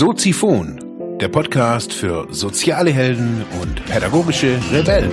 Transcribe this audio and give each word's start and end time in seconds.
Soziphon, 0.00 1.18
der 1.20 1.28
Podcast 1.28 1.92
für 1.92 2.26
soziale 2.30 2.90
Helden 2.90 3.44
und 3.60 3.84
pädagogische 3.84 4.58
Rebellen. 4.72 5.10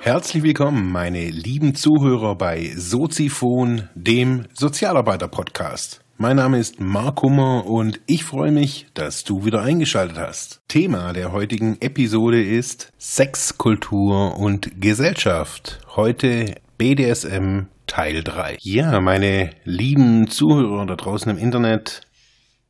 Herzlich 0.00 0.42
willkommen, 0.42 0.92
meine 0.92 1.30
lieben 1.30 1.74
Zuhörer 1.74 2.34
bei 2.34 2.70
Soziphon, 2.76 3.88
dem 3.94 4.44
Sozialarbeiter-Podcast. 4.52 6.02
Mein 6.18 6.36
Name 6.36 6.58
ist 6.58 6.78
Mark 6.78 7.22
Hummer 7.22 7.64
und 7.64 8.02
ich 8.04 8.24
freue 8.24 8.52
mich, 8.52 8.88
dass 8.92 9.24
du 9.24 9.46
wieder 9.46 9.62
eingeschaltet 9.62 10.18
hast. 10.18 10.60
Thema 10.68 11.14
der 11.14 11.32
heutigen 11.32 11.78
Episode 11.80 12.44
ist 12.44 12.92
Sex, 12.98 13.56
Kultur 13.56 14.36
und 14.38 14.78
Gesellschaft. 14.78 15.80
Heute 15.96 16.56
BDSM 16.76 17.68
Teil 17.86 18.22
3. 18.22 18.58
Ja, 18.60 19.00
meine 19.00 19.50
lieben 19.64 20.28
Zuhörer 20.28 20.86
da 20.86 20.96
draußen 20.96 21.30
im 21.30 21.38
Internet, 21.38 22.02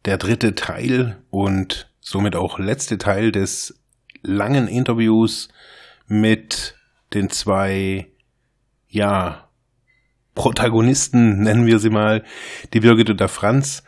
der 0.04 0.18
dritte 0.18 0.54
Teil 0.54 1.22
und 1.30 1.90
somit 2.00 2.36
auch 2.36 2.58
letzte 2.58 2.98
Teil 2.98 3.32
des 3.32 3.80
langen 4.22 4.68
Interviews 4.68 5.48
mit 6.06 6.74
den 7.14 7.30
zwei, 7.30 8.08
ja, 8.88 9.48
Protagonisten, 10.34 11.38
nennen 11.42 11.66
wir 11.66 11.78
sie 11.78 11.90
mal, 11.90 12.24
die 12.72 12.80
Birgit 12.80 13.10
und 13.10 13.20
der 13.20 13.28
Franz, 13.28 13.84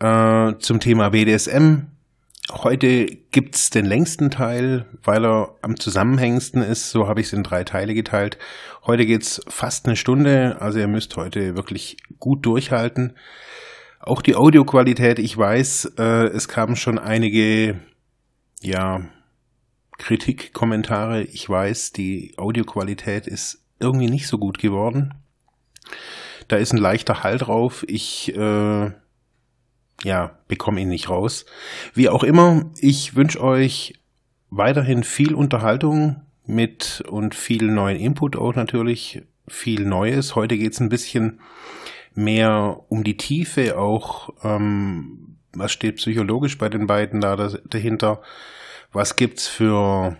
äh, 0.00 0.52
zum 0.58 0.80
Thema 0.80 1.10
BDSM. 1.10 1.93
Heute 2.52 3.06
gibt's 3.30 3.70
den 3.70 3.86
längsten 3.86 4.30
Teil, 4.30 4.84
weil 5.02 5.24
er 5.24 5.56
am 5.62 5.80
zusammenhängendsten 5.80 6.62
ist. 6.62 6.90
So 6.90 7.08
habe 7.08 7.20
ich 7.20 7.28
es 7.28 7.32
in 7.32 7.42
drei 7.42 7.64
Teile 7.64 7.94
geteilt. 7.94 8.38
Heute 8.84 9.06
geht's 9.06 9.40
fast 9.48 9.86
eine 9.86 9.96
Stunde, 9.96 10.60
also 10.60 10.78
ihr 10.78 10.88
müsst 10.88 11.16
heute 11.16 11.56
wirklich 11.56 11.96
gut 12.18 12.44
durchhalten. 12.44 13.14
Auch 13.98 14.20
die 14.20 14.36
Audioqualität, 14.36 15.18
ich 15.18 15.36
weiß, 15.36 15.94
äh, 15.98 16.26
es 16.26 16.46
kamen 16.46 16.76
schon 16.76 16.98
einige, 16.98 17.80
ja, 18.60 19.00
Kritikkommentare. 19.96 21.22
Ich 21.22 21.48
weiß, 21.48 21.92
die 21.92 22.34
Audioqualität 22.36 23.26
ist 23.26 23.64
irgendwie 23.80 24.10
nicht 24.10 24.26
so 24.26 24.36
gut 24.36 24.58
geworden. 24.58 25.14
Da 26.48 26.56
ist 26.56 26.74
ein 26.74 26.78
leichter 26.78 27.22
Hall 27.22 27.38
drauf. 27.38 27.84
Ich 27.88 28.36
äh, 28.36 28.90
ja, 30.04 30.38
bekomme 30.46 30.80
ihn 30.80 30.88
nicht 30.88 31.08
raus. 31.08 31.46
Wie 31.94 32.08
auch 32.08 32.22
immer, 32.22 32.70
ich 32.78 33.16
wünsche 33.16 33.42
euch 33.42 33.94
weiterhin 34.50 35.02
viel 35.02 35.34
Unterhaltung 35.34 36.22
mit 36.46 37.02
und 37.08 37.34
viel 37.34 37.64
neuen 37.64 37.98
Input 37.98 38.36
auch 38.36 38.54
natürlich, 38.54 39.22
viel 39.48 39.84
Neues. 39.84 40.36
Heute 40.36 40.56
geht's 40.56 40.78
ein 40.80 40.90
bisschen 40.90 41.40
mehr 42.14 42.80
um 42.88 43.02
die 43.02 43.16
Tiefe, 43.16 43.78
auch 43.78 44.30
ähm, 44.44 45.38
was 45.52 45.72
steht 45.72 45.96
psychologisch 45.96 46.58
bei 46.58 46.68
den 46.68 46.86
beiden 46.86 47.20
da 47.20 47.36
dahinter. 47.36 48.20
Was 48.92 49.16
gibt's 49.16 49.48
für 49.48 50.16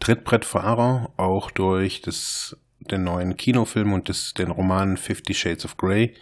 Trittbrettfahrer, 0.00 1.12
auch 1.16 1.50
durch 1.50 2.02
das, 2.02 2.56
den 2.80 3.04
neuen 3.04 3.36
Kinofilm 3.36 3.92
und 3.92 4.08
das, 4.08 4.34
den 4.34 4.50
Roman 4.50 4.96
Fifty 4.96 5.32
Shades 5.32 5.64
of 5.64 5.76
Grey 5.76 6.14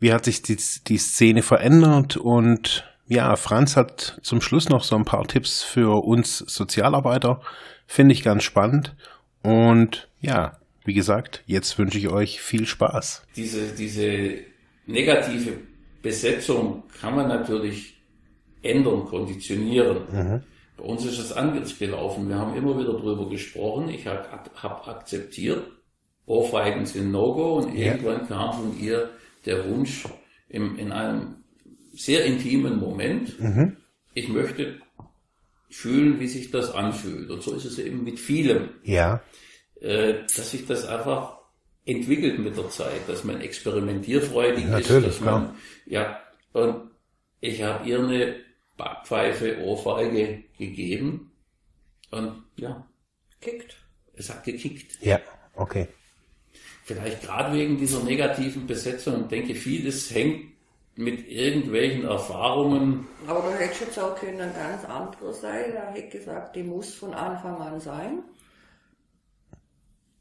wie 0.00 0.12
hat 0.12 0.24
sich 0.24 0.42
die, 0.42 0.56
die 0.86 0.98
Szene 0.98 1.42
verändert 1.42 2.16
und 2.16 2.84
ja, 3.08 3.36
Franz 3.36 3.76
hat 3.76 4.18
zum 4.22 4.40
Schluss 4.42 4.68
noch 4.68 4.84
so 4.84 4.94
ein 4.94 5.04
paar 5.04 5.26
Tipps 5.26 5.62
für 5.62 6.04
uns 6.04 6.38
Sozialarbeiter. 6.38 7.40
Finde 7.86 8.12
ich 8.12 8.22
ganz 8.22 8.44
spannend. 8.44 8.94
Und 9.42 10.08
ja, 10.20 10.58
wie 10.84 10.92
gesagt, 10.92 11.42
jetzt 11.46 11.78
wünsche 11.78 11.96
ich 11.96 12.08
euch 12.08 12.42
viel 12.42 12.66
Spaß. 12.66 13.26
Diese, 13.34 13.74
diese 13.74 14.40
negative 14.86 15.58
Besetzung 16.02 16.82
kann 17.00 17.16
man 17.16 17.28
natürlich 17.28 17.98
ändern, 18.62 19.06
konditionieren. 19.06 20.00
Mhm. 20.12 20.42
Bei 20.76 20.84
uns 20.84 21.06
ist 21.06 21.18
es 21.18 21.32
anders 21.32 21.78
gelaufen. 21.78 22.28
Wir 22.28 22.36
haben 22.36 22.54
immer 22.54 22.78
wieder 22.78 22.92
darüber 22.92 23.28
gesprochen. 23.28 23.88
Ich 23.88 24.06
habe 24.06 24.28
hab 24.30 24.86
akzeptiert, 24.86 25.66
Ohrfeigen 26.26 26.84
sind 26.84 27.10
No-Go 27.10 27.56
und 27.60 27.74
ja. 27.74 27.92
irgendwann 27.92 28.28
kam 28.28 28.52
von 28.52 28.78
ihr 28.78 29.10
der 29.48 29.68
Wunsch 29.68 30.04
im, 30.48 30.78
in 30.78 30.92
einem 30.92 31.42
sehr 31.92 32.24
intimen 32.24 32.78
Moment, 32.78 33.40
mhm. 33.40 33.76
ich 34.14 34.28
möchte 34.28 34.80
fühlen, 35.70 36.20
wie 36.20 36.28
sich 36.28 36.50
das 36.50 36.70
anfühlt. 36.72 37.30
Und 37.30 37.42
so 37.42 37.54
ist 37.54 37.64
es 37.64 37.78
eben 37.78 38.04
mit 38.04 38.20
vielem. 38.20 38.70
Ja. 38.84 39.22
Äh, 39.80 40.24
dass 40.36 40.50
sich 40.50 40.66
das 40.66 40.86
einfach 40.86 41.38
entwickelt 41.84 42.38
mit 42.38 42.56
der 42.56 42.68
Zeit, 42.70 43.08
dass 43.08 43.24
man 43.24 43.40
experimentierfreudig 43.40 44.66
Natürlich, 44.66 45.08
ist. 45.08 45.20
Dass 45.20 45.20
man, 45.20 45.56
ja, 45.86 46.20
und 46.52 46.90
ich 47.40 47.62
habe 47.62 47.88
ihr 47.88 47.98
eine 47.98 48.36
Backpfeife, 48.76 49.58
Ohrfeige 49.62 50.44
gegeben 50.58 51.32
und 52.10 52.44
ja, 52.56 52.86
kickt. 53.40 53.76
Es 54.14 54.30
hat 54.30 54.44
gekickt. 54.44 54.98
Ja, 55.02 55.20
okay 55.54 55.88
vielleicht 56.88 57.22
gerade 57.22 57.54
wegen 57.54 57.76
dieser 57.76 58.02
negativen 58.02 58.66
Besetzung 58.66 59.14
und 59.14 59.30
denke, 59.30 59.54
vieles 59.54 60.12
hängt 60.12 60.52
mit 60.96 61.28
irgendwelchen 61.28 62.04
Erfahrungen. 62.04 63.06
Aber 63.26 63.40
da 63.40 63.56
hätte 63.56 63.84
jetzt 63.84 63.98
auch 64.00 64.16
können 64.16 64.40
ein 64.40 64.52
ganz 64.54 64.84
anderer 64.84 65.32
sein. 65.32 65.72
Er 65.74 65.92
hätte 65.92 66.18
gesagt, 66.18 66.56
die 66.56 66.62
muss 66.64 66.94
von 66.94 67.14
Anfang 67.14 67.60
an 67.60 67.78
sein. 67.78 68.22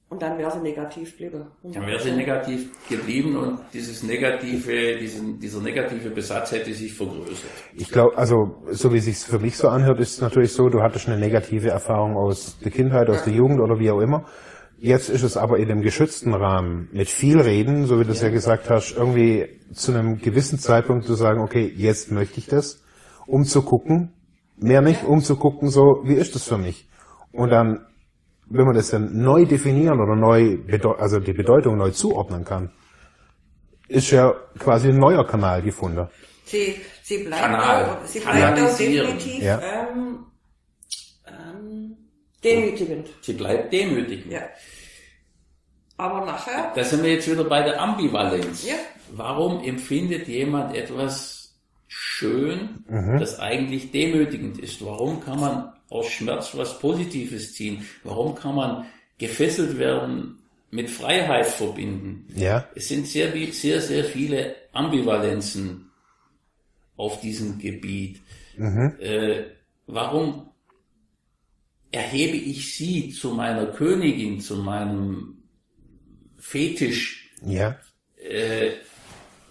Und 0.10 0.22
dann 0.22 0.38
wäre 0.38 0.52
sie 0.52 0.60
negativ 0.60 1.18
geblieben. 1.18 1.48
dann 1.64 1.86
wäre 1.86 2.00
sie 2.00 2.12
negativ 2.12 2.70
geblieben 2.88 3.36
und 3.36 3.60
dieses 3.74 4.04
negative, 4.04 4.98
diesen, 4.98 5.38
dieser 5.38 5.62
negative 5.62 6.10
Besatz 6.12 6.54
hätte 6.54 6.74
sich 6.74 6.94
vergrößert. 6.94 7.52
Ich 7.76 7.90
glaube, 7.90 8.18
also 8.18 8.64
so 8.72 8.94
wie 8.94 9.00
es 9.00 9.06
sich 9.06 9.18
für 9.18 9.40
mich 9.40 9.58
so 9.58 9.68
anhört, 9.68 10.00
ist 10.00 10.14
es 10.14 10.22
natürlich 10.22 10.54
so, 10.54 10.70
du 10.70 10.82
hattest 10.82 11.10
eine 11.10 11.20
negative 11.20 11.72
Erfahrung 11.72 12.16
aus 12.16 12.58
der 12.60 12.72
Kindheit, 12.72 13.10
aus 13.10 13.26
der 13.26 13.34
Jugend 13.34 13.60
oder 13.60 13.80
wie 13.80 13.92
auch 13.92 14.00
immer. 14.00 14.24
Jetzt 14.80 15.10
ist 15.10 15.24
es 15.24 15.38
aber 15.38 15.58
in 15.58 15.72
einem 15.72 15.82
geschützten 15.82 16.34
Rahmen 16.36 16.88
mit 16.92 17.10
viel 17.10 17.42
Reden, 17.42 17.88
so 17.88 18.00
wie 18.00 18.04
du 18.04 18.12
es 18.12 18.22
ja. 18.22 18.30
gesagt 18.30 18.70
hast, 18.70 18.96
irgendwie 18.96 19.48
zu 19.74 19.92
einem 19.92 20.20
gewissen 20.20 20.60
Zeitpunkt 20.60 21.06
zu 21.06 21.16
sagen, 21.16 21.42
okay, 21.42 21.72
jetzt 21.76 22.12
möchte 22.12 22.40
ich 22.40 22.46
das, 22.46 22.84
um 23.26 23.44
zu 23.44 23.64
gucken, 23.64 24.14
mehr 24.56 24.82
nicht, 24.82 25.04
um 25.04 25.22
zu 25.22 25.36
gucken, 25.36 25.70
so, 25.70 26.02
wie 26.04 26.14
ist 26.14 26.36
das 26.36 26.44
für 26.44 26.60
mich? 26.60 26.88
Und 27.32 27.50
dann, 27.50 27.88
wenn 28.46 28.66
man 28.66 28.76
das 28.76 28.92
dann 28.92 29.20
neu 29.20 29.46
definieren 29.46 30.00
oder 30.00 30.16
neu, 30.16 30.60
also 31.00 31.20
die 31.20 31.34
Bedeutung 31.34 31.78
neu 31.78 31.90
zuordnen 31.90 32.46
kann, 32.46 32.72
ist 33.88 34.12
ja 34.12 34.34
quasi 34.60 34.90
ein 34.90 35.00
neuer 35.00 35.26
Kanal 35.26 35.62
gefunden. 35.64 36.08
Sie, 36.46 36.76
sie 37.04 37.24
bleibt 37.24 37.42
Kanal. 37.42 37.86
auch, 37.86 38.06
sie 38.06 38.20
bleibt 38.20 38.60
auch 38.60 38.78
definitiv, 38.78 39.44
ja. 39.44 39.60
ähm, 39.60 40.20
demütigend. 42.56 43.10
Sie 43.22 43.34
bleibt 43.34 43.74
demütigend. 43.74 44.32
Ja. 44.32 44.50
Aber 45.98 46.26
nachher. 46.26 46.72
Da 46.76 46.84
sind 46.84 47.04
wir 47.04 47.12
jetzt 47.12 47.30
wieder 47.30 47.44
bei 47.44 47.64
der 47.64 47.82
Ambivalenz. 47.82 48.68
Ja. 48.68 48.76
Warum 49.12 49.64
empfindet 49.64 50.28
jemand 50.28 50.76
etwas 50.76 51.56
schön, 51.88 52.84
mhm. 52.88 53.20
das 53.20 53.40
eigentlich 53.40 53.92
demütigend 53.92 54.60
ist? 54.60 54.84
Warum 54.86 55.22
kann 55.22 55.40
man 55.40 55.74
aus 55.90 56.10
Schmerz 56.10 56.56
was 56.56 56.80
Positives 56.80 57.54
ziehen? 57.54 57.86
Warum 58.04 58.36
kann 58.36 58.56
man 58.56 58.86
gefesselt 59.18 59.80
werden 59.80 60.40
mit 60.70 60.90
Freiheit 60.90 61.48
verbinden? 61.48 62.28
Ja. 62.36 62.68
Es 62.76 62.90
sind 62.90 63.08
sehr, 63.08 63.32
sehr, 63.52 63.82
sehr 63.82 64.04
viele 64.04 64.56
Ambivalenzen 64.74 65.90
auf 66.96 67.22
diesem 67.22 67.58
Gebiet. 67.58 68.22
Mhm. 68.58 68.96
Äh, 69.00 69.46
warum 69.88 70.50
erhebe 71.92 72.38
ich 72.38 72.76
sie 72.76 73.10
zu 73.12 73.32
meiner 73.32 73.68
Königin, 73.68 74.42
zu 74.42 74.58
meinem 74.58 75.44
Fetisch, 76.38 77.32
ja. 77.46 77.78
äh, 78.18 78.72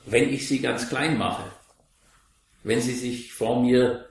wenn 0.06 0.33
ich 0.33 0.49
sie 0.49 0.61
ganz 0.61 0.88
klein 0.88 1.19
mache. 1.19 1.44
Wenn 2.62 2.81
sie 2.81 2.94
sich 2.94 3.33
vor 3.33 3.62
mir 3.62 4.09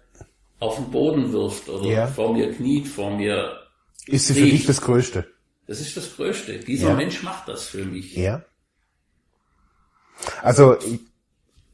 auf 0.59 0.77
den 0.77 0.91
Boden 0.91 1.31
wirft 1.31 1.67
oder 1.69 1.89
ja. 1.89 2.07
vor 2.07 2.33
mir 2.33 2.53
kniet, 2.53 2.87
vor 2.87 3.15
mir. 3.15 3.59
Ist 4.07 4.27
sie 4.27 4.33
für 4.33 4.45
dich 4.45 4.65
das 4.65 4.81
Größte? 4.81 5.27
Das 5.67 5.81
ist 5.81 5.97
das 5.97 6.15
Größte. 6.15 6.59
Dieser 6.59 6.89
ja. 6.89 6.95
Mensch 6.95 7.23
macht 7.23 7.47
das 7.47 7.65
für 7.65 7.85
mich. 7.85 8.15
Ja. 8.15 8.45
Also 10.41 10.77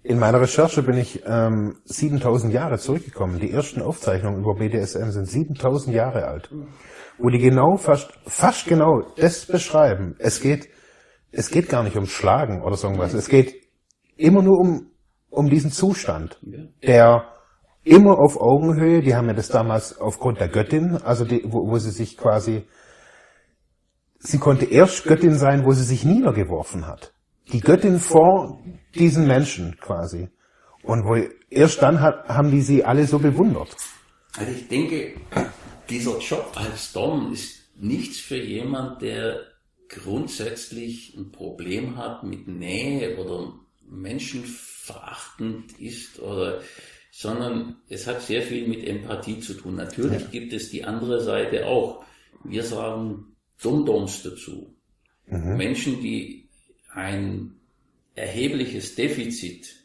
in 0.04 0.20
meiner 0.20 0.42
Recherche 0.42 0.82
bin 0.82 0.98
ich 0.98 1.24
ähm, 1.26 1.78
7000 1.86 2.54
Jahre 2.54 2.80
zurückgekommen. 2.80 3.40
Die 3.40 3.52
ersten 3.52 3.82
Aufzeichnungen 3.82 4.40
über 4.40 4.56
BDSM 4.56 5.12
sind 5.12 5.26
7000 5.28 5.96
Jahre 5.96 6.28
alt, 6.28 6.50
wo 7.20 7.30
die 7.30 7.40
genau 7.40 7.78
fast 7.78 8.12
fast 8.26 8.66
genau 8.66 9.02
das 9.16 9.46
beschreiben. 9.46 10.16
Es 10.18 10.42
geht 10.42 10.70
es 11.32 11.50
geht 11.50 11.70
gar 11.70 11.84
nicht 11.84 11.96
um 11.96 12.08
Schlagen 12.08 12.62
oder 12.62 12.76
so 12.76 12.88
irgendwas. 12.88 13.14
Es 13.14 13.30
geht 13.30 13.54
immer 14.18 14.42
nur 14.42 14.60
um, 14.60 14.92
um 15.30 15.50
diesen 15.50 15.72
Zustand, 15.72 16.40
der 16.84 17.26
immer 17.84 18.20
auf 18.20 18.40
Augenhöhe, 18.40 19.02
die 19.02 19.16
haben 19.16 19.28
ja 19.28 19.34
das 19.34 19.48
damals 19.48 20.00
aufgrund 20.00 20.40
der 20.40 20.50
Göttin, 20.50 20.98
also 20.98 21.26
die, 21.26 21.44
wo, 21.46 21.70
wo 21.70 21.78
sie 21.78 21.92
sich 21.92 22.18
quasi, 22.18 22.68
sie 24.20 24.38
konnte 24.38 24.66
erst 24.66 25.06
Göttin 25.06 25.36
sein, 25.36 25.66
wo 25.66 25.72
sie 25.72 25.84
sich 25.84 26.06
niedergeworfen 26.06 26.88
hat. 26.88 27.14
Die 27.52 27.60
Göttin 27.60 28.00
vor 28.00 28.62
diesen 28.96 29.28
Menschen 29.28 29.78
quasi. 29.80 30.30
Und 30.84 31.06
wo 31.06 31.16
erst 31.50 31.82
dann 31.82 32.02
hat, 32.02 32.28
haben 32.28 32.52
die 32.52 32.62
sie 32.62 32.84
alle 32.84 33.06
so 33.06 33.20
bewundert. 33.20 33.76
Also 34.38 34.52
ich 34.52 34.68
denke, 34.68 35.14
dieser 35.90 36.18
Job 36.20 36.52
als 36.56 36.94
Dom 36.94 37.34
ist 37.34 37.70
nichts 37.76 38.20
für 38.20 38.38
jemand, 38.38 39.02
der 39.02 39.42
grundsätzlich 39.90 41.16
ein 41.18 41.32
Problem 41.32 41.98
hat 41.98 42.24
mit 42.24 42.48
Nähe 42.48 43.18
oder 43.18 43.54
menschenverachtend 43.90 45.80
ist 45.80 46.20
oder 46.20 46.62
sondern 47.14 47.76
es 47.90 48.08
hat 48.08 48.22
sehr 48.22 48.42
viel 48.42 48.68
mit 48.68 48.88
Empathie 48.88 49.42
zu 49.42 49.54
tun. 49.54 49.76
Natürlich 49.76 50.22
ja. 50.22 50.28
gibt 50.30 50.54
es 50.54 50.70
die 50.70 50.86
andere 50.86 51.20
Seite 51.20 51.68
auch. 51.68 52.06
Wir 52.46 52.64
sagen 52.64 53.36
Dumdoms 53.62 54.24
dazu. 54.24 54.74
Mhm. 55.28 55.58
Menschen, 55.58 56.02
die 56.02 56.41
ein 56.94 57.56
erhebliches 58.16 58.96
Defizit 58.96 59.76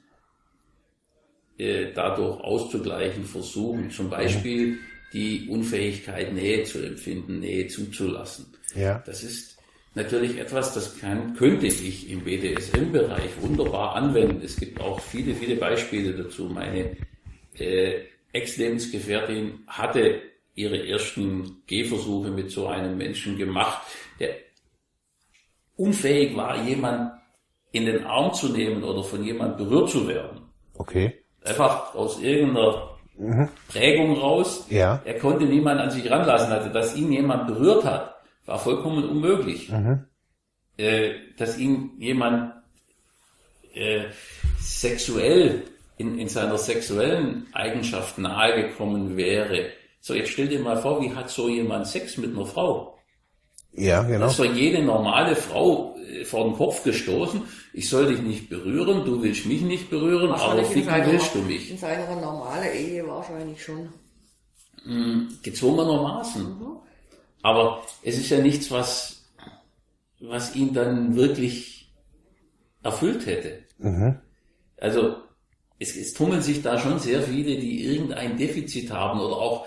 äh, 1.59 1.93
dadurch 1.95 2.41
auszugleichen 2.41 3.25
versuchen. 3.25 3.91
Zum 3.91 4.11
Beispiel 4.11 4.79
die 5.13 5.49
Unfähigkeit, 5.49 6.33
Nähe 6.33 6.65
zu 6.65 6.85
empfinden, 6.85 7.41
Nähe 7.41 7.69
zuzulassen. 7.69 8.47
Ja. 8.75 9.03
Das 9.07 9.23
ist 9.23 9.57
natürlich 9.95 10.39
etwas, 10.39 10.75
das 10.75 10.99
kann, 10.99 11.35
könnte 11.35 11.67
ich 11.67 12.11
im 12.11 12.25
BDSM-Bereich 12.25 13.31
wunderbar 13.41 13.95
anwenden. 13.95 14.43
Es 14.45 14.57
gibt 14.57 14.81
auch 14.81 15.01
viele, 15.01 15.35
viele 15.35 15.57
Beispiele 15.57 16.13
dazu. 16.13 16.45
Meine 16.45 16.97
äh, 17.55 18.01
Ex-Lebensgefährtin 18.33 19.61
hatte 19.67 20.21
ihre 20.55 20.87
ersten 20.87 21.63
Gehversuche 21.67 22.31
mit 22.31 22.51
so 22.51 22.67
einem 22.67 22.99
Menschen 22.99 23.39
gemacht, 23.39 23.83
der 24.19 24.46
unfähig 25.77 26.37
war, 26.37 26.63
jemand 26.63 27.13
in 27.73 27.87
den 27.87 28.05
Arm 28.05 28.33
zu 28.33 28.49
nehmen 28.49 28.83
oder 28.83 29.03
von 29.05 29.23
jemand 29.23 29.59
berührt 29.59 29.91
zu 29.91 30.09
werden. 30.09 30.43
Okay. 30.75 31.15
Einfach 31.45 31.95
aus 31.95 32.21
irgendeiner 32.21 32.97
mhm. 33.17 33.49
Prägung 33.69 34.19
raus. 34.19 34.67
Ja. 34.71 35.01
Er 35.05 35.19
konnte 35.19 35.45
niemand 35.45 35.81
an 35.81 35.91
sich 35.91 36.11
ranlassen. 36.11 36.53
Also, 36.53 36.71
dass 36.71 36.97
ihn 36.97 37.13
jemand 37.13 37.47
berührt 37.47 37.85
hat, 37.85 38.15
war 38.47 38.59
vollkommen 38.59 39.05
unmöglich. 39.09 39.71
Mhm. 39.71 40.05
Äh, 40.79 41.13
dass 41.39 41.59
ihn 41.59 41.93
jemand 41.99 42.53
äh, 43.75 44.05
sexuell 44.59 45.63
in, 45.99 46.19
in 46.19 46.29
seiner 46.29 46.59
sexuellen 46.59 47.47
Eigenschaft 47.53 48.19
nahegekommen 48.19 49.17
wäre. 49.17 49.71
So, 50.01 50.15
jetzt 50.15 50.31
stell 50.31 50.49
dir 50.49 50.61
mal 50.61 50.77
vor, 50.77 51.03
wie 51.03 51.15
hat 51.15 51.31
so 51.31 51.49
jemand 51.49 51.87
Sex 51.87 52.17
mit 52.17 52.35
einer 52.35 52.47
Frau? 52.47 52.96
Ja, 53.77 54.03
genau. 54.03 54.27
Das 54.27 54.39
ist 54.39 54.55
jede 54.55 54.83
normale 54.83 55.37
Frau 55.37 55.97
äh, 55.99 56.25
vor 56.25 56.45
den 56.45 56.55
Kopf 56.55 56.83
gestoßen. 56.83 57.43
Ich 57.73 57.89
soll 57.89 58.09
dich 58.09 58.23
nicht 58.23 58.49
berühren, 58.49 59.05
du 59.05 59.23
willst 59.23 59.47
mich 59.47 59.61
nicht 59.61 59.91
berühren, 59.91 60.31
aber 60.33 60.65
ficken 60.65 60.95
willst 61.07 61.35
du 61.35 61.39
mich. 61.41 61.71
In 61.71 61.79
seiner 61.79 62.17
normalen 62.17 62.75
Ehe 62.75 63.07
wahrscheinlich 63.07 63.63
schon. 63.63 63.89
Mm, 64.85 65.29
gezwungenermaßen. 65.43 66.43
Mhm. 66.43 66.77
Aber 67.43 67.83
es 68.03 68.19
ist 68.19 68.31
ja 68.31 68.39
nichts, 68.39 68.71
was, 68.71 69.25
was 70.21 70.57
ihn 70.57 70.73
dann 70.73 71.15
wirklich 71.17 71.93
erfüllt 72.83 73.27
hätte. 73.27 73.65
Mhm. 73.79 74.17
Also 74.79 75.17
es, 75.79 75.97
es 75.97 76.15
tummeln 76.15 76.43
sich 76.43 76.63
da 76.63 76.79
schon 76.79 76.99
sehr 76.99 77.23
viele, 77.23 77.59
die 77.59 77.85
irgendein 77.85 78.39
Defizit 78.39 78.91
haben 78.91 79.21
oder 79.21 79.37
auch 79.37 79.67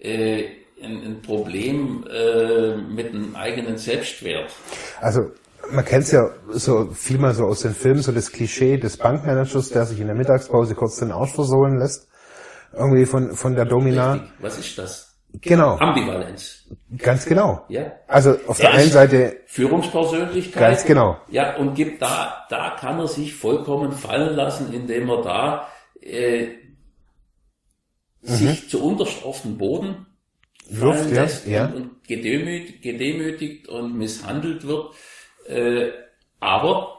äh, 0.00 0.44
ein, 0.82 1.02
ein 1.04 1.22
Problem 1.22 2.04
äh, 2.10 2.76
mit 2.76 3.08
einem 3.08 3.36
eigenen 3.36 3.76
Selbstwert. 3.76 4.52
Also 5.00 5.20
man 5.70 5.84
kennt 5.84 6.04
es 6.04 6.12
ja 6.12 6.30
so 6.48 6.90
viel 6.92 7.18
mal 7.18 7.34
so 7.34 7.44
aus 7.44 7.60
den 7.60 7.74
Filmen, 7.74 8.02
so 8.02 8.12
das 8.12 8.32
Klischee 8.32 8.78
des 8.78 8.96
Bankmanagers, 8.96 9.70
der 9.70 9.86
sich 9.86 10.00
in 10.00 10.06
der 10.06 10.16
Mittagspause 10.16 10.74
kurz 10.74 10.98
den 10.98 11.12
Arsch 11.12 11.32
versohlen 11.32 11.78
lässt. 11.78 12.08
Irgendwie 12.72 13.04
von, 13.04 13.34
von 13.34 13.54
der 13.54 13.64
Domina. 13.64 14.12
Richtig. 14.12 14.30
Was 14.40 14.58
ist 14.58 14.78
das? 14.78 15.16
Genau. 15.40 15.76
Ambivalenz. 15.78 16.64
Ganz 16.98 17.24
genau. 17.24 17.64
Ja. 17.68 17.92
Also 18.08 18.36
auf 18.46 18.58
der, 18.58 18.70
der 18.70 18.80
einen 18.80 18.90
Seite 18.90 19.36
Führungspersönlichkeit. 19.46 20.60
Ganz 20.60 20.84
genau. 20.84 21.18
Ja, 21.30 21.56
und 21.56 21.74
gibt 21.74 22.02
da, 22.02 22.46
da 22.48 22.76
kann 22.78 22.98
er 22.98 23.06
sich 23.06 23.34
vollkommen 23.34 23.92
fallen 23.92 24.34
lassen, 24.34 24.72
indem 24.72 25.08
er 25.08 25.22
da 25.22 25.68
äh, 26.00 26.46
mhm. 28.22 28.26
sich 28.26 28.68
zu 28.68 28.82
unterst 28.82 29.24
auf 29.24 29.42
den 29.42 29.56
Boden 29.56 30.06
wirft 30.70 31.10
ja, 31.10 31.28
ja. 31.46 31.66
Und, 31.66 32.04
gedemütigt, 32.06 32.82
gedemütigt 32.82 33.68
und 33.68 33.96
misshandelt 33.96 34.66
wird, 34.66 34.94
äh, 35.46 35.90
aber 36.38 36.98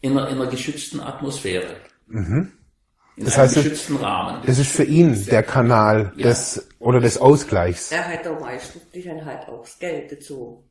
in 0.00 0.12
einer, 0.12 0.28
in 0.28 0.40
einer 0.40 0.50
geschützten 0.50 1.00
Atmosphäre. 1.00 1.76
Mhm. 2.06 2.52
In 3.16 3.24
das 3.24 3.36
heißt, 3.36 3.54
geschützten 3.54 3.96
Rahmen. 3.96 4.42
Das 4.46 4.58
ist 4.58 4.72
für 4.72 4.84
ihn 4.84 5.26
der 5.26 5.42
Kanal 5.42 6.12
ja. 6.16 6.28
des 6.28 6.68
oder 6.78 7.00
des 7.00 7.18
Ausgleichs. 7.18 7.92
Er 7.92 8.08
hat 8.08 8.26
auch 8.26 8.40
meistens 8.40 8.82
dann 9.04 9.24
halt 9.24 9.48
auch 9.48 9.62
das 9.62 9.78
Geld 9.78 10.10
dazu. 10.10 10.64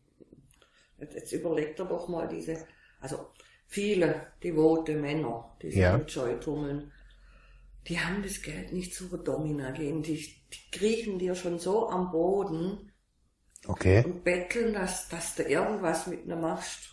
Jetzt, 0.99 1.15
jetzt 1.15 1.31
überlegt 1.31 1.79
er 1.79 1.85
doch 1.85 2.07
mal 2.07 2.27
diese, 2.27 2.57
also 2.99 3.27
viele 3.67 4.27
devote 4.43 4.95
Männer, 4.95 5.55
die 5.61 5.69
sich 5.69 5.79
ja. 5.79 5.97
mit 5.97 6.11
Scheu 6.11 6.33
tummeln, 6.35 6.91
die 7.87 7.99
haben 7.99 8.21
das 8.23 8.41
Geld 8.41 8.73
nicht 8.73 8.93
zur 8.93 9.17
Domina 9.23 9.71
gehen. 9.71 10.01
Die, 10.01 10.38
die 10.53 10.77
kriechen 10.77 11.19
dir 11.19 11.35
schon 11.35 11.59
so 11.59 11.89
am 11.89 12.11
Boden 12.11 12.91
okay. 13.67 14.03
und 14.05 14.23
betteln, 14.23 14.73
dass, 14.73 15.09
dass 15.09 15.35
du 15.35 15.43
irgendwas 15.43 16.07
mit 16.07 16.25
ihnen 16.25 16.41
machst. 16.41 16.89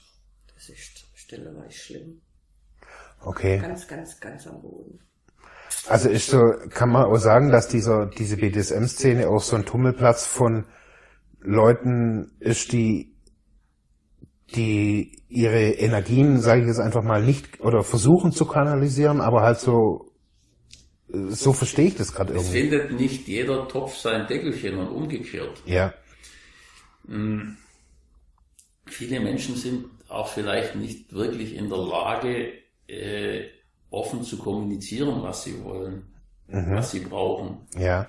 Das 0.54 0.68
ist 0.68 1.06
stellenweise 1.14 1.72
schlimm. 1.72 2.20
Okay. 3.20 3.58
Ganz, 3.58 3.88
ganz, 3.88 4.20
ganz 4.20 4.46
am 4.46 4.60
Boden. 4.60 5.00
Also 5.88 6.08
ist 6.08 6.28
so, 6.28 6.40
kann 6.70 6.90
man 6.90 7.04
auch 7.04 7.16
sagen, 7.16 7.50
dass 7.50 7.68
dieser, 7.68 8.06
diese 8.06 8.36
BDSM-Szene 8.36 9.28
auch 9.28 9.40
so 9.40 9.56
ein 9.56 9.64
Tummelplatz 9.64 10.26
von 10.26 10.66
Leuten 11.40 12.36
ist, 12.40 12.72
die, 12.72 13.16
die 14.54 15.22
ihre 15.28 15.70
Energien, 15.70 16.40
sage 16.40 16.62
ich 16.62 16.66
jetzt 16.66 16.80
einfach 16.80 17.02
mal, 17.02 17.22
nicht 17.22 17.60
oder 17.60 17.82
versuchen 17.82 18.32
zu 18.32 18.46
kanalisieren, 18.46 19.20
aber 19.20 19.42
halt 19.42 19.58
so, 19.58 20.05
so 21.08 21.52
verstehe 21.52 21.86
ich 21.86 21.96
das 21.96 22.12
gerade 22.12 22.32
irgendwie. 22.32 22.46
Es 22.46 22.52
findet 22.52 22.92
nicht 22.92 23.28
jeder 23.28 23.68
Topf 23.68 23.96
sein 23.96 24.26
Deckelchen 24.26 24.78
und 24.78 24.88
umgekehrt. 24.88 25.62
Ja. 25.64 25.94
Hm. 27.06 27.56
Viele 28.86 29.20
Menschen 29.20 29.56
sind 29.56 29.86
auch 30.08 30.28
vielleicht 30.28 30.76
nicht 30.76 31.12
wirklich 31.12 31.54
in 31.54 31.68
der 31.68 31.78
Lage, 31.78 32.52
äh, 32.88 33.46
offen 33.90 34.22
zu 34.22 34.38
kommunizieren, 34.38 35.22
was 35.22 35.44
sie 35.44 35.62
wollen, 35.64 36.06
mhm. 36.48 36.76
was 36.76 36.90
sie 36.92 37.00
brauchen. 37.00 37.66
Ja. 37.76 38.06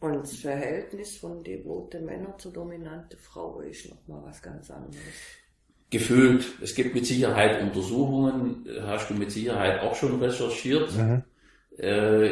Und 0.00 0.22
das 0.22 0.36
Verhältnis 0.36 1.16
von 1.16 1.42
devote 1.42 2.00
Männer 2.00 2.36
zu 2.36 2.50
dominante 2.50 3.16
Frau 3.16 3.60
ist 3.60 3.88
nochmal 3.88 4.22
was 4.24 4.42
ganz 4.42 4.70
anderes. 4.70 4.98
Gefühlt. 5.88 6.44
Es 6.60 6.74
gibt 6.74 6.94
mit 6.94 7.06
Sicherheit 7.06 7.62
Untersuchungen, 7.62 8.66
hast 8.82 9.08
du 9.08 9.14
mit 9.14 9.30
Sicherheit 9.30 9.80
auch 9.80 9.94
schon 9.94 10.20
recherchiert. 10.20 10.94
Mhm. 10.94 11.22
Äh, 11.78 12.30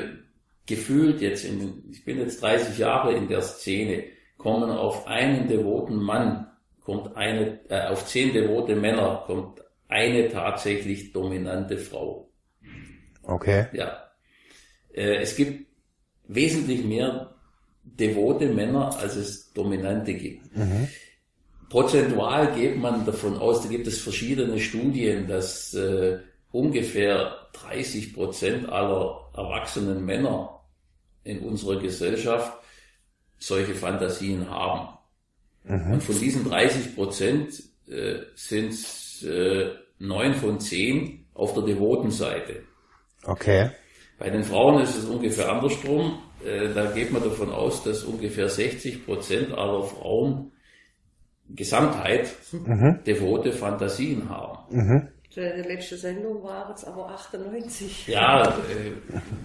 gefühlt 0.67 1.21
jetzt, 1.21 1.45
in, 1.45 1.85
ich 1.91 2.05
bin 2.05 2.19
jetzt 2.19 2.43
30 2.43 2.79
Jahre 2.79 3.15
in 3.15 3.29
der 3.29 3.43
Szene, 3.43 4.05
kommen 4.39 4.71
auf 4.71 5.07
einen 5.07 5.49
devoten 5.49 5.97
Mann, 5.97 6.47
kommt 6.81 7.17
eine, 7.17 7.61
äh, 7.69 7.87
auf 7.87 8.07
zehn 8.07 8.33
devote 8.33 8.77
Männer 8.77 9.25
kommt 9.27 9.61
eine 9.89 10.29
tatsächlich 10.29 11.13
dominante 11.13 11.77
Frau. 11.77 12.29
Okay. 13.23 13.67
Ja. 13.73 14.11
Äh, 14.93 15.17
es 15.17 15.37
gibt 15.37 15.67
wesentlich 16.27 16.85
mehr 16.85 17.35
devote 17.85 18.47
Männer, 18.49 18.97
als 18.99 19.17
es 19.17 19.53
Dominante 19.53 20.15
gibt. 20.15 20.57
Mhm. 20.57 20.89
Prozentual 21.69 22.55
geht 22.55 22.77
man 22.77 23.05
davon 23.07 23.39
aus, 23.39 23.63
da 23.63 23.69
gibt 23.69 23.87
es 23.87 24.01
verschiedene 24.01 24.59
Studien, 24.61 25.27
dass 25.27 25.73
äh, 25.75 26.19
ungefähr 26.51 27.42
30 27.53 28.15
Prozent 28.15 28.69
aller 28.69 29.31
erwachsenen 29.35 30.05
Männer 30.05 30.61
in 31.25 31.41
unserer 31.41 31.81
Gesellschaft 31.81 32.53
solche 33.39 33.75
Fantasien 33.75 34.49
haben. 34.49 34.99
Mhm. 35.65 35.95
Und 35.95 36.03
von 36.03 36.19
diesen 36.19 36.49
30 36.49 36.95
Prozent 36.95 37.63
äh, 37.89 38.21
sind 38.35 38.75
äh, 39.25 39.71
neun 39.99 40.35
von 40.35 40.61
zehn 40.61 41.27
auf 41.35 41.55
der 41.55 41.65
devoten 41.65 42.11
Seite. 42.11 42.63
Okay. 43.25 43.71
Bei 44.19 44.31
den 44.31 44.45
Frauen 44.45 44.83
ist 44.83 44.97
es 44.97 45.05
ungefähr 45.05 45.51
andersrum. 45.51 46.19
Äh, 46.45 46.73
da 46.75 46.91
geht 46.91 47.13
man 47.13 47.23
davon 47.23 47.51
aus, 47.51 47.83
dass 47.85 48.05
ungefähr 48.05 48.49
60 48.49 49.05
Prozent 49.05 49.53
aller 49.53 49.85
Frauen 49.85 50.53
Gesamtheit 51.49 52.35
mhm. 52.53 53.01
devote 53.07 53.53
Fantasien 53.53 54.29
haben. 54.29 54.77
Mhm. 54.77 55.09
Die 55.35 55.41
letzte 55.41 55.97
Sendung 55.97 56.43
war 56.43 56.69
jetzt 56.71 56.87
aber 56.87 57.09
98. 57.11 58.09
Ja, 58.09 58.49
äh, 58.49 58.51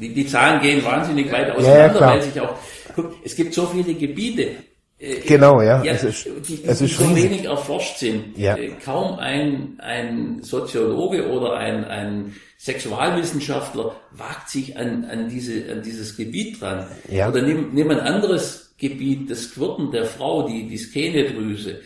die, 0.02 0.14
die 0.14 0.28
Zahlen 0.28 0.62
gehen 0.62 0.84
wahnsinnig 0.84 1.32
weit 1.32 1.52
auseinander, 1.52 2.00
ja, 2.00 2.08
weil 2.08 2.22
sich 2.22 2.40
auch, 2.42 2.56
guck, 2.96 3.14
es 3.24 3.36
gibt 3.36 3.54
so 3.54 3.66
viele 3.68 3.94
Gebiete, 3.94 4.52
äh, 5.00 5.20
Genau, 5.28 5.62
ja. 5.62 5.84
ja 5.84 5.94
es 5.94 6.04
ist, 6.04 6.26
die, 6.48 6.64
es 6.66 6.80
die 6.80 6.86
ist 6.86 6.98
so 6.98 7.06
riesig. 7.06 7.24
wenig 7.24 7.46
erforscht 7.46 7.98
sind. 7.98 8.38
Ja. 8.38 8.56
Äh, 8.58 8.72
Kaum 8.84 9.20
ein, 9.20 9.76
ein 9.80 10.42
Soziologe 10.42 11.30
oder 11.30 11.56
ein, 11.58 11.86
ein 11.86 12.36
Sexualwissenschaftler 12.58 13.96
wagt 14.12 14.50
sich 14.50 14.76
an, 14.78 15.06
an, 15.06 15.30
diese, 15.30 15.72
an 15.72 15.84
dieses 15.84 16.18
Gebiet 16.18 16.60
dran. 16.62 16.88
Ja. 17.10 17.30
Oder 17.30 17.44
nimm, 17.44 17.74
nimm 17.74 17.90
ein 17.92 18.00
anderes 18.00 18.74
Gebiet, 18.78 19.30
das 19.30 19.52
Quirten 19.54 19.92
der 19.92 20.06
Frau, 20.06 20.48
die, 20.48 20.68
die 20.68 20.78
Skenedrüse. 20.78 21.82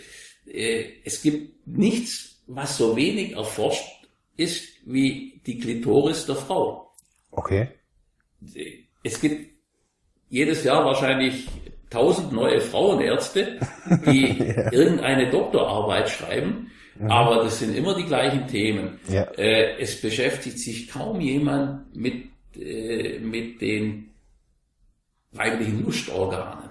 Äh, 0.48 0.86
Es 1.04 1.22
gibt 1.22 1.68
nichts, 1.68 2.31
was 2.56 2.78
so 2.78 2.96
wenig 2.96 3.34
erforscht 3.34 4.08
ist 4.38 4.68
wie 4.86 5.42
die 5.46 5.60
Klitoris 5.60 6.26
der 6.26 6.36
Frau. 6.36 6.92
Okay. 7.32 7.70
Es 9.04 9.22
gibt 9.22 9.52
jedes 10.30 10.64
Jahr 10.64 10.86
wahrscheinlich 10.86 11.48
tausend 11.90 12.32
neue 12.32 12.62
Frauenärzte, 12.62 13.60
die 14.06 14.40
irgendeine 14.72 15.30
Doktorarbeit 15.30 16.10
schreiben, 16.10 16.72
aber 17.08 17.44
das 17.44 17.60
sind 17.60 17.76
immer 17.76 17.96
die 17.96 18.06
gleichen 18.06 18.48
Themen. 18.48 19.00
Ja. 19.10 19.24
Äh, 19.38 19.80
es 19.80 20.02
beschäftigt 20.02 20.60
sich 20.60 20.90
kaum 20.90 21.20
jemand 21.20 21.96
mit, 21.96 22.30
äh, 22.56 23.20
mit 23.20 23.62
den 23.62 24.10
weiblichen 25.32 25.84
Lustorganen. 25.84 26.70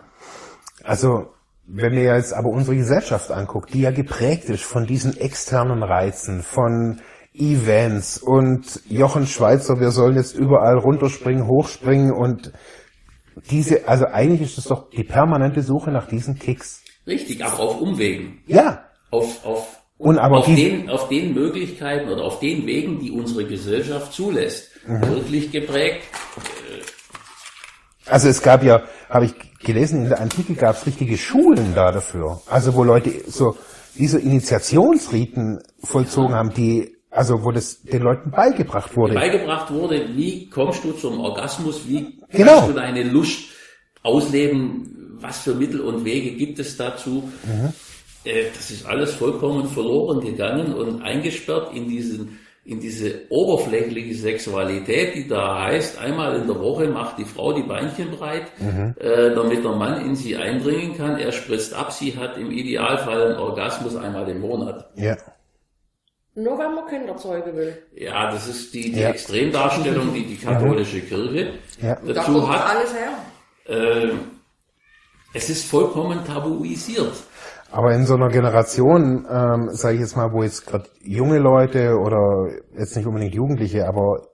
Also, 0.83 1.33
wenn 1.73 1.95
mir 1.95 2.15
jetzt 2.15 2.33
aber 2.33 2.49
unsere 2.49 2.77
Gesellschaft 2.77 3.31
anguckt, 3.31 3.73
die 3.73 3.83
ja 3.83 3.91
geprägt 3.91 4.49
ist 4.49 4.65
von 4.65 4.87
diesen 4.87 5.17
externen 5.17 5.83
Reizen, 5.83 6.43
von 6.43 7.01
Events 7.33 8.19
und 8.19 8.81
Jochen 8.89 9.27
Schweizer, 9.27 9.79
wir 9.79 9.93
sollen 9.93 10.17
jetzt 10.17 10.35
überall 10.35 10.79
runterspringen, 10.79 11.47
hochspringen 11.47 12.13
und 12.13 12.53
diese, 13.51 13.87
also 13.87 14.07
eigentlich 14.07 14.43
ist 14.43 14.59
es 14.59 14.65
doch 14.65 14.91
die 14.91 15.05
permanente 15.05 15.63
Suche 15.63 15.93
nach 15.93 16.09
diesen 16.09 16.39
Kicks. 16.39 16.83
Richtig, 17.07 17.45
aber 17.45 17.61
auf 17.61 17.81
Umwegen. 17.81 18.43
Ja. 18.47 18.85
Auf, 19.11 19.45
auf, 19.45 19.81
Und 19.97 20.19
aber 20.19 20.39
auf, 20.39 20.47
den, 20.47 20.91
auf 20.91 21.09
den 21.09 21.35
Möglichkeiten 21.35 22.09
oder 22.11 22.25
auf 22.25 22.41
den 22.41 22.67
Wegen, 22.67 22.99
die 22.99 23.13
unsere 23.13 23.45
Gesellschaft 23.45 24.13
zulässt. 24.13 24.71
Mhm. 24.87 25.03
Wirklich 25.03 25.53
geprägt 25.53 26.03
Also 28.11 28.29
es 28.29 28.43
gab 28.43 28.63
ja, 28.65 28.83
habe 29.09 29.27
ich 29.27 29.35
gelesen, 29.61 30.03
in 30.05 30.09
der 30.09 30.21
Antike 30.21 30.55
gab 30.55 30.77
es 30.77 30.87
richtige 30.87 31.17
Schulen 31.17 31.75
da 31.75 31.93
dafür. 31.93 32.41
Also 32.49 32.75
wo 32.75 32.85
Leute 32.85 33.11
so 33.29 33.57
diese 33.97 34.19
Initiationsriten 34.19 35.61
vollzogen 35.83 36.35
haben, 36.35 36.53
die, 36.55 36.97
also 37.11 37.45
wo 37.45 37.51
das 37.51 37.83
den 37.83 38.03
Leuten 38.03 38.31
beigebracht 38.31 38.97
wurde. 38.97 39.15
beigebracht 39.15 39.73
wurde, 39.73 40.09
wie 40.15 40.49
kommst 40.49 40.85
du 40.85 40.93
zum 40.93 41.21
Orgasmus, 41.21 41.83
wie 41.87 42.19
Genau. 42.31 42.53
kannst 42.57 42.69
du 42.71 42.75
deine 42.75 43.03
Lust 43.05 43.41
ausleben, 44.03 45.17
was 45.21 45.41
für 45.41 45.55
Mittel 45.55 45.81
und 45.81 46.05
Wege 46.05 46.33
gibt 46.37 46.59
es 46.59 46.77
dazu. 46.77 47.31
Äh, 48.25 48.45
das 48.55 48.71
ist 48.71 48.87
alles 48.87 49.15
vollkommen 49.15 49.69
verloren 49.69 50.21
gegangen 50.21 50.73
und 50.75 51.03
eingesperrt 51.03 51.75
in 51.75 51.89
diesen 51.89 52.39
in 52.65 52.79
diese 52.79 53.23
oberflächliche 53.31 54.15
Sexualität, 54.15 55.15
die 55.15 55.27
da 55.27 55.63
heißt, 55.65 55.99
einmal 55.99 56.37
in 56.37 56.47
der 56.47 56.61
Woche 56.61 56.87
macht 56.89 57.19
die 57.19 57.25
Frau 57.25 57.53
die 57.53 57.63
Beinchen 57.63 58.11
breit, 58.11 58.49
äh, 58.99 59.35
damit 59.35 59.65
der 59.65 59.73
Mann 59.73 60.05
in 60.05 60.15
sie 60.15 60.37
eindringen 60.37 60.97
kann. 60.97 61.19
Er 61.19 61.33
spritzt 61.33 61.73
ab, 61.75 61.91
sie 61.93 62.17
hat 62.17 62.37
im 62.37 62.51
Idealfall 62.51 63.29
einen 63.33 63.39
Orgasmus 63.39 63.97
einmal 63.97 64.29
im 64.29 64.41
Monat. 64.41 64.91
Ja. 64.97 65.17
Nur 66.35 66.59
wenn 66.59 66.75
man 66.75 66.87
Kinder 66.87 67.17
zeugen 67.17 67.57
will. 67.57 67.77
Ja, 67.95 68.31
das 68.31 68.47
ist 68.47 68.73
die, 68.73 68.93
die 68.93 69.01
Ja. 69.01 69.09
Extremdarstellung, 69.11 70.13
die 70.15 70.25
die 70.25 70.37
katholische 70.37 71.01
Kirche 71.01 71.55
Ja. 71.83 71.97
Da 71.97 72.13
dazu 72.13 72.33
kommt 72.35 72.49
hat. 72.51 72.77
alles 72.77 72.95
her. 72.95 73.13
Äh, 73.67 74.13
es 75.35 75.49
ist 75.51 75.65
vollkommen 75.67 76.25
tabuisiert. 76.25 77.15
Aber 77.73 77.95
in 77.95 78.05
so 78.05 78.15
einer 78.15 78.29
Generation, 78.29 79.27
ähm, 79.31 79.69
sage 79.71 79.95
ich 79.95 80.01
jetzt 80.01 80.17
mal, 80.17 80.33
wo 80.33 80.43
jetzt 80.43 80.67
gerade 80.67 80.89
junge 81.03 81.39
Leute 81.39 81.97
oder 81.99 82.49
jetzt 82.77 82.97
nicht 82.97 83.07
unbedingt 83.07 83.35
Jugendliche, 83.35 83.87
aber 83.87 84.27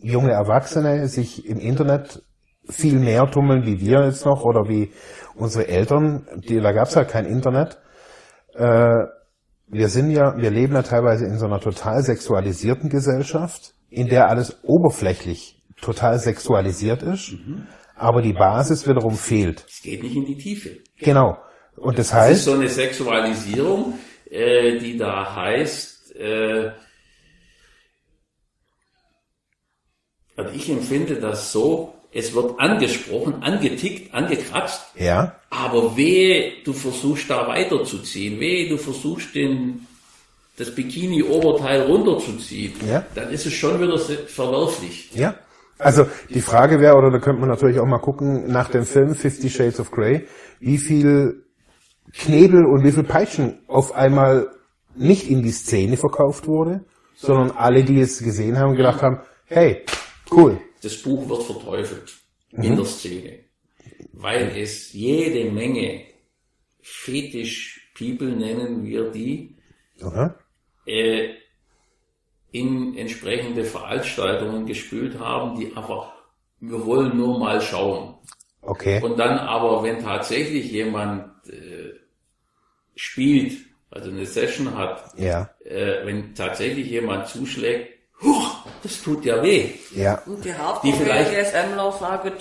junge 0.00 0.30
Erwachsene 0.30 1.08
sich 1.08 1.48
im 1.48 1.58
Internet 1.58 2.22
viel 2.68 2.98
mehr 2.98 3.30
tummeln 3.30 3.66
wie 3.66 3.80
wir 3.80 4.04
jetzt 4.04 4.24
noch 4.24 4.42
oder 4.44 4.68
wie 4.68 4.90
unsere 5.34 5.68
Eltern, 5.68 6.26
die, 6.36 6.60
da 6.60 6.72
gab's 6.72 6.96
halt 6.96 7.08
kein 7.08 7.26
Internet. 7.26 7.78
Äh, 8.54 9.04
wir 9.66 9.88
sind 9.88 10.10
ja, 10.10 10.36
wir 10.36 10.50
leben 10.50 10.74
ja 10.74 10.82
teilweise 10.82 11.26
in 11.26 11.38
so 11.38 11.46
einer 11.46 11.60
total 11.60 12.02
sexualisierten 12.02 12.88
Gesellschaft, 12.90 13.74
in 13.90 14.08
der 14.08 14.28
alles 14.28 14.58
oberflächlich 14.62 15.62
total 15.80 16.18
sexualisiert 16.18 17.02
ist, 17.02 17.34
aber 17.96 18.22
die 18.22 18.32
Basis 18.32 18.86
wiederum 18.86 19.14
fehlt. 19.14 19.64
Es 19.68 19.82
geht 19.82 20.02
nicht 20.02 20.16
in 20.16 20.24
die 20.24 20.36
Tiefe. 20.36 20.78
Genau. 21.00 21.36
Und 21.84 21.98
das 21.98 22.06
ist 22.06 22.14
heißt, 22.14 22.44
so 22.44 22.52
eine 22.52 22.68
Sexualisierung, 22.68 23.98
äh, 24.30 24.78
die 24.78 24.96
da 24.96 25.36
heißt, 25.36 26.16
äh, 26.16 26.70
also 30.36 30.50
ich 30.54 30.70
empfinde 30.70 31.16
das 31.16 31.52
so, 31.52 31.94
es 32.12 32.34
wird 32.34 32.58
angesprochen, 32.58 33.42
angetickt, 33.42 34.14
angekratzt, 34.14 34.82
ja, 34.96 35.34
aber 35.50 35.96
wehe, 35.96 36.52
du 36.64 36.72
versuchst 36.72 37.28
da 37.28 37.46
weiterzuziehen, 37.48 38.40
wehe, 38.40 38.68
du 38.68 38.78
versuchst 38.78 39.34
den, 39.34 39.86
das 40.56 40.74
Bikini-Oberteil 40.74 41.82
runterzuziehen, 41.82 42.72
Ja. 42.88 43.04
dann 43.14 43.30
ist 43.30 43.44
es 43.46 43.52
schon 43.52 43.80
wieder 43.80 43.98
verwerflich. 43.98 45.10
Ja. 45.14 45.34
Also 45.76 46.06
die 46.30 46.40
Frage 46.40 46.80
wäre, 46.80 46.96
oder 46.96 47.10
da 47.10 47.18
könnte 47.18 47.40
man 47.40 47.50
natürlich 47.50 47.80
auch 47.80 47.86
mal 47.86 47.98
gucken, 47.98 48.50
nach 48.50 48.70
dem 48.70 48.86
Film 48.86 49.14
Fifty 49.16 49.50
Shades 49.50 49.80
of 49.80 49.90
Grey, 49.90 50.26
wie 50.60 50.78
viel 50.78 51.43
Knebel 52.12 52.64
und 52.64 52.84
wie 52.84 52.92
viel 52.92 53.04
Peitschen 53.04 53.60
auf 53.66 53.94
einmal 53.94 54.48
nicht 54.94 55.28
in 55.28 55.42
die 55.42 55.50
Szene 55.50 55.96
verkauft 55.96 56.46
wurde, 56.46 56.84
sondern 57.16 57.50
alle, 57.52 57.84
die 57.84 58.00
es 58.00 58.22
gesehen 58.22 58.58
haben, 58.58 58.76
gedacht 58.76 59.02
haben, 59.02 59.20
hey, 59.46 59.84
cool. 60.30 60.60
das 60.82 60.96
Buch 61.02 61.28
wird 61.28 61.42
verteufelt 61.42 62.14
in 62.52 62.76
der 62.76 62.84
Szene, 62.84 63.40
weil 64.12 64.56
es 64.56 64.92
jede 64.92 65.50
Menge 65.50 66.04
Fetisch-People 66.80 68.36
nennen 68.36 68.84
wir 68.84 69.10
die, 69.10 69.56
äh, 70.86 71.30
in 72.52 72.96
entsprechende 72.96 73.64
Veranstaltungen 73.64 74.66
gespült 74.66 75.18
haben, 75.18 75.58
die 75.58 75.74
einfach, 75.76 76.12
wir 76.60 76.84
wollen 76.86 77.16
nur 77.16 77.38
mal 77.38 77.60
schauen. 77.60 78.14
Okay. 78.60 79.02
Und 79.02 79.18
dann 79.18 79.38
aber, 79.38 79.82
wenn 79.82 79.98
tatsächlich 79.98 80.70
jemand 80.70 81.26
äh, 81.48 81.63
spielt, 82.96 83.58
also 83.90 84.10
eine 84.10 84.26
Session 84.26 84.76
hat, 84.76 85.12
Ja. 85.16 85.50
äh, 85.64 86.04
wenn 86.06 86.34
tatsächlich 86.34 86.88
jemand 86.88 87.28
zuschlägt, 87.28 87.92
huch, 88.22 88.66
das 88.82 89.02
tut 89.02 89.24
ja 89.24 89.42
weh. 89.42 89.70
Ja. 89.94 90.22
Und 90.26 90.44
die 90.44 90.92
BDSMler 90.92 91.92
sagen, 91.92 92.32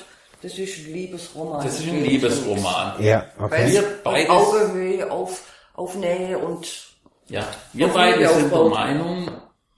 das 0.41 0.57
ist 0.57 0.77
ein 0.79 0.93
Liebesroman. 0.93 1.63
Das 1.63 1.79
ist 1.79 1.87
ein 1.87 2.03
Liebesroman. 2.03 3.01
Ja. 3.03 3.25
Weil 3.37 3.45
Okay. 3.45 3.71
Wir 3.71 3.79
es 3.81 4.03
beides- 4.03 4.29
auf 4.29 4.53
Augenhöhe, 4.53 5.11
auf, 5.11 5.53
auf 5.73 5.95
Nähe 5.95 6.37
und 6.37 6.89
Ja, 7.29 7.47
wir 7.71 7.85
Auf 7.87 7.93
beide 7.93 8.27
sind 8.27 8.51
der. 8.51 8.63
Meinung, 8.65 9.31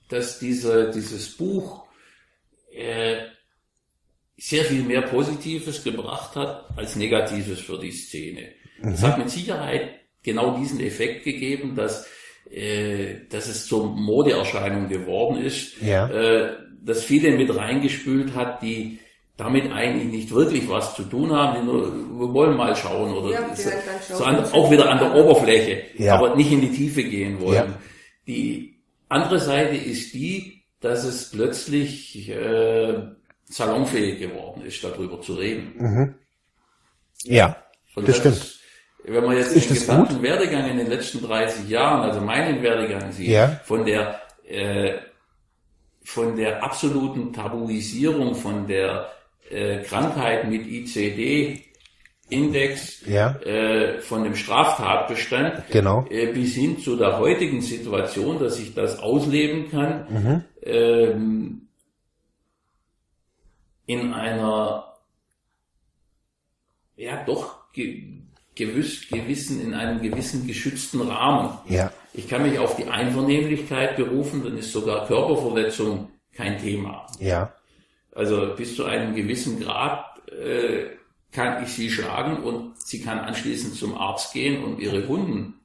dass 0.10 0.40
diese, 0.40 0.90
dieses 0.90 1.38
Buch 1.38 1.86
äh, 2.74 3.18
sehr 4.38 4.66
viel 4.66 4.82
mehr 4.84 5.04
Positives 5.04 5.84
gebracht 5.84 6.36
hat 6.36 6.66
als 6.76 6.96
Negatives 6.96 7.60
für 7.62 7.78
die 7.78 7.92
Szene. 7.92 8.50
Es 8.82 9.00
Mhm. 9.02 9.08
hat 9.08 9.18
mit 9.20 9.30
Sicherheit 9.30 9.90
genau 10.26 10.58
diesen 10.58 10.80
Effekt 10.82 11.24
gegeben, 11.24 11.76
dass, 11.76 12.06
äh, 12.52 13.16
dass 13.30 13.48
es 13.48 13.66
zur 13.68 13.86
Modeerscheinung 13.96 14.90
geworden 14.90 15.38
ist, 15.44 15.82
Ja. 15.82 16.10
äh, 16.10 16.54
dass 16.84 17.04
viele 17.04 17.32
mit 17.32 17.56
reingespült 17.56 18.36
hat, 18.36 18.62
die 18.62 19.00
damit 19.38 19.70
eigentlich 19.72 20.08
nicht 20.12 20.32
wirklich 20.32 20.68
was 20.70 20.96
zu 20.96 21.04
tun 21.04 21.32
haben, 21.34 21.60
die 21.60 21.66
nur, 21.66 21.92
wir 21.94 22.34
wollen 22.34 22.56
mal 22.56 22.76
schauen 22.76 23.14
oder 23.14 23.32
Ja, 23.34 23.56
so, 23.56 23.70
schauen, 23.70 24.18
so 24.18 24.24
an, 24.24 24.38
auch 24.54 24.72
wieder 24.72 24.90
an 24.90 25.00
der 25.00 25.14
Oberfläche, 25.16 25.84
Ja. 25.98 26.16
aber 26.16 26.36
nicht 26.36 26.52
in 26.52 26.62
die 26.62 26.72
Tiefe 26.72 27.04
gehen 27.04 27.40
wollen. 27.42 27.56
Ja. 27.56 27.80
Die 28.28 28.76
andere 29.10 29.40
Seite 29.40 29.76
ist 29.76 30.14
die, 30.14 30.64
dass 30.80 31.04
es 31.04 31.32
plötzlich 31.32 32.30
äh, 32.30 32.94
salonfähig 33.46 34.20
geworden 34.20 34.64
ist, 34.66 34.84
darüber 34.84 35.22
zu 35.22 35.34
reden. 35.34 36.16
Ja. 37.24 37.58
Und 37.96 38.08
Das 38.08 38.18
stimmt. 38.18 38.36
ist- 38.38 38.60
Wenn 39.08 39.24
man 39.24 39.38
jetzt 39.38 39.56
Ist 39.56 39.70
den 39.70 39.76
gesamten 39.76 40.22
Werdegang 40.24 40.68
in 40.70 40.78
den 40.78 40.88
letzten 40.90 41.22
30 41.22 41.70
Jahren, 41.70 42.02
also 42.10 42.22
meinen 42.22 42.62
Werdegang 42.64 43.12
sieht, 43.12 43.28
Ja. 43.30 43.60
von 43.64 43.86
der 43.86 44.20
äh, 44.48 44.98
von 46.04 46.36
der 46.36 46.64
absoluten 46.64 47.34
Tabuisierung, 47.34 48.36
von 48.36 48.68
der 48.68 49.10
äh, 49.50 49.80
Krankheit 49.84 50.48
mit 50.48 50.66
ICD-Index, 50.68 51.66
Ja. 53.08 53.32
äh, 53.42 54.00
von 54.02 54.24
dem 54.24 54.36
Straftatbestand, 54.36 55.64
Genau. 55.72 56.06
äh, 56.10 56.28
bis 56.32 56.54
hin 56.56 56.78
zu 56.80 56.96
der 56.96 57.18
heutigen 57.18 57.62
Situation, 57.62 58.38
dass 58.40 58.60
ich 58.60 58.74
das 58.76 59.00
ausleben 59.00 59.70
kann, 59.72 60.06
Mhm. 60.10 60.44
ähm, 60.64 61.62
in 63.88 64.14
einer 64.14 64.94
ja 66.98 67.24
doch 67.26 67.72
ge 67.74 68.15
gewiss, 68.56 69.08
gewissen, 69.10 69.62
in 69.62 69.74
einem 69.74 70.02
gewissen 70.02 70.48
geschützten 70.48 71.02
Rahmen. 71.02 71.58
Ja. 71.68 71.92
Ich 72.14 72.28
kann 72.30 72.44
mich 72.44 72.58
auf 72.60 72.76
die 72.78 72.86
Einvernehmlichkeit 72.86 73.98
berufen, 73.98 74.44
dann 74.44 74.58
ist 74.58 74.72
sogar 74.72 75.06
Körperverletzung 75.08 76.10
kein 76.34 76.58
Thema. 76.60 77.06
Ja. 77.20 77.54
Also 78.14 78.54
bis 78.56 78.76
zu 78.76 78.86
einem 78.86 79.14
gewissen 79.16 79.60
Grad 79.60 80.06
äh, 80.30 80.86
kann 81.34 81.62
ich 81.64 81.70
sie 81.74 81.92
schlagen 81.92 82.44
und 82.44 82.80
sie 82.82 83.02
kann 83.02 83.20
anschließend 83.20 83.76
zum 83.76 83.98
Arzt 83.98 84.32
gehen 84.34 84.64
und 84.64 84.80
ihre 84.80 85.06
Wunden 85.08 85.56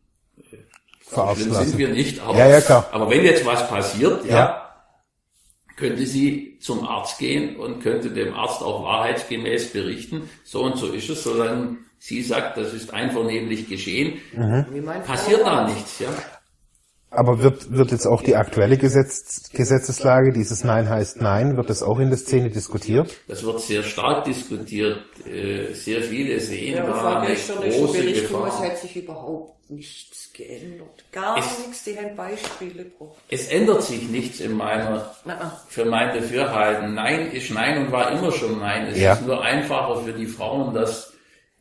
Verarzten 1.03 1.53
schlimm 1.53 1.65
sind 1.65 1.79
wir 1.79 1.89
nicht, 1.89 2.21
aber, 2.21 2.39
Ja, 2.39 2.49
ja, 2.49 2.61
klar. 2.61 2.89
aber 2.93 3.11
wenn 3.11 3.25
jetzt 3.25 3.45
was 3.45 3.69
passiert, 3.69 4.25
ja, 4.27 4.31
Ja. 4.37 4.73
könnte 5.77 6.07
sie 6.07 6.59
zum 6.61 6.87
Arzt 6.87 7.19
gehen 7.19 7.57
und 7.57 7.83
könnte 7.83 8.11
dem 8.11 8.35
Arzt 8.35 8.63
auch 8.63 8.85
wahrheitsgemäß 8.85 9.73
berichten, 9.73 10.29
so 10.45 10.63
und 10.63 10.77
so 10.77 10.89
ist 10.93 11.09
es, 11.09 11.23
solange 11.25 11.79
sie 12.00 12.23
sagt, 12.23 12.57
das 12.57 12.73
ist 12.75 12.92
einvernehmlich 12.92 13.69
geschehen, 13.69 14.19
mein 14.35 15.04
passiert 15.04 15.42
da 15.47 15.69
nichts, 15.69 16.00
ja. 16.00 16.09
Aber 17.12 17.42
wird, 17.42 17.73
wird 17.73 17.90
jetzt 17.90 18.07
auch 18.07 18.23
die 18.23 18.37
aktuelle 18.37 18.78
Gesetz, 18.78 19.50
Gesetzeslage, 19.52 20.33
dieses 20.33 20.62
Nein 20.62 20.88
heißt 20.88 21.21
Nein, 21.21 21.57
wird 21.57 21.69
das 21.69 21.83
auch 21.83 21.99
in 21.99 22.09
der 22.09 22.19
Szene 22.19 22.50
diskutiert? 22.50 23.11
Das 23.26 23.45
wird 23.45 23.61
sehr 23.61 23.83
stark 23.83 24.25
diskutiert, 24.25 24.99
äh, 25.26 25.73
sehr 25.75 26.02
viele 26.02 26.38
sehen 26.38 26.76
Ja, 26.76 26.87
da 26.87 27.21
eine 27.21 27.35
große 27.35 27.99
Bericht, 27.99 28.23
es 28.25 28.28
Gefahr. 28.28 28.62
hat 28.64 28.78
sich 28.78 28.95
überhaupt 28.97 29.69
nichts 29.71 30.33
geändert. 30.33 31.04
Gar 31.11 31.37
Es- 31.38 31.59
nichts, 31.66 31.83
die 31.85 31.97
haben 31.99 32.14
Beispiele 32.16 32.85
gebracht. 32.85 33.16
Es 33.28 33.49
ändert 33.49 33.83
sich 33.83 34.09
nichts 34.09 34.38
in 34.38 34.52
meiner 34.52 35.12
für 35.69 35.85
mein 35.87 36.14
Dafürhalten. 36.16 36.95
Nein 36.95 37.33
ist 37.33 37.50
Nein 37.50 37.87
und 37.87 37.92
war 37.92 38.12
immer 38.12 38.30
schon 38.30 38.61
Nein. 38.61 38.87
Es 38.87 38.99
Ja. 39.00 39.14
ist 39.14 39.26
nur 39.26 39.42
einfacher 39.42 39.97
für 40.04 40.12
die 40.12 40.26
Frauen, 40.26 40.75
das 40.75 41.12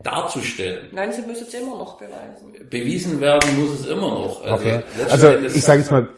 darzustellen. 0.03 0.87
Nein, 0.91 1.11
sie 1.11 1.21
müssen 1.21 1.45
es 1.47 1.53
immer 1.53 1.77
noch 1.77 1.97
beweisen. 1.97 2.53
Bewiesen 2.69 3.19
werden 3.19 3.59
muss 3.59 3.81
es 3.81 3.85
immer 3.87 4.09
noch. 4.09 4.43
Also, 4.43 4.55
Okay. 4.55 4.83
Also 5.09 5.29
ich 5.29 5.63
sage 5.63 5.79
jetzt 5.79 5.91
mal, 5.91 6.09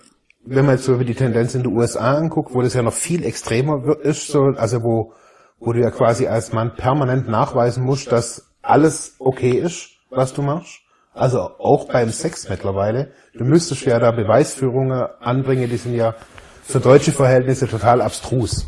wenn 0.43 0.65
man 0.65 0.75
jetzt 0.75 0.85
so 0.85 0.97
die 0.97 1.15
Tendenz 1.15 1.55
in 1.55 1.63
den 1.63 1.75
USA 1.75 2.15
anguckt, 2.15 2.53
wo 2.53 2.61
das 2.61 2.73
ja 2.73 2.81
noch 2.81 2.93
viel 2.93 3.23
extremer 3.23 3.85
wird, 3.85 4.01
ist, 4.01 4.27
so, 4.27 4.39
also 4.55 4.83
wo, 4.83 5.13
wo 5.59 5.73
du 5.73 5.79
ja 5.79 5.91
quasi 5.91 6.27
als 6.27 6.53
Mann 6.53 6.75
permanent 6.75 7.27
nachweisen 7.27 7.83
musst, 7.83 8.11
dass 8.11 8.51
alles 8.61 9.15
okay 9.19 9.51
ist, 9.51 9.89
was 10.09 10.33
du 10.33 10.41
machst. 10.41 10.81
Also 11.13 11.39
auch 11.39 11.87
beim 11.87 12.09
Sex 12.09 12.49
mittlerweile. 12.49 13.11
Du 13.33 13.43
müsstest 13.43 13.85
ja 13.85 13.99
da 13.99 14.11
Beweisführungen 14.11 15.07
anbringen, 15.19 15.69
die 15.69 15.77
sind 15.77 15.95
ja 15.95 16.15
für 16.63 16.79
deutsche 16.79 17.11
Verhältnisse 17.11 17.67
total 17.67 18.01
abstrus. 18.01 18.65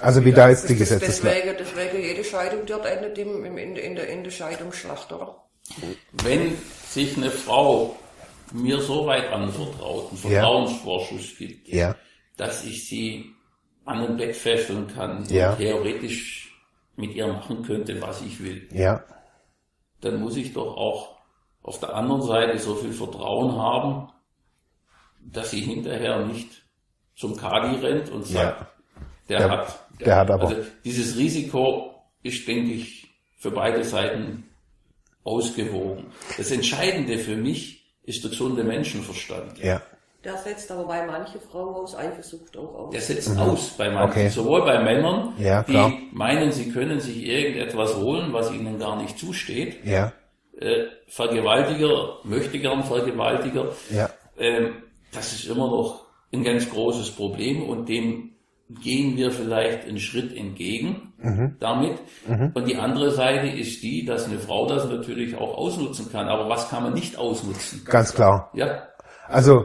Also 0.00 0.24
wie 0.24 0.32
da 0.32 0.48
jetzt 0.48 0.68
die 0.68 0.76
Gesetzeslage. 0.76 1.54
Deswegen, 1.58 1.58
deswegen 1.58 2.02
jede 2.02 2.24
Scheidung 2.24 2.66
dort 2.66 2.86
endet 2.86 3.18
im, 3.18 3.44
im, 3.44 3.58
in, 3.58 3.74
der- 3.74 3.84
in, 3.84 3.94
der, 3.96 4.08
in 4.08 4.24
der 4.24 4.30
Scheidungsschlacht, 4.30 5.12
oder? 5.12 5.36
wenn 6.24 6.56
sich 6.88 7.16
eine 7.16 7.30
Frau 7.30 7.94
mir 8.52 8.80
so 8.80 9.06
weit 9.06 9.30
anvertraut, 9.32 10.10
einen 10.10 10.22
Ja. 10.32 10.40
Vertrauensvorschuss 10.40 11.36
gibt, 11.38 11.68
Ja, 11.68 11.94
dass 12.36 12.64
ich 12.64 12.88
sie 12.88 13.26
an 13.84 14.00
ein 14.04 14.16
Bett 14.16 14.34
fesseln 14.34 14.88
kann 14.88 15.24
Ja. 15.28 15.50
und 15.52 15.58
theoretisch 15.58 16.52
mit 16.96 17.14
ihr 17.14 17.28
machen 17.28 17.62
könnte, 17.62 18.00
was 18.02 18.20
ich 18.22 18.42
will, 18.42 18.68
ja, 18.72 19.04
dann 20.00 20.20
muss 20.20 20.36
ich 20.36 20.52
doch 20.52 20.76
auch 20.76 21.16
auf 21.62 21.78
der 21.78 21.94
anderen 21.94 22.22
Seite 22.22 22.58
so 22.58 22.74
viel 22.74 22.92
Vertrauen 22.92 23.52
haben, 23.56 24.08
dass 25.20 25.50
sie 25.50 25.60
hinterher 25.60 26.24
nicht 26.26 26.48
zum 27.14 27.36
Kadi 27.36 27.76
rennt 27.86 28.08
und 28.10 28.24
sagt, 28.26 28.60
Ja. 28.60 28.66
der, 29.28 29.38
Der- 29.38 29.50
hat, 29.50 29.78
der 30.06 30.16
hat 30.16 30.30
aber- 30.30 30.48
Also 30.48 30.62
dieses 30.84 31.16
Risiko 31.16 31.94
ist, 32.22 32.46
denke 32.46 32.72
ich, 32.72 33.08
für 33.38 33.50
beide 33.50 33.82
Seiten 33.84 34.44
ausgewogen. 35.24 36.06
Das 36.36 36.50
Entscheidende 36.50 37.18
für 37.18 37.36
mich 37.36 37.84
ist 38.04 38.22
der 38.24 38.30
gesunde 38.30 38.64
Menschenverstand. 38.64 39.58
ja, 39.62 39.80
Der 40.24 40.36
setzt 40.36 40.70
aber 40.70 40.84
bei 40.84 41.06
manchen 41.06 41.40
Frauen 41.40 41.74
aus 41.76 41.94
Eifersucht 41.96 42.56
auch 42.56 42.74
aus. 42.74 42.90
Der 42.92 43.00
setzt 43.00 43.38
aus 43.38 43.70
bei 43.78 43.90
manchen, 43.90 44.10
Okay. 44.10 44.28
sowohl 44.28 44.62
bei 44.62 44.82
Männern, 44.82 45.32
Ja, 45.38 45.62
die 45.62 45.72
klar. 45.72 45.92
meinen, 46.12 46.52
sie 46.52 46.70
können 46.70 47.00
sich 47.00 47.24
irgendetwas 47.24 47.96
holen, 47.96 48.32
was 48.32 48.50
ihnen 48.52 48.78
gar 48.78 49.00
nicht 49.00 49.18
zusteht. 49.18 49.84
ja, 49.84 50.12
Äh, 50.58 50.86
Vergewaltiger, 51.08 52.18
möchte 52.24 52.58
gern 52.58 52.84
Vergewaltiger. 52.84 53.72
ja, 53.90 54.10
Ähm, 54.38 54.82
das 55.12 55.32
ist 55.32 55.46
immer 55.46 55.68
noch 55.68 56.04
ein 56.32 56.44
ganz 56.44 56.68
großes 56.68 57.10
Problem 57.12 57.62
und 57.62 57.88
dem 57.88 58.32
gehen 58.82 59.16
wir 59.16 59.30
vielleicht 59.32 59.86
einen 59.88 59.98
Schritt 59.98 60.36
entgegen 60.36 61.12
Mhm. 61.22 61.56
damit. 61.60 61.98
Und 62.54 62.66
die 62.66 62.76
andere 62.76 63.10
Seite 63.10 63.48
ist 63.48 63.82
die, 63.82 64.04
dass 64.06 64.26
eine 64.26 64.38
Frau 64.38 64.66
das 64.66 64.88
natürlich 64.88 65.36
auch 65.36 65.54
ausnutzen 65.58 66.10
kann. 66.10 66.28
Aber 66.28 66.48
was 66.48 66.70
kann 66.70 66.82
man 66.84 66.94
nicht 66.94 67.18
ausnutzen? 67.18 67.82
ganz 67.84 68.14
klar. 68.14 68.50
Ja, 68.54 68.84
Also, 69.28 69.64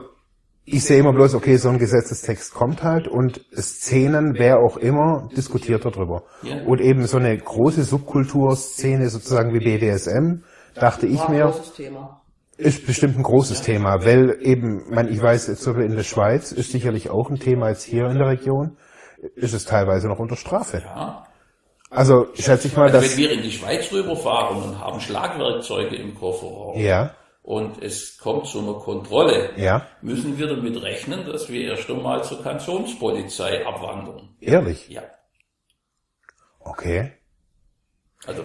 ich 0.66 0.84
sehe 0.84 1.00
immer 1.00 1.14
bloß, 1.14 1.36
okay, 1.36 1.56
so 1.58 1.70
ein 1.70 1.78
Gesetzestext 1.78 2.54
kommt 2.54 2.84
halt 2.84 3.08
und 3.08 3.40
Szenen, 3.54 4.34
wer 4.38 4.58
auch 4.60 4.78
immer, 4.78 5.30
diskutiert 5.38 5.86
darüber. 5.86 6.24
Ja. 6.42 6.64
Und 6.66 6.82
eben 6.82 7.06
so 7.06 7.18
eine 7.18 7.38
große 7.38 7.84
Subkulturszene, 7.84 9.10
sozusagen 9.10 9.54
wie 9.54 9.60
BDSM, 9.60 10.44
dachte 10.74 11.08
ich 11.08 11.26
mir, 11.30 11.44
großes 11.46 11.74
Thema. 11.74 12.22
ist 12.58 12.86
bestimmt 12.86 13.18
ein 13.18 13.24
großes 13.24 13.62
Thema, 13.62 14.04
weil 14.04 14.38
eben, 14.42 14.82
ich 15.10 15.22
weiß, 15.22 15.48
jetzt 15.48 15.62
so 15.62 15.72
in 15.74 15.96
der 15.96 16.04
Schweiz 16.04 16.52
ist 16.52 16.72
sicherlich 16.72 17.10
auch 17.10 17.30
ein 17.30 17.38
Thema 17.40 17.70
jetzt 17.70 17.84
hier 17.84 18.08
in 18.08 18.18
der 18.18 18.28
Region, 18.28 18.76
ist 19.36 19.54
es 19.54 19.66
teilweise 19.66 20.08
noch 20.08 20.20
unter 20.20 20.36
Strafe. 20.36 20.82
ja. 20.86 21.28
Also, 21.92 22.28
schätze 22.34 22.68
ich 22.68 22.76
mal, 22.76 22.88
Also 22.88 23.00
dass, 23.00 23.12
wenn 23.12 23.18
wir 23.18 23.32
in 23.32 23.42
die 23.44 23.52
Schweiz 23.52 23.92
rüberfahren 23.92 24.62
und 24.62 24.80
haben 24.80 25.00
Schlagwerkzeuge 25.00 25.96
im 25.96 26.16
Kofferraum 26.16 26.78
ja, 26.80 27.16
und 27.44 27.82
es 27.82 28.18
kommt 28.18 28.48
zu 28.48 28.60
einer 28.60 28.74
Kontrolle, 28.74 29.52
ja, 29.56 29.86
müssen 30.02 30.38
wir 30.38 30.48
damit 30.48 30.82
rechnen, 30.82 31.26
dass 31.26 31.48
wir 31.48 31.62
erst 31.62 31.90
einmal 31.90 32.24
zur 32.24 32.42
Kantonspolizei 32.44 33.66
abwandern. 33.66 34.36
ehrlich, 34.42 34.90
Ja. 34.90 35.04
okay, 36.60 37.12
Also 38.26 38.44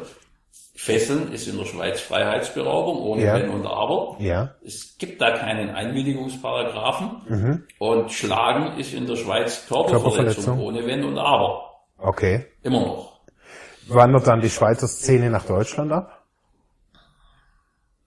Fesseln 0.83 1.31
ist 1.33 1.47
in 1.47 1.59
der 1.59 1.67
Schweiz 1.67 2.01
Freiheitsberaubung 2.01 3.03
ohne 3.03 3.23
Ja. 3.25 3.35
Wenn 3.35 3.51
und 3.51 3.67
Aber. 3.67 4.17
ja, 4.19 4.55
Es 4.65 4.97
gibt 4.97 5.21
da 5.21 5.37
keinen 5.37 5.69
Einwilligungsparagraphen. 5.71 7.67
Und 7.79 8.11
Schlagen 8.13 8.79
ist 8.79 8.95
in 8.95 9.07
der 9.07 9.17
Schweiz 9.17 9.67
Körperverletzung, 9.69 10.15
Körperverletzung. 10.15 10.61
ohne 10.61 10.87
Wenn 10.87 11.05
und 11.05 11.19
Aber. 11.19 11.83
okay. 11.99 12.47
Immer 12.63 12.81
noch. 12.81 13.21
Wandert 13.89 14.27
dann 14.27 14.41
die 14.41 14.49
Schweizer 14.49 14.89
Szene 14.89 15.29
nach 15.31 15.45
Deutschland 15.45 15.93
ab? 15.93 16.25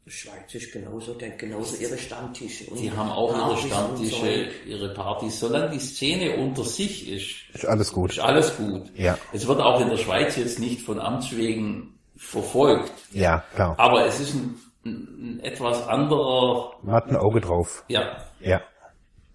Die 0.06 0.12
Schweiz 0.12 0.54
ist 0.54 0.72
genauso, 0.74 1.14
hat 1.14 1.38
genauso 1.40 1.78
ihre 1.78 1.98
Stammtische. 1.98 2.70
Und 2.72 2.80
Die 2.80 2.92
haben 2.92 3.10
auch 3.10 3.30
ihre 3.34 3.40
Partys 3.46 3.64
und 3.64 3.70
Stammtische, 3.72 4.20
Zeug. 4.22 4.50
ihre 4.68 4.94
Partys. 4.94 5.40
Solange 5.40 5.70
die 5.70 5.80
Szene 5.80 6.38
unter 6.38 6.64
sich 6.64 7.10
ist, 7.10 7.56
Ist 7.56 7.66
alles 7.66 7.92
gut. 7.94 8.12
ist 8.12 8.20
alles 8.20 8.58
gut. 8.58 8.84
Ja. 8.96 9.18
Es 9.32 9.48
wird 9.48 9.62
auch 9.62 9.80
in 9.80 9.90
der 9.90 9.98
Schweiz 9.98 10.36
jetzt 10.38 10.60
nicht 10.60 10.82
von 10.82 11.00
Amts 11.00 11.36
wegen 11.38 12.00
verfolgt. 12.24 12.92
Ja, 13.12 13.44
klar. 13.56 13.76
Aber 13.78 14.06
es 14.06 14.20
ist 14.20 14.34
ein, 14.34 14.56
ein, 14.86 14.92
ein 15.22 15.40
etwas 15.44 15.88
anderer, 15.88 16.74
Man 16.82 16.96
hat 16.96 17.08
ein 17.10 17.16
Auge 17.18 17.42
drauf. 17.42 17.84
ja, 17.88 18.18
Ja. 18.40 18.62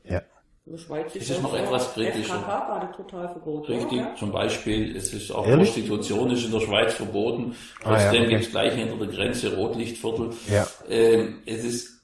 Ja. 0.04 0.22
In 0.66 0.72
der 0.72 0.78
Schweiz 0.78 1.14
ist 1.16 1.22
Es 1.22 1.30
ist 1.36 1.42
noch 1.42 1.54
etwas 1.54 1.94
kritischer. 1.94 2.34
FKK 2.40 2.92
total 2.96 3.28
verboten. 3.30 3.72
Richtig, 3.72 4.00
oder? 4.00 4.14
zum 4.16 4.32
Beispiel, 4.32 4.96
es 4.96 5.12
ist 5.14 5.30
auch 5.30 5.46
Ehrlich? 5.46 5.68
Prostitution 5.70 6.30
ist 6.30 6.44
in 6.44 6.52
der 6.52 6.60
Schweiz 6.60 6.92
verboten. 6.94 7.56
Ah, 7.84 7.92
ja, 7.92 7.96
Trotzdem 7.96 8.22
okay. 8.22 8.28
gibt 8.30 8.44
es 8.44 8.50
gleich 8.50 8.74
hinter 8.74 8.96
der 8.96 9.06
Grenze 9.14 9.56
Rotlichtviertel. 9.56 10.30
Ja. 10.50 10.66
Ähm, 10.90 11.42
es 11.46 11.64
ist 11.64 12.02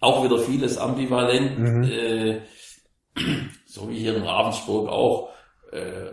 auch 0.00 0.24
wieder 0.24 0.38
vieles 0.38 0.78
ambivalent, 0.78 1.58
Mhm. 1.58 1.82
äh, 1.84 2.40
so 3.66 3.88
wie 3.90 3.98
hier 3.98 4.16
in 4.16 4.22
Ravensburg 4.22 4.88
auch. 4.88 5.30
Äh, 5.72 6.12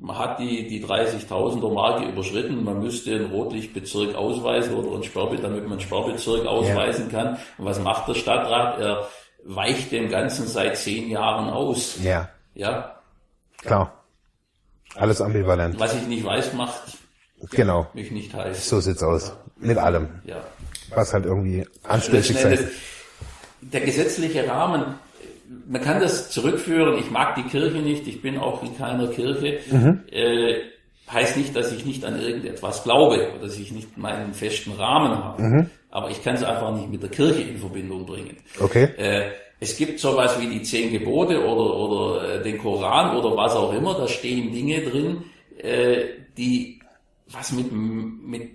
man 0.00 0.16
hat 0.18 0.38
die, 0.38 0.68
die 0.68 0.84
30.000er 0.84 1.72
Marke 1.72 2.06
überschritten, 2.08 2.62
man 2.64 2.80
müsste 2.80 3.14
einen 3.14 3.30
Rotlichtbezirk 3.30 4.14
ausweisen 4.14 4.74
oder 4.74 4.94
einen 4.94 5.02
Sperrbe, 5.04 5.36
damit 5.36 5.62
man 5.64 5.72
einen 5.72 5.80
Sperrbezirk 5.80 6.46
ausweisen 6.46 7.10
kann. 7.10 7.36
Und 7.58 7.64
was 7.64 7.80
macht 7.80 8.08
der 8.08 8.14
Stadtrat? 8.14 8.78
Er 8.80 9.08
weicht 9.44 9.90
dem 9.92 10.08
Ganzen 10.08 10.46
seit 10.46 10.76
zehn 10.76 11.10
Jahren 11.10 11.48
aus. 11.50 11.98
Ja. 12.02 12.28
Ja, 12.54 12.94
Klar. 13.62 13.92
Alles 14.94 15.20
ambivalent. 15.20 15.78
Was 15.78 15.94
ich 15.94 16.06
nicht 16.06 16.24
weiß, 16.24 16.54
macht 16.54 16.80
Genau. 17.50 17.86
mich 17.92 18.10
nicht 18.10 18.34
heiß. 18.34 18.68
So 18.68 18.80
sieht's 18.80 19.02
aus. 19.02 19.32
Mit 19.56 19.78
allem. 19.78 20.08
Ja. 20.24 20.36
Was 20.94 21.12
halt 21.12 21.24
irgendwie 21.26 21.58
Letzten 21.58 21.86
anstößig 21.88 22.36
sein. 22.38 22.70
der 23.60 23.80
gesetzliche 23.82 24.48
Rahmen, 24.48 24.94
man 25.66 25.80
kann 25.80 26.00
das 26.00 26.30
zurückführen. 26.30 26.98
Ich 26.98 27.10
mag 27.10 27.34
die 27.34 27.42
Kirche 27.44 27.78
nicht, 27.78 28.06
ich 28.06 28.20
bin 28.22 28.38
auch 28.38 28.62
in 28.62 28.76
keiner 28.76 29.08
Kirche. 29.08 29.60
Mhm. 29.70 30.00
Äh, 30.10 30.60
heißt 31.10 31.36
nicht, 31.36 31.56
dass 31.56 31.72
ich 31.72 31.84
nicht 31.84 32.04
an 32.04 32.20
irgendetwas 32.20 32.82
glaube 32.82 33.30
oder 33.32 33.46
dass 33.46 33.58
ich 33.58 33.72
nicht 33.72 33.96
meinen 33.96 34.34
festen 34.34 34.72
Rahmen 34.72 35.12
habe. 35.12 35.42
Mhm. 35.42 35.70
Aber 35.90 36.10
ich 36.10 36.22
kann 36.22 36.34
es 36.34 36.44
einfach 36.44 36.74
nicht 36.74 36.90
mit 36.90 37.02
der 37.02 37.10
Kirche 37.10 37.42
in 37.42 37.56
Verbindung 37.56 38.04
bringen. 38.04 38.36
Okay. 38.60 38.88
Äh, 38.98 39.30
es 39.60 39.76
gibt 39.76 39.98
sowas 39.98 40.40
wie 40.40 40.48
die 40.48 40.62
zehn 40.62 40.92
Gebote 40.92 41.42
oder, 41.44 41.74
oder 41.76 42.34
äh, 42.34 42.42
den 42.42 42.58
Koran 42.58 43.16
oder 43.16 43.36
was 43.36 43.54
auch 43.54 43.72
immer. 43.72 43.94
Da 43.94 44.06
stehen 44.06 44.52
Dinge 44.52 44.82
drin, 44.82 45.24
äh, 45.58 46.04
die 46.36 46.80
was 47.30 47.52
mit, 47.52 47.72
mit 47.72 48.50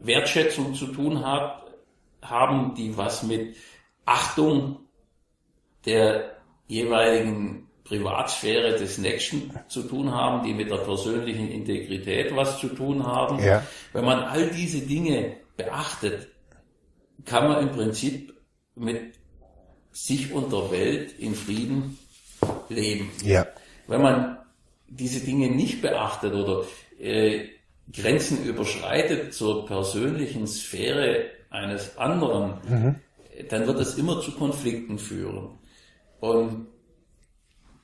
Wertschätzung 0.00 0.74
zu 0.74 0.86
tun 0.88 1.24
hat, 1.24 1.62
haben, 2.22 2.74
die 2.74 2.96
was 2.96 3.22
mit 3.22 3.56
Achtung 4.04 4.83
der 5.86 6.36
jeweiligen 6.66 7.68
Privatsphäre 7.84 8.78
des 8.78 8.98
Nächsten 8.98 9.52
zu 9.68 9.82
tun 9.82 10.10
haben, 10.10 10.46
die 10.46 10.54
mit 10.54 10.70
der 10.70 10.78
persönlichen 10.78 11.50
Integrität 11.50 12.34
was 12.34 12.58
zu 12.58 12.68
tun 12.68 13.06
haben. 13.06 13.42
Ja. 13.44 13.62
Wenn 13.92 14.04
man 14.04 14.20
all 14.20 14.48
diese 14.50 14.80
Dinge 14.80 15.36
beachtet, 15.56 16.28
kann 17.26 17.48
man 17.48 17.68
im 17.68 17.72
Prinzip 17.72 18.34
mit 18.74 19.14
sich 19.92 20.32
und 20.32 20.52
der 20.52 20.70
Welt 20.70 21.18
in 21.18 21.34
Frieden 21.34 21.98
leben. 22.68 23.10
Ja. 23.22 23.46
Wenn 23.86 24.02
man 24.02 24.38
diese 24.88 25.24
Dinge 25.24 25.50
nicht 25.50 25.82
beachtet 25.82 26.32
oder 26.32 26.64
äh, 26.98 27.48
Grenzen 27.92 28.44
überschreitet 28.44 29.34
zur 29.34 29.66
persönlichen 29.66 30.46
Sphäre 30.46 31.26
eines 31.50 31.98
anderen, 31.98 32.54
Mhm. 32.66 32.94
dann 33.50 33.66
wird 33.66 33.80
es 33.80 33.96
immer 33.96 34.20
zu 34.20 34.32
Konflikten 34.32 34.98
führen. 34.98 35.58
Und 36.24 36.68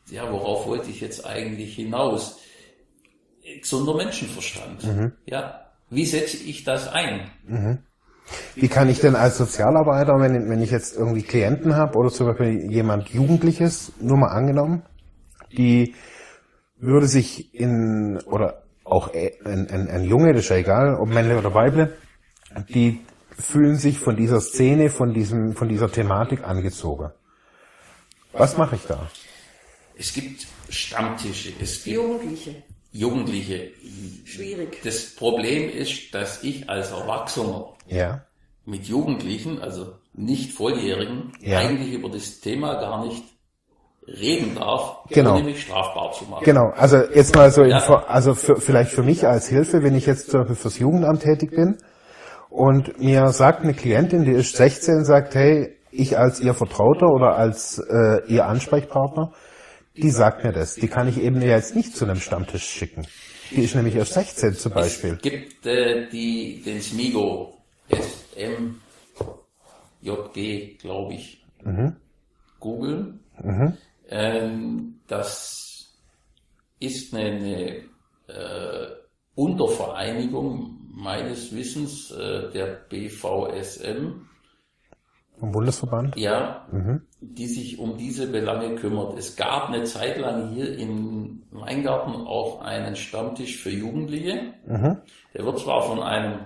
ja, 0.08 0.32
worauf 0.32 0.66
wollte 0.66 0.88
ich 0.88 1.02
jetzt 1.02 1.26
eigentlich 1.26 1.74
hinaus? 1.74 2.38
Gesunder 3.60 3.94
Menschenverstand. 3.94 4.82
Mhm. 4.84 5.12
Ja, 5.26 5.66
wie 5.90 6.06
setze 6.06 6.38
ich 6.38 6.64
das 6.64 6.88
ein? 6.88 7.30
Wie 8.54 8.68
kann 8.68 8.88
ich 8.88 9.00
denn 9.00 9.14
als 9.14 9.36
Sozialarbeiter, 9.36 10.18
wenn, 10.20 10.48
wenn 10.48 10.62
ich 10.62 10.70
jetzt 10.70 10.96
irgendwie 10.96 11.22
Klienten 11.22 11.76
habe 11.76 11.98
oder 11.98 12.08
zum 12.10 12.28
Beispiel 12.28 12.70
jemand 12.70 13.10
Jugendliches, 13.10 13.92
nur 14.00 14.16
mal 14.16 14.28
angenommen, 14.28 14.84
die 15.52 15.94
würde 16.78 17.08
sich 17.08 17.54
in, 17.54 18.20
oder 18.24 18.62
auch 18.84 19.12
äh, 19.12 19.32
ein, 19.44 19.68
ein, 19.68 19.88
ein 19.88 20.04
Junge, 20.04 20.32
das 20.32 20.44
ist 20.44 20.48
ja 20.48 20.56
egal, 20.56 20.94
ob 20.94 21.10
Männle 21.10 21.36
oder 21.36 21.52
Weible, 21.52 21.92
die 22.70 23.00
fühlen 23.38 23.76
sich 23.76 23.98
von 23.98 24.16
dieser 24.16 24.40
Szene, 24.40 24.88
von 24.88 25.12
diesem, 25.12 25.54
von 25.54 25.68
dieser 25.68 25.92
Thematik 25.92 26.42
angezogen. 26.44 27.10
Was 28.32 28.56
mache 28.56 28.76
ich 28.76 28.82
da? 28.86 29.08
Es 29.98 30.12
gibt 30.14 30.46
Stammtische, 30.68 31.52
es 31.60 31.84
gibt 31.84 31.96
Jugendliche. 31.96 32.54
Jugendliche. 32.92 33.70
Schwierig. 34.24 34.80
Das 34.84 35.14
Problem 35.14 35.68
ist, 35.70 36.12
dass 36.14 36.42
ich 36.42 36.68
als 36.68 36.90
Erwachsener 36.90 37.74
Ja. 37.86 38.24
mit 38.64 38.84
Jugendlichen, 38.86 39.60
also 39.60 39.92
nicht 40.14 40.52
Volljährigen, 40.52 41.32
Ja. 41.40 41.58
eigentlich 41.60 41.92
über 41.92 42.08
das 42.08 42.40
Thema 42.40 42.74
gar 42.80 43.04
nicht 43.06 43.22
reden 44.08 44.56
darf, 44.56 45.04
Genau. 45.10 45.34
ohne 45.36 45.44
mich 45.44 45.62
strafbar 45.62 46.12
zu 46.12 46.24
machen. 46.24 46.44
Genau, 46.44 46.70
also 46.70 46.96
jetzt 47.14 47.34
mal 47.34 47.50
so, 47.52 47.62
Ja. 47.64 47.78
Also 48.08 48.34
für, 48.34 48.56
vielleicht 48.60 48.90
für 48.90 49.02
mich 49.04 49.26
als 49.26 49.48
Hilfe, 49.48 49.82
wenn 49.84 49.94
ich 49.94 50.06
jetzt 50.06 50.30
zum 50.30 50.40
Beispiel 50.40 50.56
fürs 50.56 50.78
Jugendamt 50.78 51.22
tätig 51.22 51.50
bin 51.50 51.78
und 52.48 52.98
mir 53.00 53.28
sagt 53.28 53.62
eine 53.62 53.74
Klientin, 53.74 54.24
die 54.24 54.32
ist 54.32 54.56
16, 54.56 55.04
sagt, 55.04 55.34
hey, 55.36 55.76
ich 55.92 56.18
als 56.18 56.40
ihr 56.40 56.54
Vertrauter 56.54 57.08
oder 57.08 57.36
als 57.36 57.78
äh, 57.78 58.26
ihr 58.28 58.46
Ansprechpartner, 58.46 59.32
die 59.96 60.10
sagt 60.10 60.44
mir 60.44 60.52
das. 60.52 60.74
Die 60.76 60.88
kann 60.88 61.08
ich 61.08 61.20
eben 61.20 61.40
jetzt 61.42 61.74
nicht 61.74 61.96
zu 61.96 62.04
einem 62.04 62.20
Stammtisch 62.20 62.64
schicken. 62.64 63.06
Die 63.50 63.62
ist 63.62 63.74
nämlich 63.74 63.96
erst 63.96 64.14
16 64.14 64.54
zum 64.54 64.72
Beispiel. 64.72 65.14
Es 65.14 65.22
gibt 65.22 65.66
äh, 65.66 66.08
die, 66.08 66.62
den 66.64 66.80
SMIGO, 66.80 67.58
SMJG, 70.02 70.78
glaube 70.78 71.14
ich, 71.14 71.44
googeln. 72.60 73.20
Ähm, 74.08 75.00
das 75.06 75.96
ist 76.78 77.14
eine, 77.14 77.30
eine 77.30 77.76
äh, 78.28 78.90
Untervereinigung 79.34 80.80
meines 80.92 81.54
Wissens 81.54 82.10
äh, 82.10 82.50
der 82.52 82.84
BVSM, 82.88 84.26
Vom 85.40 85.52
Bundesverband? 85.52 86.16
ja, 86.16 86.66
die 87.22 87.46
sich 87.46 87.78
um 87.78 87.96
diese 87.98 88.26
Belange 88.28 88.76
kümmert. 88.76 89.18
Es 89.18 89.36
gab 89.36 89.68
eine 89.68 89.84
Zeit 89.84 90.18
lang 90.18 90.50
hier 90.54 90.78
in 90.78 91.42
Weingarten 91.50 92.12
auch 92.26 92.60
einen 92.62 92.94
Stammtisch 92.96 93.56
für 93.58 93.70
Jugendliche. 93.70 94.52
Der 94.66 95.44
wird 95.44 95.58
zwar 95.58 95.82
von 95.82 96.00
einem 96.02 96.40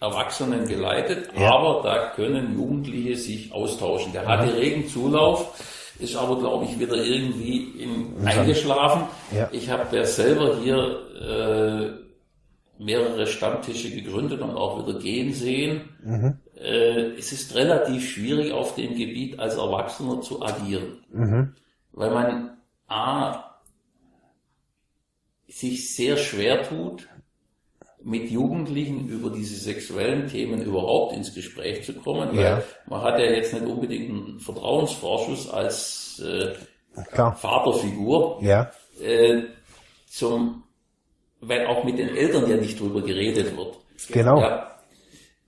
Erwachsenen 0.00 0.66
geleitet, 0.68 1.30
Ja. 1.38 1.52
aber 1.54 1.82
da 1.82 2.10
können 2.14 2.54
Jugendliche 2.56 3.16
sich 3.16 3.52
austauschen. 3.52 4.12
Der 4.12 4.26
hatte 4.26 4.54
regen 4.56 4.86
Zulauf, 4.88 5.94
ist 5.98 6.16
aber, 6.16 6.38
glaube 6.38 6.64
ich, 6.66 6.78
wieder 6.78 6.96
irgendwie 6.96 7.82
in, 7.82 8.26
eingeschlafen. 8.26 9.02
Ja. 9.34 9.48
Ich 9.52 9.70
habe 9.70 9.96
ja 9.96 10.04
selber 10.04 10.56
hier 10.62 10.98
äh, 11.20 12.05
mehrere 12.78 13.26
Stammtische 13.26 13.90
gegründet 13.90 14.40
und 14.40 14.50
auch 14.56 14.86
wieder 14.86 14.98
gehen 14.98 15.32
sehen. 15.32 16.38
Äh, 16.56 17.12
es 17.18 17.32
ist 17.32 17.54
relativ 17.54 18.10
schwierig 18.10 18.52
auf 18.52 18.74
dem 18.74 18.90
Gebiet 18.94 19.38
als 19.38 19.56
Erwachsener 19.56 20.20
zu 20.20 20.42
agieren, 20.42 21.54
weil 21.92 22.10
man 22.10 22.56
a 22.88 23.42
sich 25.48 25.94
sehr 25.94 26.16
schwer 26.16 26.62
tut, 26.68 27.08
mit 28.02 28.30
Jugendlichen 28.30 29.08
über 29.08 29.30
diese 29.30 29.56
sexuellen 29.56 30.28
Themen 30.28 30.62
überhaupt 30.62 31.14
ins 31.16 31.34
Gespräch 31.34 31.84
zu 31.84 31.94
kommen, 31.94 32.28
weil 32.36 32.44
Ja. 32.44 32.62
man 32.88 33.00
hat 33.02 33.18
ja 33.18 33.26
jetzt 33.26 33.52
nicht 33.52 33.66
unbedingt 33.66 34.10
einen 34.10 34.40
Vertrauensvorschuss 34.40 35.48
als 35.50 36.22
äh. 36.24 36.54
Vaterfigur 37.12 38.38
Ja. 38.42 38.70
äh, 39.02 39.42
zum, 40.08 40.62
weil 41.46 41.66
auch 41.66 41.84
mit 41.84 41.98
den 41.98 42.14
Eltern 42.14 42.48
ja 42.50 42.56
nicht 42.56 42.78
drüber 42.80 43.02
geredet 43.02 43.56
wird. 43.56 43.76
Genau. 44.10 44.40
Ja. 44.40 44.76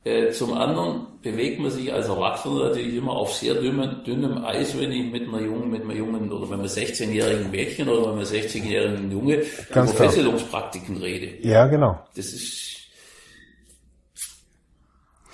Äh, 0.04 0.30
zum 0.30 0.54
anderen 0.54 1.06
bewegt 1.22 1.60
man 1.60 1.70
sich 1.70 1.92
als 1.92 2.08
Erwachsener 2.08 2.68
natürlich 2.68 2.94
immer 2.94 3.12
auf 3.12 3.34
sehr 3.34 3.54
dünnem, 3.54 4.02
dünnem 4.04 4.44
Eis, 4.44 4.78
wenn 4.78 4.92
ich 4.92 5.10
mit 5.10 5.28
einer 5.28 5.40
jungen, 5.40 5.70
mit 5.70 5.82
einer 5.82 5.94
jungen 5.94 6.32
oder 6.32 6.46
mit 6.46 6.60
einem 6.60 6.66
16-jährigen 6.66 7.50
Mädchen 7.50 7.88
oder 7.88 8.14
mit 8.14 8.26
einem 8.26 8.42
16-jährigen 8.42 9.10
Junge 9.10 9.42
Ganz 9.70 9.90
über. 9.90 10.04
Fesselungspraktiken 10.04 10.96
rede. 10.98 11.46
Ja, 11.46 11.66
genau. 11.66 11.98
Das 12.14 12.26
ist, 12.26 12.78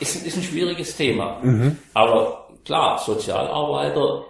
ist, 0.00 0.26
ist 0.26 0.36
ein 0.36 0.42
schwieriges 0.42 0.96
Thema. 0.96 1.40
Aber 1.92 2.48
klar, 2.64 2.98
Sozialarbeiter 2.98 4.24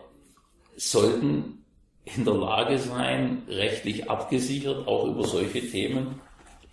sollten 0.76 1.64
in 2.04 2.24
der 2.24 2.34
Lage 2.34 2.78
sein, 2.78 3.44
rechtlich 3.48 4.10
abgesichert 4.10 4.86
auch 4.86 5.06
über 5.06 5.24
solche 5.24 5.60
Themen 5.70 6.20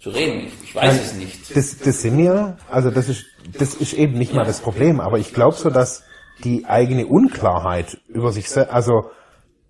zu 0.02 0.10
reden. 0.10 0.48
Ich, 0.48 0.64
ich 0.64 0.76
weiß 0.76 1.02
es 1.02 1.14
nicht. 1.14 1.56
Das, 1.56 1.78
das 1.78 2.02
sind 2.02 2.20
ja, 2.20 2.58
also 2.70 2.90
das 2.90 3.08
ist, 3.08 3.26
das 3.58 3.76
ist 3.76 3.94
eben 3.94 4.18
nicht 4.18 4.34
mal 4.34 4.46
das 4.46 4.60
Problem, 4.60 5.00
aber 5.00 5.20
ich 5.20 5.34
glaube 5.34 5.56
so, 5.56 5.70
dass 5.70 6.04
die 6.44 6.66
eigene 6.66 7.06
Unklarheit 7.06 8.00
über 8.08 8.32
sich 8.32 8.50
selbst, 8.50 8.74
also 8.74 9.12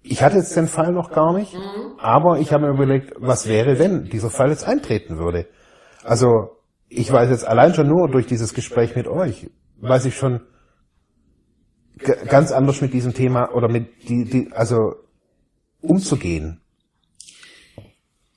ich 0.02 0.24
hatte 0.24 0.38
jetzt 0.38 0.56
den 0.56 0.68
Fall 0.68 0.94
noch 0.94 1.12
gar 1.12 1.34
nicht, 1.34 1.56
aber 2.00 2.40
ich 2.40 2.54
habe 2.54 2.66
mir 2.66 2.74
überlegt, 2.74 3.14
was 3.18 3.48
wäre, 3.48 3.78
wenn 3.78 4.06
dieser 4.06 4.30
Fall 4.30 4.50
jetzt 4.50 4.64
eintreten 4.64 5.18
würde. 5.18 5.48
Also 6.04 6.58
ich 6.88 7.12
weiß 7.12 7.30
jetzt 7.30 7.46
allein 7.46 7.74
schon 7.74 7.88
nur 7.88 8.10
durch 8.10 8.26
dieses 8.26 8.54
Gespräch 8.54 8.96
mit 8.96 9.08
euch, 9.08 9.50
weiß 9.78 10.06
ich 10.06 10.16
schon 10.16 10.42
ganz 12.28 12.52
anders 12.52 12.82
mit 12.82 12.94
diesem 12.94 13.14
Thema 13.14 13.54
oder 13.54 13.68
mit 13.68 14.10
die, 14.10 14.26
die 14.26 14.52
also 14.54 14.96
umzugehen. 15.82 16.61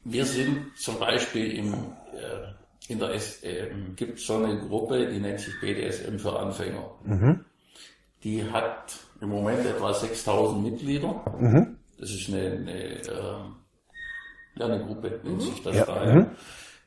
Wir 0.04 0.24
sind 0.26 0.76
zum 0.76 0.98
Beispiel 0.98 1.52
im, 1.58 1.72
äh, 1.72 2.88
in 2.92 2.98
der 2.98 3.14
S, 3.14 3.42
äh, 3.42 3.70
gibt 3.96 4.18
so 4.20 4.36
eine 4.36 4.58
Gruppe, 4.58 5.06
die 5.06 5.18
nennt 5.18 5.40
sich 5.40 5.54
BDSM 5.60 6.18
für 6.18 6.38
Anfänger. 6.38 6.90
Die 8.22 8.42
hat 8.50 8.96
im 9.20 9.28
Moment 9.30 9.64
etwa 9.66 9.92
6000 9.94 10.62
Mitglieder. 10.62 11.24
Das 11.98 12.10
ist 12.10 12.28
eine, 12.28 12.50
eine, 12.52 12.72
äh, 12.72 13.02
ja, 14.56 14.66
eine 14.66 14.84
Gruppe, 14.84 15.20
nennt 15.24 15.42
sich 15.42 15.62
das 15.62 15.76
Ja, 15.76 15.84
da. 15.86 16.04
Ja. 16.14 16.26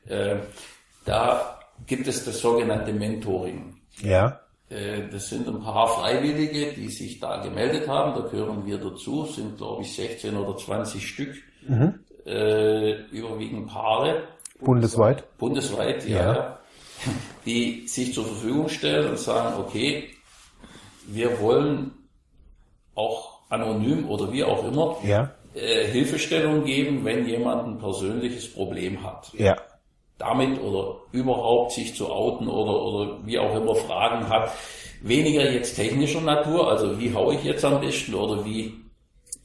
Äh, 0.06 0.40
da 1.04 1.58
gibt 1.86 2.06
es 2.06 2.24
das 2.24 2.40
sogenannte 2.40 2.92
Mentoring. 2.92 3.76
Ja, 4.00 4.40
Äh, 4.70 5.08
Das 5.10 5.28
sind 5.30 5.48
ein 5.48 5.60
paar 5.62 5.88
Freiwillige, 5.88 6.74
die 6.74 6.88
sich 6.88 7.18
da 7.20 7.42
gemeldet 7.42 7.88
haben. 7.88 8.20
Da 8.20 8.28
gehören 8.28 8.66
wir 8.66 8.78
dazu. 8.78 9.24
Sind, 9.24 9.56
glaube 9.56 9.82
ich, 9.82 9.94
16 9.94 10.36
oder 10.36 10.56
20 10.56 11.06
Stück. 11.08 11.34
Äh, 12.28 12.92
überwiegend 13.10 13.68
Paare, 13.68 14.24
bundesweit. 14.60 15.24
bundesweit, 15.38 16.06
ja, 16.06 16.16
Ja. 16.18 16.32
ja, 16.34 16.58
die 17.46 17.86
sich 17.88 18.12
zur 18.12 18.24
Verfügung 18.26 18.68
stellen 18.68 19.10
und 19.10 19.18
sagen, 19.18 19.54
okay, 19.60 20.10
wir 21.06 21.40
wollen 21.40 21.92
auch 22.94 23.38
anonym 23.48 24.08
oder 24.08 24.30
wie 24.32 24.44
auch 24.44 24.64
immer 24.64 24.96
Ja, 25.02 25.30
äh, 25.54 25.86
Hilfestellung 25.86 26.64
geben, 26.64 27.04
wenn 27.04 27.26
jemand 27.26 27.66
ein 27.66 27.78
persönliches 27.78 28.52
Problem 28.52 29.02
hat 29.02 29.30
ja, 29.34 29.56
damit 30.18 30.60
oder 30.60 30.96
überhaupt 31.12 31.72
sich 31.72 31.94
zu 31.94 32.10
outen 32.10 32.48
oder, 32.48 32.82
oder 32.82 33.18
wie 33.24 33.38
auch 33.38 33.54
immer 33.54 33.74
Fragen 33.74 34.28
hat. 34.28 34.50
Weniger 35.00 35.48
jetzt 35.50 35.76
technischer 35.76 36.20
Natur, 36.20 36.68
also 36.68 36.98
wie 37.00 37.14
haue 37.14 37.36
ich 37.36 37.44
jetzt 37.44 37.64
am 37.64 37.80
besten 37.80 38.14
oder 38.14 38.44
wie 38.44 38.74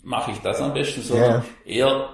mache 0.02 0.32
ich 0.32 0.40
das 0.40 0.60
am 0.60 0.74
besten, 0.74 1.02
sondern 1.04 1.46
eher 1.64 2.10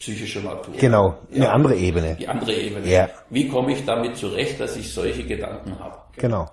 psychischer 0.00 0.40
Natur. 0.40 0.74
Genau, 0.76 1.18
eine 1.30 1.44
ja. 1.44 1.52
andere 1.52 1.76
Ebene. 1.76 2.16
Die 2.16 2.26
andere 2.26 2.54
Ebene. 2.54 2.88
Ja. 2.88 3.08
Wie 3.28 3.48
komme 3.48 3.72
ich 3.72 3.84
damit 3.84 4.16
zurecht, 4.16 4.58
dass 4.58 4.76
ich 4.76 4.92
solche 4.92 5.24
Gedanken 5.24 5.78
habe? 5.78 5.98
Genau. 6.16 6.50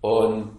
Und 0.00 0.58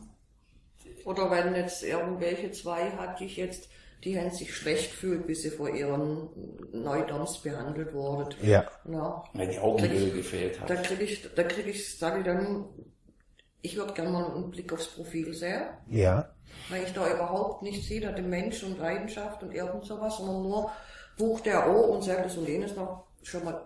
oder 1.05 1.29
wenn 1.31 1.55
jetzt 1.55 1.83
irgendwelche 1.83 2.51
zwei 2.51 2.91
hatte 2.91 3.23
ich 3.23 3.37
jetzt, 3.37 3.69
die 4.03 4.17
haben 4.17 4.31
sich 4.31 4.55
schlecht 4.55 4.91
gefühlt, 4.91 5.27
bis 5.27 5.41
sie 5.41 5.49
vor 5.49 5.69
ihren 5.69 6.29
Neudoms 6.71 7.39
behandelt 7.39 7.93
wurden. 7.93 8.35
Ja. 8.41 8.63
ja. 8.85 9.23
Weil 9.33 9.47
die 9.47 9.59
Augenhöhe 9.59 10.11
gefehlt 10.11 10.61
hat. 10.61 10.69
Da 10.69 10.75
kriege 10.75 11.03
ich, 11.03 11.27
da 11.35 11.43
kriege 11.43 11.71
ich, 11.71 11.97
sage 11.97 12.19
ich 12.19 12.25
dann, 12.25 12.65
ich 13.61 13.75
würde 13.75 13.93
gerne 13.93 14.11
mal 14.11 14.31
einen 14.35 14.51
Blick 14.51 14.71
aufs 14.71 14.87
Profil 14.87 15.33
sehen. 15.33 15.63
Ja. 15.89 16.29
Weil 16.69 16.83
ich 16.83 16.93
da 16.93 17.11
überhaupt 17.11 17.63
nicht 17.63 17.85
sehe, 17.85 18.01
da 18.01 18.11
den 18.11 18.29
Mensch 18.29 18.63
und 18.63 18.77
Leidenschaft 18.77 19.43
und 19.43 19.51
irgend 19.51 19.85
sowas, 19.85 20.17
sondern 20.17 20.43
nur 20.43 20.71
bucht 21.19 21.45
der 21.45 21.69
O 21.69 21.93
und 21.93 22.03
sagt 22.03 22.25
das 22.25 22.37
und 22.37 22.47
jenes 22.47 22.75
noch 22.75 23.03
schon 23.21 23.43
mal. 23.43 23.61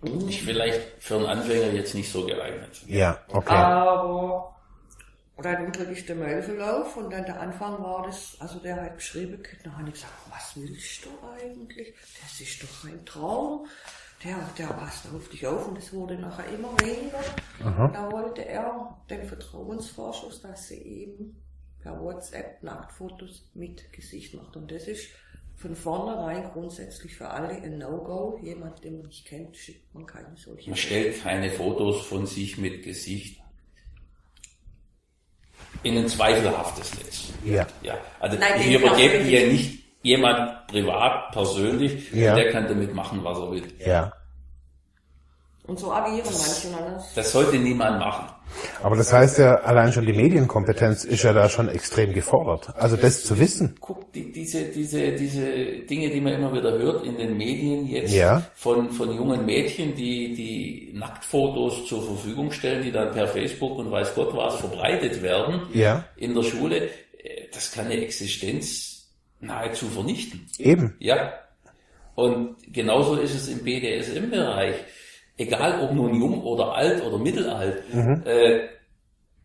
Nicht 0.00 0.42
vielleicht 0.42 0.80
für 0.98 1.16
einen 1.16 1.26
Anfänger 1.26 1.72
jetzt 1.72 1.94
nicht 1.94 2.10
so 2.10 2.24
geeignet. 2.24 2.82
Ja, 2.86 3.20
okay. 3.28 3.54
Aber 3.54 4.52
und 5.36 5.44
dann 5.44 5.72
kriege 5.72 5.92
ich 5.92 6.06
den 6.06 6.20
Mailverlauf 6.20 6.96
und 6.96 7.12
dann 7.12 7.24
der 7.24 7.40
Anfang 7.40 7.82
war 7.82 8.04
das, 8.06 8.36
also 8.38 8.58
der 8.58 8.76
hat 8.80 8.96
geschrieben, 8.96 9.42
dann 9.64 9.76
habe 9.76 9.88
ich 9.88 9.94
gesagt, 9.94 10.12
was 10.30 10.56
willst 10.56 11.04
du 11.04 11.10
eigentlich? 11.34 11.94
Das 12.20 12.40
ist 12.40 12.62
doch 12.62 12.88
ein 12.88 13.04
Traum. 13.04 13.66
Der, 14.22 14.36
der 14.56 14.68
passt 14.68 15.06
auf 15.12 15.28
dich 15.30 15.44
auf 15.46 15.66
und 15.66 15.78
es 15.78 15.92
wurde 15.92 16.14
nachher 16.14 16.46
immer 16.54 16.68
weniger. 16.80 17.18
Aha. 17.64 17.88
Da 17.88 18.12
wollte 18.12 18.44
er 18.44 18.96
den 19.10 19.24
Vertrauensvorschuss, 19.26 20.42
dass 20.42 20.68
sie 20.68 20.80
eben 20.80 21.42
per 21.80 22.00
WhatsApp 22.00 22.62
Nacktfotos 22.62 23.50
mit 23.54 23.92
Gesicht 23.92 24.34
macht. 24.34 24.56
Und 24.56 24.70
das 24.70 24.86
ist 24.86 25.08
von 25.62 25.76
vornherein 25.76 26.50
grundsätzlich 26.52 27.16
für 27.16 27.28
alle 27.28 27.54
ein 27.54 27.78
No-Go. 27.78 28.38
Jemand, 28.42 28.82
den 28.82 28.98
man 28.98 29.06
nicht 29.06 29.24
kennt, 29.24 29.56
schickt 29.56 29.94
man 29.94 30.04
keine 30.04 30.36
solche. 30.36 30.70
Man 30.70 30.76
stellt 30.76 31.22
keine 31.22 31.50
Fotos 31.50 32.04
von 32.06 32.26
sich 32.26 32.58
mit 32.58 32.82
Gesicht 32.82 33.40
in 35.84 35.98
ein 35.98 36.08
zweifelhaftes 36.08 36.94
Netz. 36.98 37.32
Ja. 37.44 37.66
ja. 37.82 37.96
Also 38.18 38.38
Nein, 38.38 38.60
ich 38.60 38.74
übergebe 38.74 39.18
hier 39.18 39.52
nicht 39.52 39.84
jemand 40.02 40.66
privat, 40.66 41.30
persönlich, 41.30 42.12
ja. 42.12 42.34
der 42.34 42.50
kann 42.50 42.66
damit 42.66 42.92
machen, 42.92 43.22
was 43.22 43.38
er 43.38 43.50
will. 43.52 43.64
Ja. 43.78 44.12
Und 45.64 45.78
so 45.78 45.92
agieren 45.92 46.24
manche. 46.24 46.68
Ne? 46.68 47.00
Das 47.14 47.30
sollte 47.30 47.56
niemand 47.56 48.00
machen. 48.00 48.26
Aber 48.82 48.96
das 48.96 49.12
heißt 49.12 49.38
ja, 49.38 49.54
allein 49.60 49.92
schon 49.92 50.04
die 50.06 50.12
Medienkompetenz 50.12 51.04
ist 51.04 51.22
ja 51.22 51.32
da 51.32 51.48
schon 51.48 51.68
extrem 51.68 52.12
gefordert. 52.12 52.74
Also 52.76 52.96
das 52.96 53.24
zu 53.24 53.38
wissen. 53.38 53.76
Guck, 53.80 54.12
die, 54.12 54.32
diese, 54.32 54.64
diese, 54.64 55.12
diese 55.12 55.46
Dinge, 55.88 56.10
die 56.10 56.20
man 56.20 56.34
immer 56.34 56.52
wieder 56.52 56.72
hört 56.78 57.04
in 57.04 57.16
den 57.16 57.36
Medien 57.36 57.86
jetzt 57.86 58.12
ja. 58.12 58.42
von, 58.54 58.90
von 58.90 59.14
jungen 59.14 59.46
Mädchen, 59.46 59.94
die, 59.94 60.34
die 60.34 60.98
Nacktfotos 60.98 61.86
zur 61.86 62.02
Verfügung 62.02 62.50
stellen, 62.50 62.82
die 62.82 62.92
dann 62.92 63.12
per 63.12 63.28
Facebook 63.28 63.78
und 63.78 63.90
weiß 63.90 64.14
Gott 64.14 64.34
was 64.36 64.56
verbreitet 64.56 65.22
werden 65.22 65.62
ja. 65.72 66.04
in 66.16 66.34
der 66.34 66.42
Schule, 66.42 66.86
äh, 66.86 67.48
das 67.52 67.70
kann 67.72 67.86
eine 67.86 68.02
Existenz 68.02 69.12
nahezu 69.40 69.86
vernichten. 69.86 70.46
Eben. 70.58 70.96
Ja. 70.98 71.32
Und 72.14 72.56
genauso 72.70 73.16
ist 73.16 73.34
es 73.34 73.48
im 73.48 73.64
BDSM-Bereich 73.64 74.74
egal 75.36 75.80
ob 75.80 75.92
nun 75.92 76.14
jung 76.14 76.42
oder 76.42 76.74
alt 76.74 77.02
oder 77.04 77.18
mittelalt, 77.18 77.82
mhm. 77.92 78.22
äh, 78.24 78.68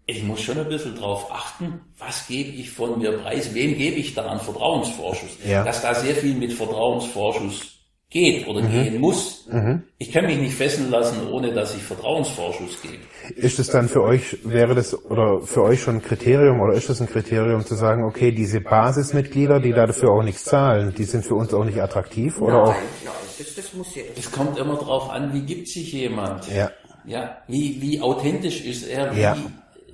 ich 0.06 0.23
muss 0.23 0.41
schon 0.41 0.58
ein 0.58 0.69
bisschen 0.69 0.95
drauf 0.95 1.30
achten, 1.32 1.82
was 1.97 2.28
gebe 2.28 2.50
ich 2.52 2.71
von 2.71 2.97
mir 2.97 3.12
preis, 3.17 3.54
wem 3.54 3.78
gebe 3.78 3.97
ich 3.97 4.13
da 4.13 4.26
einen 4.30 4.39
Vertrauensvorschuss. 4.39 5.38
Ja. 5.45 5.65
Dass 5.65 5.82
da 5.82 5.93
sehr 5.93 6.15
viel 6.15 6.34
mit 6.34 6.54
Vertrauensvorschuss 6.54 7.77
geht 8.10 8.48
oder 8.48 8.62
mhm. 8.62 8.72
gehen 8.72 9.02
muss. 9.02 9.48
Mhm. 9.52 9.84
Ich 9.98 10.12
kann 10.12 10.26
mich 10.26 10.38
nicht 10.38 10.56
fesseln 10.56 10.89
lassen, 10.89 11.28
ohne 11.28 11.54
dass 11.54 11.76
ich 11.76 11.84
Vertrauensvorschuss 11.84 12.82
gebe. 12.82 13.04
Ist 13.36 13.60
es 13.60 13.67
dann 13.67 13.89
für 13.89 14.02
euch, 14.02 14.38
wäre 14.43 14.76
das 14.76 14.93
oder 15.06 15.41
für 15.41 15.63
euch 15.63 15.82
schon 15.82 15.96
ein 15.96 16.02
Kriterium 16.02 16.62
oder 16.62 16.74
ist 16.74 16.88
das 16.89 17.02
ein 17.02 17.08
Kriterium 17.08 17.65
zu 17.65 17.76
sagen, 17.76 18.06
okay, 18.06 18.32
diese 18.32 18.62
Basismitglieder, 18.62 19.60
die 19.60 19.74
dafür 19.74 20.12
auch 20.12 20.24
nichts 20.24 20.46
zahlen, 20.46 20.93
die 20.98 21.04
sind 21.04 21.26
für 21.26 21.36
uns 21.36 21.54
auch 21.54 21.65
nicht 21.65 21.82
attraktiv 21.82 22.39
oder 22.39 22.54
nein, 22.54 22.62
auch? 22.62 22.76
Nein, 23.04 23.13
das, 23.38 23.56
das 23.56 23.74
muss 23.74 23.93
ja. 23.96 24.04
Es 24.15 24.32
kommt 24.32 24.58
immer 24.58 24.76
darauf 24.76 25.10
an, 25.10 25.34
wie 25.34 25.41
gibt 25.41 25.67
sich 25.67 25.91
jemand. 25.91 26.50
Ja. 26.50 26.72
Ja, 27.06 27.38
wie, 27.48 27.82
wie 27.82 28.02
authentisch 28.02 28.65
ist 28.65 28.86
er, 28.86 29.15
wie 29.15 29.22
ja. 29.22 29.38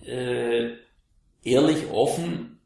äh, 0.08 0.72
ehrlich, 1.44 1.90
offen, 1.92 2.60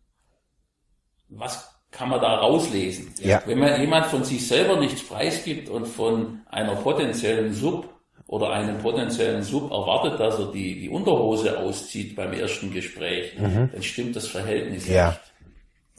was 1.30 1.77
kann 1.92 2.10
man 2.10 2.22
da 2.22 2.36
rauslesen. 2.36 3.14
Ja. 3.20 3.42
Wenn 3.46 3.60
man 3.60 3.80
jemand 3.80 4.08
von 4.08 4.24
sich 4.24 4.48
selber 4.48 4.78
nichts 4.78 5.04
preisgibt 5.04 5.70
und 5.70 5.88
von 5.88 6.42
einer 6.50 6.76
potenziellen 6.76 7.54
Sub 7.54 7.90
oder 8.28 8.52
einem 8.52 8.78
potenziellen 8.80 9.42
Sub 9.42 9.72
erwartet, 9.72 10.20
dass 10.20 10.38
er 10.38 10.52
die, 10.52 10.80
die 10.82 10.90
Unterhose 10.90 11.58
auszieht 11.58 12.16
beim 12.16 12.34
ersten 12.34 12.72
Gespräch, 12.74 13.38
mhm. 13.40 13.70
dann 13.72 13.84
stimmt 13.84 14.16
das 14.16 14.28
Verhältnis 14.28 14.88
ja. 14.88 15.10
nicht. 15.10 15.22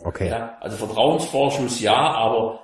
Okay. 0.05 0.29
Ja, 0.29 0.57
also 0.61 0.77
Vertrauensvorschuss 0.77 1.81
ja, 1.81 1.97
aber 1.97 2.61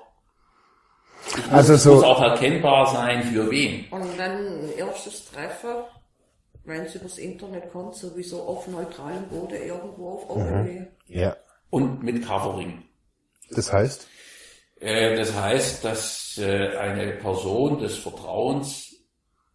muss, 1.37 1.51
also 1.51 1.77
so 1.77 1.95
muss 1.95 2.05
auch 2.05 2.23
erkennbar 2.23 2.87
sein, 2.87 3.23
für 3.25 3.51
wen. 3.51 3.87
Und 3.91 4.19
dann 4.19 4.69
erstes 4.77 5.31
Treffen, 5.31 5.71
wenn 6.65 6.83
es 6.83 6.95
übers 6.95 7.19
Internet 7.19 7.73
kommt, 7.73 7.95
sowieso 7.95 8.43
auf 8.43 8.69
neutralem 8.69 9.25
Boden 9.29 9.57
irgendwo 9.63 10.11
auf 10.11 10.31
Augenhöhe. 10.31 10.81
Mhm. 10.81 10.87
Ja. 11.09 11.37
Und 11.71 12.03
mit 12.03 12.25
Covering. 12.25 12.85
Das 13.51 13.73
heißt? 13.73 14.09
Äh, 14.81 15.17
das 15.17 15.35
heißt, 15.35 15.85
dass 15.85 16.39
äh, 16.39 16.77
eine 16.77 17.13
Person 17.13 17.79
des 17.79 17.97
Vertrauens 17.97 18.95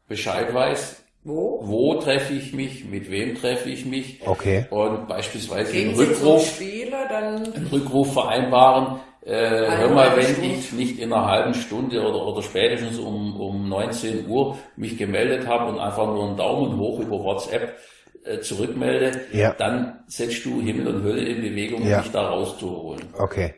Bescheid 0.08 0.54
weiß, 0.54 1.04
wo, 1.23 1.60
wo 1.63 1.95
treffe 1.95 2.34
ich 2.34 2.54
mich, 2.54 2.86
mit 2.86 3.12
wem 3.12 3.36
treffe 3.36 3.69
ich 3.69 3.86
mich. 3.86 4.21
Okay. 4.25 4.65
Und 4.69 5.08
beispielsweise 5.08 5.78
einen 5.78 5.95
Rückruf, 5.95 6.47
Spiele, 6.47 6.97
dann 7.10 7.54
einen 7.54 7.67
Rückruf 7.67 8.13
vereinbaren. 8.13 8.99
Äh, 9.25 9.32
hör 9.34 9.89
mal, 9.89 10.15
wenn 10.15 10.23
Stunde. 10.23 10.47
ich 10.47 10.71
nicht 10.71 10.99
in 10.99 11.12
einer 11.12 11.25
halben 11.25 11.54
Stunde 11.54 12.02
oder, 12.02 12.25
oder 12.25 12.41
spätestens 12.41 12.97
um, 12.97 13.39
um 13.39 13.67
19 13.67 14.28
Uhr 14.28 14.58
mich 14.78 14.97
gemeldet 14.97 15.45
habe 15.45 15.71
und 15.71 15.78
einfach 15.78 16.08
nur 16.08 16.30
einen 16.30 16.38
Daumen 16.38 16.80
hoch 16.80 16.99
über 16.99 17.19
WhatsApp 17.19 17.78
äh, 18.23 18.39
zurückmelde, 18.39 19.19
ja. 19.34 19.54
dann 19.58 19.99
setzt 20.08 20.45
du 20.45 20.62
Himmel 20.62 20.88
und 20.88 21.04
Hölle 21.04 21.21
in 21.21 21.41
Bewegung, 21.41 21.86
ja. 21.86 21.97
um 21.97 22.04
dich 22.04 22.12
da 22.12 22.30
rauszuholen. 22.30 23.13
Okay. 23.17 23.54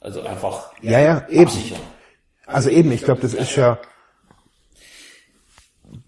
Also 0.00 0.22
einfach 0.22 0.72
ja, 0.82 1.00
ja, 1.00 1.26
eben. 1.28 1.44
absichern. 1.44 1.80
Also 2.46 2.70
eben, 2.70 2.90
ich 2.92 3.02
glaube, 3.02 3.20
das 3.20 3.34
ist 3.34 3.56
ja, 3.56 3.78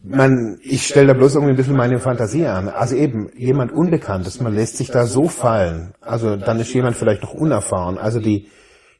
man, 0.02 0.58
ich 0.62 0.86
stelle 0.86 1.08
da 1.08 1.12
bloß 1.14 1.34
irgendwie 1.34 1.52
ein 1.52 1.56
bisschen 1.56 1.76
meine 1.76 1.98
Fantasie 1.98 2.46
an. 2.46 2.68
Also 2.68 2.94
eben, 2.96 3.30
jemand 3.36 3.72
Unbekanntes, 3.72 4.40
man 4.40 4.54
lässt 4.54 4.76
sich 4.76 4.88
da 4.90 5.06
so 5.06 5.28
fallen. 5.28 5.94
Also 6.00 6.36
dann 6.36 6.60
ist 6.60 6.72
jemand 6.72 6.96
vielleicht 6.96 7.22
noch 7.22 7.34
unerfahren. 7.34 7.98
Also 7.98 8.20
die, 8.20 8.48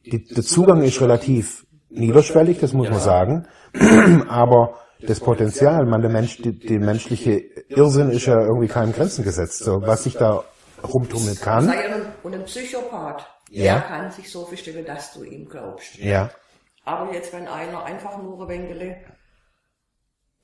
die 0.06 0.24
der 0.24 0.42
Zugang 0.44 0.82
ist 0.82 1.00
relativ 1.00 1.66
niederschwellig, 1.90 2.58
das 2.60 2.72
muss 2.72 2.86
Ja. 2.86 2.92
man 2.92 3.00
sagen. 3.00 3.46
Aber 4.28 4.74
das 5.06 5.20
Potenzial, 5.20 5.86
man, 5.86 6.02
der 6.02 6.10
Mensch, 6.10 6.38
die, 6.38 6.58
die 6.58 6.78
menschliche 6.78 7.42
Irrsinn 7.68 8.10
ist 8.10 8.26
ja 8.26 8.40
irgendwie 8.40 8.68
keinem 8.68 8.92
Grenzen 8.92 9.24
gesetzt. 9.24 9.58
So, 9.64 9.80
was 9.82 10.04
sich 10.04 10.14
da 10.16 10.44
rumtummeln 10.82 11.38
kann. 11.40 11.66
ja 11.68 11.74
und 12.22 12.34
ein 12.34 12.44
Psychopath, 12.44 13.26
Ja. 13.50 13.74
der 13.74 13.82
kann 13.82 14.10
sich 14.12 14.30
so 14.30 14.46
verstellen, 14.46 14.84
dass 14.84 15.12
du 15.12 15.24
ihm 15.24 15.48
glaubst. 15.48 15.96
Ja, 15.96 16.30
Aber 16.84 17.12
jetzt, 17.12 17.32
wenn 17.32 17.48
einer 17.48 17.84
einfach 17.84 18.16
nur 18.22 18.42
ein 18.48 18.48
wenig 18.48 18.96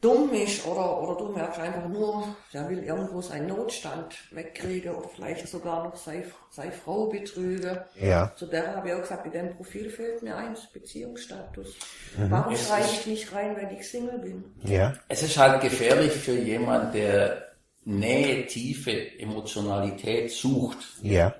dumm 0.00 0.30
ist 0.34 0.66
oder, 0.66 1.00
oder 1.02 1.16
du 1.16 1.32
merkst 1.32 1.58
einfach 1.58 1.88
nur, 1.88 2.36
der 2.52 2.68
will 2.68 2.82
irgendwo 2.84 3.22
seinen 3.22 3.46
Notstand 3.48 4.14
wegkriegen 4.30 4.94
oder 4.94 5.08
vielleicht 5.08 5.48
sogar 5.48 5.84
noch 5.84 5.96
seine, 5.96 6.24
seine 6.50 6.72
Frau 6.72 7.06
betrügen. 7.06 7.78
ja, 7.98 8.30
Zu 8.36 8.46
der 8.46 8.76
habe 8.76 8.88
ich 8.88 8.94
auch 8.94 9.00
gesagt, 9.00 9.24
in 9.26 9.32
dem 9.32 9.56
Profil 9.56 9.88
fehlt 9.88 10.22
mir 10.22 10.36
eins, 10.36 10.66
Beziehungsstatus. 10.72 11.74
Mhm. 12.18 12.30
Warum 12.30 12.56
schreibe 12.56 12.86
ich 12.92 13.06
nicht 13.06 13.32
rein, 13.32 13.56
wenn 13.56 13.70
ich 13.74 13.88
Single 13.88 14.18
bin? 14.18 14.44
ja, 14.64 14.92
Es 15.08 15.22
ist 15.22 15.38
halt 15.38 15.62
gefährlich 15.62 16.12
für 16.12 16.34
jemand, 16.38 16.94
der 16.94 17.42
Nähe, 17.84 18.46
Tiefe, 18.46 19.18
Emotionalität 19.18 20.30
sucht 20.30 20.78
ja, 21.02 21.34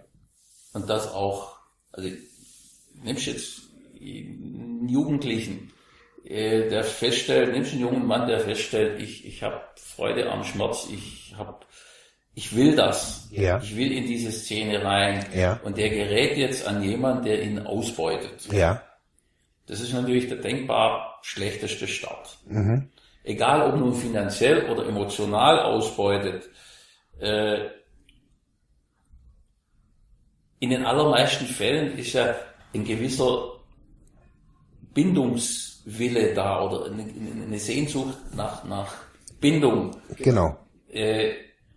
und 0.73 0.89
das 0.89 1.13
auch, 1.13 1.56
also 1.97 2.09
nimmst 3.03 3.27
jetzt 3.27 3.63
einen 4.01 4.89
Jugendlichen, 4.89 5.73
äh, 6.25 6.69
der 6.69 6.85
feststellt, 6.85 7.53
nimmst 7.53 7.73
einen 7.73 7.81
jungen 7.83 8.07
Mann, 8.07 8.29
der 8.29 8.41
feststellt, 8.41 9.01
ich, 9.01 9.27
ich 9.27 9.43
habe 9.43 9.61
Freude 9.77 10.31
am 10.31 10.45
Schmerz, 10.45 10.89
ich 10.93 11.35
hab, 11.37 11.67
ich 12.35 12.55
will 12.55 12.77
das, 12.77 13.29
Ja. 13.31 13.61
ich 13.63 13.77
will 13.77 13.91
in 13.93 14.07
diese 14.07 14.31
Szene 14.33 14.85
rein 14.85 15.25
Ja. 15.35 15.61
und 15.65 15.77
der 15.79 15.89
gerät 15.91 16.37
jetzt 16.37 16.67
an 16.67 16.83
jemanden, 16.83 17.25
der 17.25 17.43
ihn 17.43 17.59
ausbeutet. 17.61 18.47
ja, 18.53 18.83
Das 19.67 19.81
ist 19.81 19.93
natürlich 19.93 20.29
der 20.29 20.37
denkbar 20.39 21.19
schlechteste 21.23 21.89
Start. 21.89 22.39
mhm. 22.47 22.91
Egal 23.25 23.69
ob 23.69 23.81
nun 23.81 23.93
finanziell 23.95 24.71
oder 24.71 24.87
emotional 24.87 25.59
ausbeutet, 25.59 26.49
äh, 27.19 27.59
in 30.61 30.71
den 30.71 30.85
allermeisten 30.85 31.47
Fällen 31.47 31.99
ist 31.99 32.13
ja 32.13 32.35
ein 32.75 32.85
gewisser 32.85 33.61
Bindungs, 34.95 35.83
Bindungswille 35.87 36.35
da 36.35 36.63
oder 36.63 36.87
eine, 36.87 37.03
eine 37.03 37.59
Sehnsucht 37.59 38.17
nach, 38.35 38.65
nach 38.65 38.95
Bindung. 39.41 39.97
Genau. 40.17 40.57
Äh, 40.91 41.33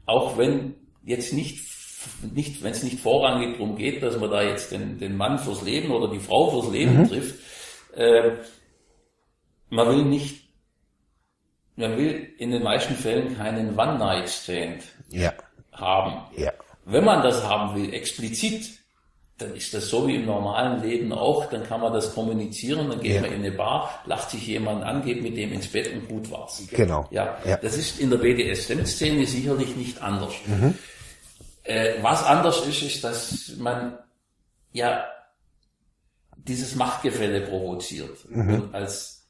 auch 0.05 0.37
wenn 0.37 0.75
jetzt 1.03 1.33
nicht, 1.33 1.63
nicht 2.33 2.63
wenn 2.63 2.71
es 2.71 2.83
nicht 2.83 2.99
vorrangig 2.99 3.57
darum 3.57 3.75
geht, 3.75 4.01
dass 4.01 4.17
man 4.17 4.31
da 4.31 4.41
jetzt 4.41 4.71
den, 4.71 4.97
den 4.97 5.15
Mann 5.15 5.37
fürs 5.39 5.61
Leben 5.61 5.91
oder 5.91 6.11
die 6.11 6.19
Frau 6.19 6.49
fürs 6.49 6.71
Leben 6.71 6.97
mhm. 6.97 7.07
trifft, 7.07 7.35
äh, 7.95 8.31
man 9.69 9.87
will 9.87 10.05
nicht, 10.05 10.49
man 11.75 11.97
will 11.97 12.33
in 12.37 12.51
den 12.51 12.63
meisten 12.63 12.95
Fällen 12.95 13.37
keinen 13.37 13.77
One-Night-Stand 13.77 14.83
ja. 15.09 15.33
haben. 15.71 16.35
Ja. 16.35 16.53
Wenn 16.91 17.05
man 17.05 17.23
das 17.23 17.43
haben 17.43 17.75
will, 17.75 17.93
explizit, 17.93 18.79
dann 19.37 19.55
ist 19.55 19.73
das 19.73 19.89
so 19.89 20.07
wie 20.07 20.15
im 20.15 20.25
normalen 20.25 20.81
Leben 20.81 21.13
auch, 21.13 21.45
dann 21.45 21.63
kann 21.63 21.81
man 21.81 21.93
das 21.93 22.13
kommunizieren, 22.13 22.89
dann 22.89 22.99
geht 22.99 23.15
ja. 23.15 23.21
man 23.21 23.31
in 23.31 23.39
eine 23.39 23.51
Bar, 23.51 24.01
lacht 24.05 24.31
sich 24.31 24.45
jemand 24.47 24.83
an, 24.83 25.03
geht 25.03 25.21
mit 25.21 25.37
dem 25.37 25.53
ins 25.53 25.67
Bett 25.67 25.93
und 25.93 26.07
gut 26.07 26.29
war's. 26.29 26.61
Genau. 26.71 27.07
Ja, 27.11 27.37
ja. 27.45 27.57
das 27.57 27.77
ist 27.77 27.99
in 27.99 28.09
der 28.09 28.17
BDSM-Szene 28.17 29.25
sicherlich 29.25 29.75
nicht 29.75 30.01
anders. 30.01 30.33
Mhm. 30.45 30.77
Äh, 31.63 31.93
was 32.01 32.23
anders 32.23 32.65
ist, 32.65 32.81
ist, 32.81 33.03
dass 33.03 33.53
man 33.57 33.97
ja 34.73 35.05
dieses 36.35 36.75
Machtgefälle 36.75 37.41
provoziert 37.41 38.17
mhm. 38.29 38.53
und 38.53 38.75
als, 38.75 39.27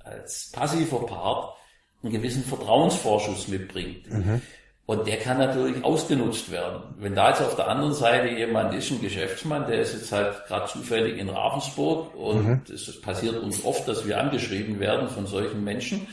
als 0.00 0.50
passiver 0.52 1.06
Part 1.06 1.54
einen 2.02 2.12
gewissen 2.12 2.44
Vertrauensvorschuss 2.44 3.48
mitbringt. 3.48 4.10
Mhm. 4.10 4.42
Und 4.86 5.08
der 5.08 5.16
kann 5.18 5.38
natürlich 5.38 5.82
ausgenutzt 5.82 6.52
werden. 6.52 6.94
Wenn 6.98 7.16
da 7.16 7.30
jetzt 7.30 7.42
auf 7.42 7.56
der 7.56 7.66
anderen 7.66 7.92
Seite 7.92 8.28
jemand 8.28 8.72
ist, 8.72 8.92
ein 8.92 9.00
Geschäftsmann, 9.00 9.66
der 9.66 9.80
ist 9.80 9.94
jetzt 9.94 10.12
halt 10.12 10.46
gerade 10.46 10.70
zufällig 10.70 11.18
in 11.18 11.28
Ravensburg 11.28 12.14
und 12.14 12.70
es 12.70 12.86
mhm. 12.86 13.02
passiert 13.02 13.36
uns 13.42 13.64
oft, 13.64 13.88
dass 13.88 14.06
wir 14.06 14.20
angeschrieben 14.20 14.78
werden 14.78 15.08
von 15.08 15.26
solchen 15.26 15.64
Menschen, 15.64 16.06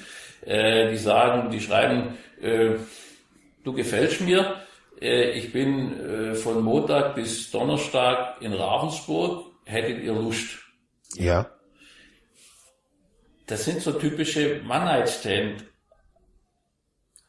äh, 0.44 0.90
die 0.90 0.98
sagen, 0.98 1.52
die 1.52 1.62
schreiben, 1.62 2.18
äh, 2.42 2.72
du 3.64 3.74
gefällst 3.74 4.22
mir, 4.22 4.56
äh, 5.00 5.32
ich 5.32 5.54
bin 5.54 6.00
äh, 6.00 6.34
von 6.34 6.64
Montag 6.64 7.14
bis 7.14 7.52
Donnerstag 7.52 8.42
in 8.42 8.54
Ravensburg, 8.54 9.46
hättet 9.66 10.04
ihr 10.04 10.14
Lust? 10.14 10.58
Ja. 11.16 11.48
Das 13.46 13.66
sind 13.66 13.82
so 13.82 13.92
typische 13.92 14.62
One-Night-Stand 14.62 15.64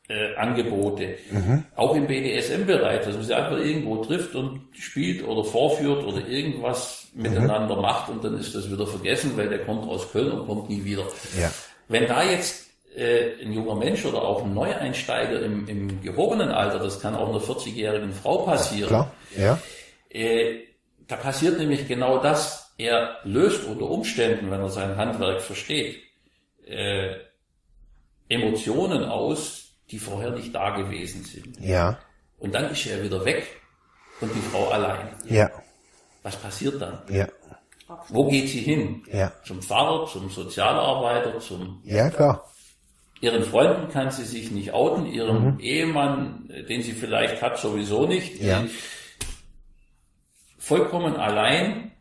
äh, 0.09 0.35
Angebote. 0.37 1.17
Mhm. 1.31 1.65
Auch 1.77 1.95
im 1.95 2.07
BDSM-Bereich, 2.07 3.05
dass 3.05 3.15
man 3.15 3.25
sie 3.25 3.35
einfach 3.35 3.57
irgendwo 3.57 4.05
trifft 4.05 4.35
und 4.35 4.61
spielt 4.73 5.27
oder 5.27 5.45
vorführt 5.45 6.05
oder 6.05 6.27
irgendwas 6.27 7.09
mhm. 7.15 7.23
miteinander 7.23 7.77
macht 7.77 8.11
und 8.11 8.23
dann 8.23 8.39
ist 8.39 8.55
das 8.55 8.71
wieder 8.71 8.87
vergessen, 8.87 9.33
weil 9.37 9.49
der 9.49 9.65
kommt 9.65 9.89
aus 9.89 10.11
Köln 10.13 10.33
und 10.33 10.47
kommt 10.47 10.69
nie 10.69 10.85
wieder. 10.85 11.05
Ja. 11.41 11.51
Wenn 11.89 12.07
da 12.07 12.23
jetzt 12.23 12.69
äh, 12.95 13.43
ein 13.43 13.53
junger 13.53 13.77
Mensch 13.77 14.05
oder 14.05 14.23
auch 14.23 14.45
ein 14.45 14.55
Neueinsteiger 14.55 15.41
im, 15.41 15.67
im 15.69 16.03
gehobenen 16.03 16.51
Alter, 16.51 16.79
das 16.79 17.01
kann 17.01 17.15
auch 17.15 17.29
einer 17.29 17.41
40-jährigen 17.41 18.13
Frau 18.13 18.39
passieren. 18.39 18.89
Klar, 18.89 19.13
ja. 19.37 19.59
Äh, 20.11 20.61
da 21.07 21.17
passiert 21.17 21.59
nämlich 21.59 21.89
genau 21.89 22.19
das. 22.19 22.73
Er 22.77 23.19
löst 23.25 23.65
unter 23.65 23.89
Umständen, 23.89 24.51
wenn 24.51 24.61
er 24.61 24.69
sein 24.69 24.97
Handwerk 24.97 25.41
versteht, 25.41 25.99
äh, 26.67 27.15
Emotionen 28.29 29.05
aus, 29.05 29.64
die 29.91 29.99
vorher 29.99 30.31
nicht 30.31 30.55
da 30.55 30.71
gewesen 30.77 31.25
sind. 31.25 31.61
Ja. 31.61 31.99
Und 32.39 32.55
dann 32.55 32.71
ist 32.71 32.87
er 32.87 33.03
wieder 33.03 33.25
weg 33.25 33.47
und 34.21 34.35
die 34.35 34.41
Frau 34.41 34.69
allein. 34.69 35.09
Ja. 35.27 35.51
Was 36.23 36.37
passiert 36.37 36.81
dann? 36.81 37.03
Ja. 37.09 37.29
Wo 38.09 38.29
geht 38.29 38.49
sie 38.49 38.61
hin? 38.61 39.03
Ja. 39.13 39.33
Zum 39.45 39.63
Pfarrer, 39.63 40.07
zum 40.07 40.31
Sozialarbeiter, 40.31 41.39
zum... 41.39 41.81
Ja, 41.85 42.09
klar. 42.09 42.51
Ihren 43.21 43.45
Freunden 43.45 43.91
kann 43.91 44.11
sie 44.11 44.25
sich 44.25 44.51
nicht 44.51 44.73
outen, 44.73 45.07
ihrem 45.07 45.55
mhm. 45.55 45.61
Ehemann, 45.61 46.51
den 46.69 46.83
sie 46.83 46.93
vielleicht 46.93 47.41
hat, 47.43 47.59
sowieso 47.59 48.07
nicht. 48.07 48.41
Ja. 48.41 48.65
Vollkommen 50.59 51.17
allein 51.17 51.93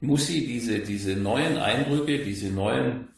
muss 0.00 0.26
sie 0.26 0.46
diese, 0.46 0.80
diese 0.80 1.16
neuen 1.16 1.58
Eindrücke, 1.58 2.24
diese 2.24 2.48
neuen 2.48 3.08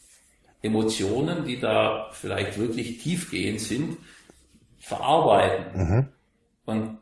Emotionen, 0.62 1.44
die 1.44 1.60
da 1.60 2.08
vielleicht 2.12 2.58
wirklich 2.58 2.98
tiefgehend 2.98 3.60
sind, 3.60 3.98
verarbeiten. 4.78 5.80
Mhm. 5.80 6.08
Und 6.64 6.98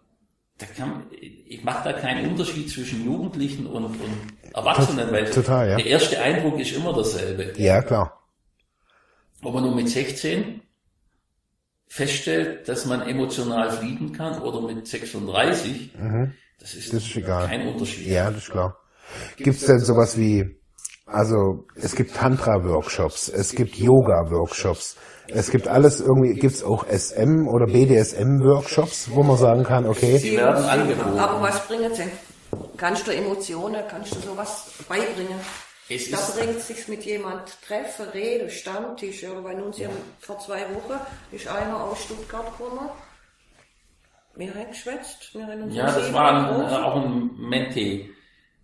da 0.59 0.67
kann, 0.67 1.05
ich 1.11 1.63
mache 1.65 1.93
da 1.93 1.93
keinen 1.99 2.31
Unterschied 2.31 2.71
zwischen 2.71 3.05
Jugendlichen 3.05 3.67
und, 3.67 3.85
und 3.85 3.97
Erwachsenen, 4.55 5.11
weil 5.11 5.31
Total, 5.31 5.71
ja. 5.71 5.77
der 5.77 5.87
erste 5.87 6.21
Eindruck 6.21 6.59
ist 6.59 6.73
immer 6.73 6.93
derselbe. 6.93 7.53
Ja, 7.57 7.83
klar. 7.83 8.19
Ob 9.43 9.55
man 9.55 9.63
nur 9.63 9.75
mit 9.75 9.89
16 9.89 10.61
feststellt, 11.87 12.69
dass 12.69 12.85
man 12.85 13.03
emotional 13.03 13.71
fliegen 13.71 14.13
kann 14.13 14.41
oder 14.43 14.61
mit 14.61 14.87
36, 14.87 15.95
mhm. 15.99 16.33
das 16.59 16.75
ist, 16.75 16.93
das 16.93 17.05
ist 17.05 17.27
kein 17.27 17.69
Unterschied. 17.69 18.07
Ja, 18.07 18.31
das 18.31 18.45
ist 18.45 18.51
klar. 18.51 18.77
Gibt 19.37 19.57
es 19.57 19.67
denn 19.67 19.81
sowas 19.81 20.17
wie 20.19 20.60
also 21.11 21.65
es 21.75 21.95
gibt 21.95 22.15
Tantra-Workshops, 22.15 23.29
es 23.29 23.53
gibt 23.53 23.77
Yoga-Workshops, 23.77 24.97
es 25.29 25.51
gibt 25.51 25.69
alles 25.69 26.01
irgendwie, 26.01 26.35
gibt 26.35 26.55
es 26.55 26.65
auch 26.65 26.87
SM 26.87 27.47
oder 27.49 27.67
BDSM-Workshops, 27.67 29.11
wo 29.13 29.23
man 29.23 29.37
sagen 29.37 29.65
kann, 29.65 29.87
okay. 29.87 30.19
Sie 30.19 30.37
werden 30.37 30.65
angeboten. 30.65 31.19
Aber 31.19 31.43
was 31.43 31.67
bringen 31.67 31.95
sie? 31.95 32.05
Kannst 32.77 33.07
du 33.07 33.13
Emotionen, 33.13 33.83
kannst 33.89 34.15
du 34.15 34.21
sowas 34.21 34.73
beibringen? 34.89 35.39
Es 35.89 36.09
da 36.09 36.19
bringt 36.37 36.61
sich 36.61 36.87
mit 36.87 37.05
jemand 37.05 37.61
treffen, 37.63 38.09
reden, 38.11 38.49
Stammtisch. 38.49 39.25
Oder 39.25 39.43
bei 39.43 39.55
uns 39.61 39.77
hier 39.77 39.91
vor 40.21 40.39
zwei 40.39 40.61
Wochen 40.61 41.01
ist 41.33 41.49
einer 41.49 41.83
aus 41.83 42.05
Stuttgart 42.05 42.47
gekommen. 42.57 42.89
Wir 44.37 44.55
haben 44.55 44.69
geschwätzt. 44.69 45.35
Wir 45.35 45.47
haben 45.47 45.63
uns 45.65 45.75
ja, 45.75 45.87
das 45.87 46.13
war 46.13 46.31
ein, 46.31 46.73
auch 46.73 47.05
ein 47.05 47.31
Menti. 47.37 48.15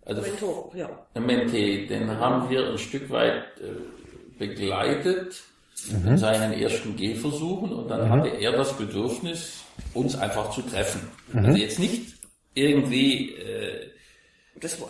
Also 0.07 0.23
Mentor, 0.23 0.71
ja. 0.75 0.89
Ein 1.15 1.27
Mentee, 1.27 1.87
den 1.87 2.09
haben 2.09 2.49
wir 2.49 2.71
ein 2.71 2.79
Stück 2.79 3.11
weit 3.11 3.43
äh, 3.61 4.39
begleitet 4.39 5.43
mhm. 5.91 6.09
in 6.11 6.17
seinen 6.17 6.53
ersten 6.53 6.97
Gehversuchen 6.97 7.73
und 7.73 7.89
dann 7.91 8.07
mhm. 8.07 8.13
hatte 8.13 8.29
er 8.29 8.53
das 8.53 8.73
Bedürfnis, 8.75 9.65
uns 9.95 10.17
einfach 10.17 10.51
zu 10.51 10.63
treffen. 10.63 11.01
Mhm. 11.33 11.47
Also 11.47 11.59
jetzt 11.59 11.81
nicht 11.81 12.15
irgendwie 12.55 13.33
äh, 13.33 13.91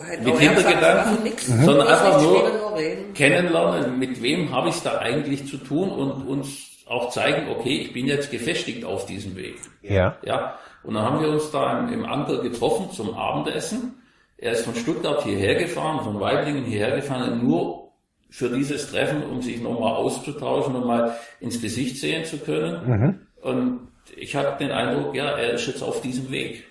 halt 0.07 0.23
mit 0.23 0.39
Hintergedanken, 0.39 1.25
nix, 1.25 1.49
mhm. 1.49 1.65
sondern 1.65 1.89
einfach 1.89 2.23
nur, 2.23 2.43
nur 2.51 2.79
kennenlernen, 3.15 3.99
mit 3.99 4.23
wem 4.23 4.53
habe 4.53 4.69
ich 4.69 4.77
es 4.77 4.83
da 4.83 4.99
eigentlich 4.99 5.49
zu 5.49 5.57
tun 5.57 5.91
und 5.91 6.29
uns 6.29 6.71
auch 6.85 7.09
zeigen, 7.11 7.49
okay, 7.49 7.79
ich 7.79 7.93
bin 7.95 8.07
jetzt 8.07 8.31
gefestigt 8.31 8.85
auf 8.85 9.07
diesem 9.07 9.35
Weg. 9.35 9.57
Ja. 9.81 10.19
Ja. 10.25 10.59
Und 10.85 10.95
dann 10.95 11.05
haben 11.05 11.21
wir 11.21 11.31
uns 11.31 11.51
da 11.51 11.81
im, 11.81 11.93
im 11.93 12.05
Anker 12.05 12.43
getroffen 12.43 12.91
zum 12.93 13.17
Abendessen 13.17 13.95
er 14.39 14.53
ist 14.53 14.65
von 14.65 14.75
Stuttgart 14.75 15.23
hierher 15.25 15.55
gefahren, 15.57 16.05
von 16.05 16.21
Weiblingen 16.21 16.65
hierher 16.65 16.97
gefahren, 16.97 17.45
nur 17.45 17.93
für 18.29 18.51
dieses 18.51 18.91
Treffen, 18.91 19.23
um 19.23 19.41
sich 19.41 19.63
nochmal 19.63 19.95
auszutauschen 19.95 20.75
und 20.75 20.87
mal 20.87 21.17
ins 21.41 21.61
Gesicht 21.61 21.97
sehen 21.99 22.25
zu 22.25 22.39
können. 22.39 22.87
Mhm. 22.87 23.21
Und 23.41 23.89
ich 24.17 24.37
habe 24.37 24.59
den 24.59 24.71
Eindruck, 24.71 25.15
ja, 25.15 25.39
er 25.39 25.55
ist 25.55 25.67
jetzt 25.67 25.83
auf 25.83 26.01
diesem 26.01 26.31
Weg. 26.31 26.65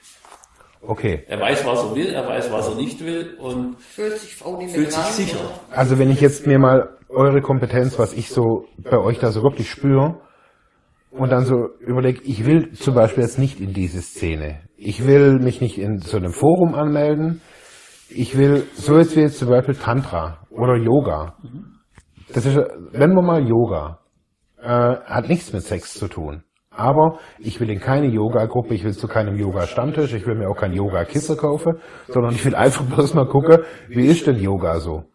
Okay. 0.82 1.24
Er 1.28 1.40
weiß, 1.40 1.66
was 1.66 1.84
er 1.84 1.96
will, 1.96 2.10
er 2.10 2.28
weiß, 2.28 2.52
was 2.52 2.70
er 2.70 2.76
nicht 2.76 3.04
will 3.04 3.36
und 3.40 3.80
fühlt 3.80 4.18
sich, 4.18 4.36
fühlt 4.36 4.92
sich 4.92 5.04
sicher. 5.06 5.40
Also 5.72 5.98
wenn 5.98 6.12
ich 6.12 6.22
jetzt 6.22 6.46
mir 6.46 6.60
mal 6.60 6.98
eure 7.10 7.42
Kompetenz, 7.42 7.98
was 7.98 8.14
ich 8.14 8.30
so 8.30 8.66
bei 8.78 9.00
euch 9.00 9.18
da 9.18 9.32
so 9.32 9.42
wirklich 9.42 9.70
spüre, 9.70 10.20
und 11.10 11.32
dann 11.32 11.46
so 11.46 11.70
überlege, 11.80 12.22
ich 12.24 12.46
will 12.46 12.74
zum 12.74 12.94
Beispiel 12.94 13.24
jetzt 13.24 13.40
nicht 13.40 13.62
in 13.62 13.72
diese 13.74 14.02
Szene. 14.02 14.60
Ich 14.76 15.08
will 15.08 15.40
mich 15.40 15.62
nicht 15.62 15.78
in 15.78 16.00
so 16.00 16.18
einem 16.18 16.34
Forum 16.34 16.76
anmelden 16.76 17.42
ich 18.10 18.38
will, 18.38 18.68
so 18.74 18.98
jetzt 18.98 19.16
wie 19.16 19.22
jetzt 19.22 19.40
zum 19.40 19.50
Beispiel 19.50 19.76
Tantra 19.76 20.40
oder 20.50 20.76
Yoga. 20.76 21.36
Das 22.34 22.46
ist, 22.46 22.58
wenn 22.92 23.14
wir 23.14 23.22
mal 23.22 23.48
Yoga, 23.48 24.00
äh, 24.62 24.68
hat 24.68 25.28
nichts 25.28 25.54
mit 25.54 25.64
Sex 25.64 25.94
zu 25.94 26.08
tun. 26.08 26.44
Aber 26.72 27.20
ich 27.40 27.60
will 27.62 27.70
in 27.70 27.80
keine 27.80 28.08
Yoga-Gruppe, 28.08 28.74
ich 28.74 28.84
will 28.84 28.94
zu 28.94 29.08
keinem 29.08 29.38
Yoga-Stammtisch, 29.38 30.14
ich 30.14 30.26
will 30.26 30.36
mir 30.36 30.50
auch 30.50 30.58
kein 30.58 30.74
Yoga-Kisse 30.74 31.38
kaufen, 31.38 31.78
sondern 32.10 32.34
ich 32.34 32.44
will 32.44 32.56
einfach 32.56 32.84
bloß 32.84 33.14
mal 33.14 33.28
gucken, 33.28 33.60
wie 33.88 34.08
ist 34.08 34.28
denn 34.28 34.38
Yoga 34.38 34.80
so? 34.80 35.06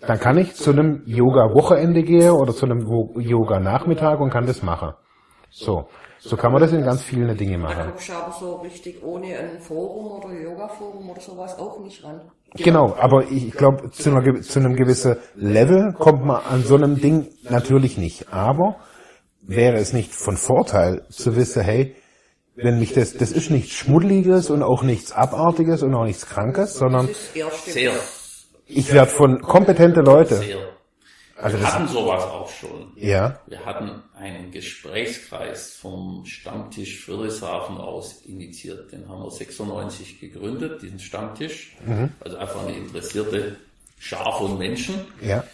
Dann 0.00 0.18
kann 0.20 0.38
ich 0.38 0.54
zu 0.54 0.70
einem 0.70 1.02
Yoga-Wochenende 1.06 2.02
gehen 2.02 2.30
oder 2.30 2.52
zu 2.52 2.66
einem 2.66 2.86
Yoga-Nachmittag 3.18 4.20
und 4.20 4.30
kann 4.30 4.46
das 4.46 4.62
machen. 4.62 4.92
So. 5.50 5.88
So 6.24 6.36
kann 6.36 6.52
man 6.52 6.60
das 6.60 6.72
in 6.72 6.84
ganz 6.84 7.02
vielen 7.02 7.36
Dinge 7.36 7.58
machen. 7.58 7.78
Da 7.78 7.90
kommst 7.90 8.08
du 8.08 8.12
aber 8.12 8.32
so 8.32 8.54
richtig 8.56 9.02
ohne 9.02 9.36
ein 9.36 9.58
Forum 9.58 10.22
oder 10.22 10.32
Yoga-Forum 10.32 11.10
oder 11.10 11.20
sowas 11.20 11.58
auch 11.58 11.80
nicht 11.80 12.04
ran. 12.04 12.20
Genau, 12.54 12.94
aber 12.96 13.24
ich 13.28 13.50
glaube, 13.50 13.90
zu, 13.90 14.12
zu 14.40 14.60
einem 14.60 14.76
gewissen 14.76 15.16
Level 15.34 15.92
kommt 15.98 16.24
man 16.24 16.40
an 16.48 16.62
so 16.62 16.76
einem 16.76 17.00
Ding 17.00 17.26
natürlich 17.50 17.98
nicht. 17.98 18.32
Aber 18.32 18.76
wäre 19.40 19.78
es 19.78 19.92
nicht 19.92 20.14
von 20.14 20.36
Vorteil 20.36 21.04
zu 21.10 21.34
wissen, 21.34 21.62
hey, 21.62 21.96
wenn 22.54 22.78
mich 22.78 22.92
das, 22.92 23.14
das 23.14 23.32
ist 23.32 23.50
nichts 23.50 23.72
Schmuddeliges 23.72 24.48
und 24.48 24.62
auch 24.62 24.84
nichts 24.84 25.10
Abartiges 25.10 25.82
und 25.82 25.92
auch 25.92 26.04
nichts 26.04 26.26
Krankes, 26.26 26.74
sondern 26.74 27.08
ich 28.66 28.92
werde 28.92 29.10
von 29.10 29.40
kompetente 29.40 30.02
Leute 30.02 30.40
Also 31.42 31.58
wir 31.58 31.74
hatten 31.74 31.88
sowas 31.88 32.22
auch 32.24 32.48
schon. 32.48 32.92
Ja. 32.96 33.40
Wir 33.46 33.64
hatten 33.64 34.02
einen 34.14 34.50
Gesprächskreis 34.52 35.74
vom 35.74 36.24
Stammtisch 36.24 37.04
Friedrichshafen 37.04 37.78
aus 37.78 38.22
initiiert. 38.22 38.92
Den 38.92 39.08
haben 39.08 39.22
wir 39.22 39.30
96 39.30 40.20
gegründet, 40.20 40.82
diesen 40.82 41.00
Stammtisch. 41.00 41.76
Mhm. 41.84 42.10
Also 42.20 42.36
einfach 42.36 42.62
eine 42.66 42.76
interessierte 42.76 43.56
Schar 43.98 44.38
von 44.38 44.58
Menschen. 44.58 44.94
Ja. 45.20 45.44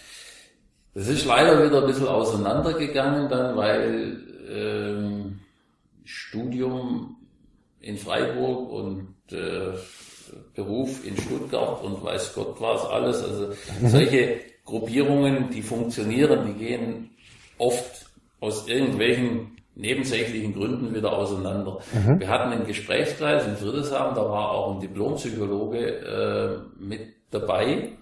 Das 0.95 1.09
ist 1.09 1.25
leider 1.25 1.65
wieder 1.65 1.81
ein 1.81 1.87
bisschen 1.87 2.09
auseinandergegangen 2.09 3.29
dann, 3.29 3.57
weil 3.57 4.19
ähm, 4.51 5.41
Studium 6.05 7.17
in 7.81 7.97
Freiburg 7.97 8.71
und 8.71 9.15
äh, 9.31 9.73
Beruf 10.55 11.05
in 11.07 11.17
Stuttgart 11.17 11.83
und 11.83 12.03
weiß 12.03 12.35
Gott 12.35 12.61
was 12.61 12.85
alles. 12.85 13.23
Also 13.23 13.49
mhm. 13.81 13.89
solche 13.89 14.41
Gruppierungen, 14.69 15.51
die 15.51 15.63
funktionieren, 15.63 16.47
die 16.47 16.65
gehen 16.65 17.11
oft 17.57 18.07
aus 18.39 18.69
irgendwelchen 18.69 19.57
nebensächlichen 19.75 20.53
Gründen 20.53 20.95
wieder 20.95 21.13
auseinander. 21.13 21.81
Mhm. 21.93 22.21
Wir 22.21 22.29
hatten 22.29 22.53
einen 22.53 22.67
Gesprächskreis 22.67 23.47
in 23.47 23.57
Friedrichshafen, 23.57 24.15
da 24.15 24.23
war 24.29 24.51
auch 24.51 24.75
ein 24.75 24.81
Diplompsychologe 24.81 25.79
äh, 25.79 26.83
mit 26.83 27.15
dabei, 27.31 27.93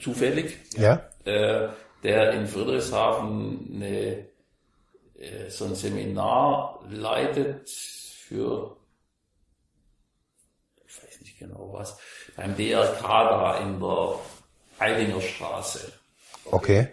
zufällig, 0.00 0.56
ja. 0.76 1.02
äh, 1.24 1.68
der 2.02 2.32
in 2.32 2.46
Friedrichshafen 2.46 3.72
eine, 3.74 4.26
äh, 5.18 5.48
so 5.48 5.66
ein 5.66 5.74
Seminar 5.74 6.80
leitet 6.88 7.68
für 7.68 8.76
genau 11.38 11.72
was, 11.72 11.98
beim 12.36 12.54
DRK 12.54 13.02
da 13.02 13.58
in 13.58 13.80
der 13.80 14.14
Eilinger 14.80 15.20
Straße. 15.20 15.92
Okay. 16.46 16.88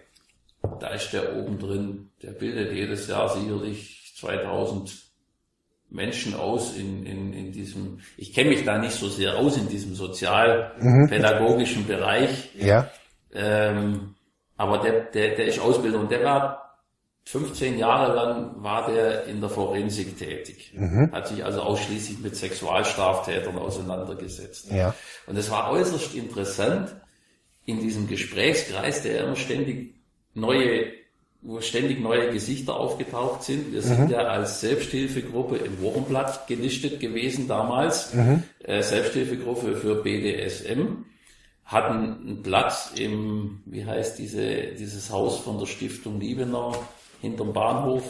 Da 0.79 0.89
ist 0.89 1.11
der 1.13 1.35
oben 1.35 1.59
drin, 1.59 2.09
der 2.21 2.31
bildet 2.31 2.73
jedes 2.73 3.07
Jahr 3.07 3.29
sicherlich 3.29 4.13
2000 4.19 5.07
Menschen 5.89 6.35
aus 6.35 6.75
in, 6.75 7.05
in, 7.05 7.33
in 7.33 7.51
diesem, 7.51 7.99
ich 8.17 8.33
kenne 8.33 8.49
mich 8.49 8.65
da 8.65 8.77
nicht 8.77 8.95
so 8.95 9.07
sehr 9.07 9.37
aus 9.37 9.55
in 9.57 9.69
diesem 9.69 9.95
sozialpädagogischen 9.95 11.83
mhm. 11.83 11.87
Bereich. 11.87 12.49
Ja. 12.55 12.89
Ähm, 13.33 14.15
aber 14.57 14.79
der, 14.79 15.05
der, 15.05 15.35
der 15.35 15.45
ist 15.45 15.59
Ausbilder 15.59 15.99
und 15.99 16.11
der 16.11 16.23
war 16.23 16.67
15 17.25 17.77
Jahre 17.77 18.15
lang 18.15 18.63
war 18.63 18.89
der 18.89 19.25
in 19.25 19.41
der 19.41 19.49
Forensik 19.49 20.17
tätig, 20.17 20.73
mhm. 20.73 21.11
hat 21.11 21.27
sich 21.27 21.43
also 21.43 21.61
ausschließlich 21.61 22.19
mit 22.19 22.35
Sexualstraftätern 22.35 23.57
auseinandergesetzt. 23.57 24.71
Ja. 24.71 24.93
Und 25.25 25.37
es 25.37 25.51
war 25.51 25.71
äußerst 25.71 26.15
interessant 26.15 26.95
in 27.67 27.81
diesem 27.81 28.07
Gesprächskreis, 28.07 29.03
der 29.03 29.25
immer 29.25 29.35
ständig 29.35 29.93
neue, 30.33 30.85
wo 31.41 31.59
ständig 31.61 31.99
neue 31.99 32.31
Gesichter 32.31 32.79
aufgetaucht 32.79 33.43
sind. 33.43 33.73
Wir 33.73 33.81
sind 33.81 34.05
mhm. 34.05 34.09
ja 34.09 34.19
als 34.19 34.61
Selbsthilfegruppe 34.61 35.57
im 35.57 35.81
Wochenblatt 35.81 36.47
gelistet 36.47 36.99
gewesen 36.99 37.47
damals, 37.47 38.13
mhm. 38.13 38.43
äh, 38.63 38.81
Selbsthilfegruppe 38.81 39.75
für 39.75 40.01
BDSM 40.01 41.03
hatten 41.65 41.93
einen 41.93 42.43
Platz 42.43 42.93
im, 42.95 43.61
wie 43.65 43.85
heißt 43.85 44.17
diese, 44.17 44.73
dieses 44.79 45.11
Haus 45.11 45.39
von 45.39 45.59
der 45.59 45.65
Stiftung 45.65 46.21
Liebenau, 46.21 46.73
hinterm 47.21 47.51
Bahnhof. 47.51 48.03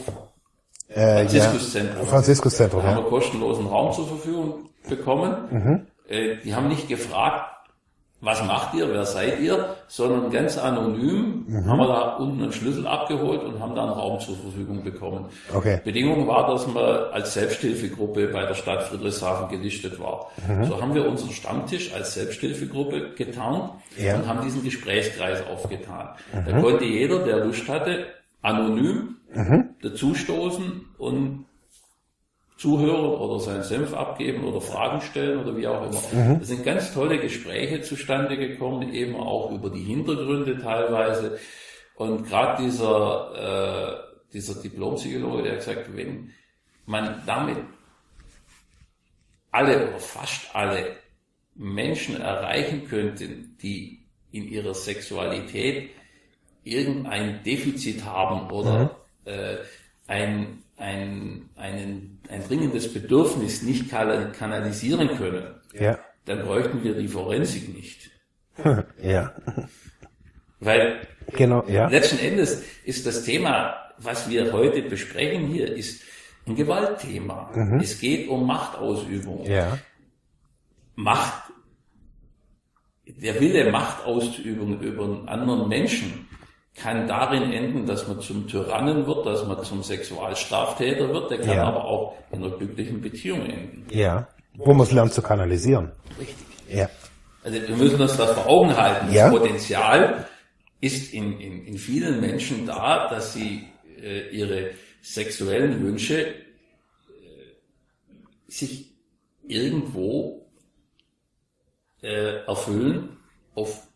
Äh, 0.88 1.18
Franziskuszentrum. 1.18 1.98
Ja. 1.98 2.06
Franziskuszentrum. 2.06 2.82
Da 2.82 2.88
haben 2.94 3.04
wir 3.04 3.10
kostenlosen 3.10 3.66
Raum 3.66 3.92
zur 3.92 4.06
Verfügung 4.06 4.68
bekommen. 4.88 5.34
Mhm. 5.50 5.86
Äh, 6.08 6.36
die 6.44 6.54
haben 6.54 6.68
nicht 6.68 6.88
gefragt, 6.88 7.57
was 8.20 8.44
macht 8.44 8.74
ihr, 8.74 8.88
wer 8.92 9.04
seid 9.04 9.38
ihr, 9.40 9.76
sondern 9.86 10.30
ganz 10.32 10.58
anonym 10.58 11.44
mhm. 11.46 11.66
haben 11.66 11.78
wir 11.78 11.86
da 11.86 12.16
unten 12.16 12.42
einen 12.42 12.52
Schlüssel 12.52 12.86
abgeholt 12.86 13.44
und 13.44 13.60
haben 13.60 13.76
da 13.76 13.84
einen 13.84 13.92
Raum 13.92 14.18
zur 14.18 14.36
Verfügung 14.36 14.82
bekommen. 14.82 15.26
Okay. 15.54 15.80
Bedingung 15.84 16.26
war, 16.26 16.48
dass 16.48 16.66
man 16.66 16.76
als 17.12 17.34
Selbsthilfegruppe 17.34 18.28
bei 18.28 18.44
der 18.44 18.54
Stadt 18.54 18.82
Friedrichshafen 18.82 19.48
gelistet 19.48 20.00
war. 20.00 20.30
Mhm. 20.48 20.64
So 20.64 20.80
haben 20.80 20.94
wir 20.94 21.06
unseren 21.06 21.30
Stammtisch 21.30 21.94
als 21.94 22.14
Selbsthilfegruppe 22.14 23.10
getarnt 23.14 23.70
ja. 23.96 24.16
und 24.16 24.26
haben 24.26 24.42
diesen 24.42 24.64
Gesprächskreis 24.64 25.44
aufgetan. 25.46 26.08
Mhm. 26.32 26.44
Da 26.44 26.60
konnte 26.60 26.84
jeder, 26.84 27.20
der 27.20 27.44
Lust 27.44 27.68
hatte, 27.68 28.06
anonym 28.42 29.16
mhm. 29.32 29.70
dazustoßen 29.80 30.86
und 30.98 31.44
zuhören 32.58 33.04
oder 33.04 33.38
seinen 33.38 33.62
Senf 33.62 33.94
abgeben 33.94 34.44
oder 34.44 34.60
Fragen 34.60 35.00
stellen 35.00 35.38
oder 35.38 35.56
wie 35.56 35.66
auch 35.68 35.88
immer. 35.88 36.02
Mhm. 36.12 36.40
Es 36.42 36.48
sind 36.48 36.64
ganz 36.64 36.92
tolle 36.92 37.18
Gespräche 37.18 37.82
zustande 37.82 38.36
gekommen, 38.36 38.92
eben 38.92 39.14
auch 39.14 39.52
über 39.52 39.70
die 39.70 39.84
Hintergründe 39.84 40.60
teilweise. 40.60 41.38
Und 41.94 42.28
gerade 42.28 42.64
dieser, 42.64 44.02
äh, 44.02 44.32
dieser 44.32 44.60
Diplompsychologe, 44.60 45.44
der 45.44 45.52
hat 45.52 45.58
gesagt, 45.60 45.96
wenn 45.96 46.32
man 46.84 47.22
damit 47.26 47.58
alle 49.52 49.88
oder 49.88 49.98
fast 50.00 50.54
alle 50.54 50.96
Menschen 51.54 52.20
erreichen 52.20 52.88
könnte, 52.88 53.28
die 53.62 54.04
in 54.32 54.48
ihrer 54.48 54.74
Sexualität 54.74 55.90
irgendein 56.64 57.42
Defizit 57.44 58.04
haben 58.04 58.50
oder 58.50 58.84
mhm. 59.24 59.30
äh, 59.32 59.56
ein, 60.08 60.62
ein, 60.76 61.50
einen, 61.56 62.17
ein 62.28 62.46
dringendes 62.46 62.92
Bedürfnis 62.92 63.62
nicht 63.62 63.90
kanalisieren 63.90 65.16
können, 65.16 65.54
ja. 65.72 65.98
dann 66.24 66.44
bräuchten 66.44 66.82
wir 66.84 66.94
die 66.94 67.08
Forensik 67.08 67.74
nicht. 67.74 68.10
ja. 69.02 69.34
Weil 70.60 71.06
genau, 71.32 71.64
ja. 71.68 71.88
letzten 71.88 72.18
Endes 72.18 72.62
ist 72.84 73.06
das 73.06 73.24
Thema, 73.24 73.74
was 73.98 74.28
wir 74.28 74.52
heute 74.52 74.82
besprechen 74.82 75.46
hier, 75.46 75.74
ist 75.74 76.02
ein 76.46 76.56
Gewaltthema. 76.56 77.50
Mhm. 77.54 77.80
Es 77.80 77.98
geht 78.00 78.28
um 78.28 78.46
Machtausübung. 78.46 79.44
Ja. 79.44 79.78
Macht, 80.96 81.52
der 83.06 83.40
Wille, 83.40 83.70
Machtausübung 83.70 84.80
über 84.80 85.04
einen 85.04 85.28
anderen 85.28 85.68
Menschen 85.68 86.27
kann 86.80 87.06
darin 87.06 87.52
enden, 87.52 87.86
dass 87.86 88.06
man 88.06 88.20
zum 88.20 88.46
Tyrannen 88.46 89.06
wird, 89.06 89.26
dass 89.26 89.46
man 89.46 89.62
zum 89.64 89.82
Sexualstraftäter 89.82 91.08
wird, 91.08 91.30
der 91.30 91.38
kann 91.38 91.56
ja. 91.56 91.64
aber 91.64 91.84
auch 91.84 92.16
in 92.30 92.44
einer 92.44 92.56
glücklichen 92.56 93.00
Beziehung 93.00 93.46
enden. 93.46 93.86
Ja, 93.90 94.28
wo 94.54 94.72
man 94.72 94.86
es 94.86 94.92
lernt 94.92 95.12
zu 95.12 95.22
kanalisieren. 95.22 95.92
Richtig. 96.18 96.36
Ja. 96.68 96.88
Also 97.42 97.60
wir 97.66 97.76
müssen 97.76 98.00
uns 98.00 98.16
das 98.16 98.32
vor 98.32 98.46
Augen 98.46 98.76
halten. 98.76 99.12
Ja. 99.12 99.30
Das 99.30 99.38
Potenzial 99.38 100.26
ist 100.80 101.12
in, 101.12 101.38
in, 101.40 101.64
in 101.64 101.78
vielen 101.78 102.20
Menschen 102.20 102.66
da, 102.66 103.08
dass 103.08 103.34
sie 103.34 103.68
äh, 104.00 104.28
ihre 104.30 104.70
sexuellen 105.00 105.82
Wünsche 105.82 106.26
äh, 106.26 106.34
sich 108.46 108.94
irgendwo 109.46 110.46
äh, 112.02 112.44
erfüllen 112.46 113.16
auf 113.54 113.86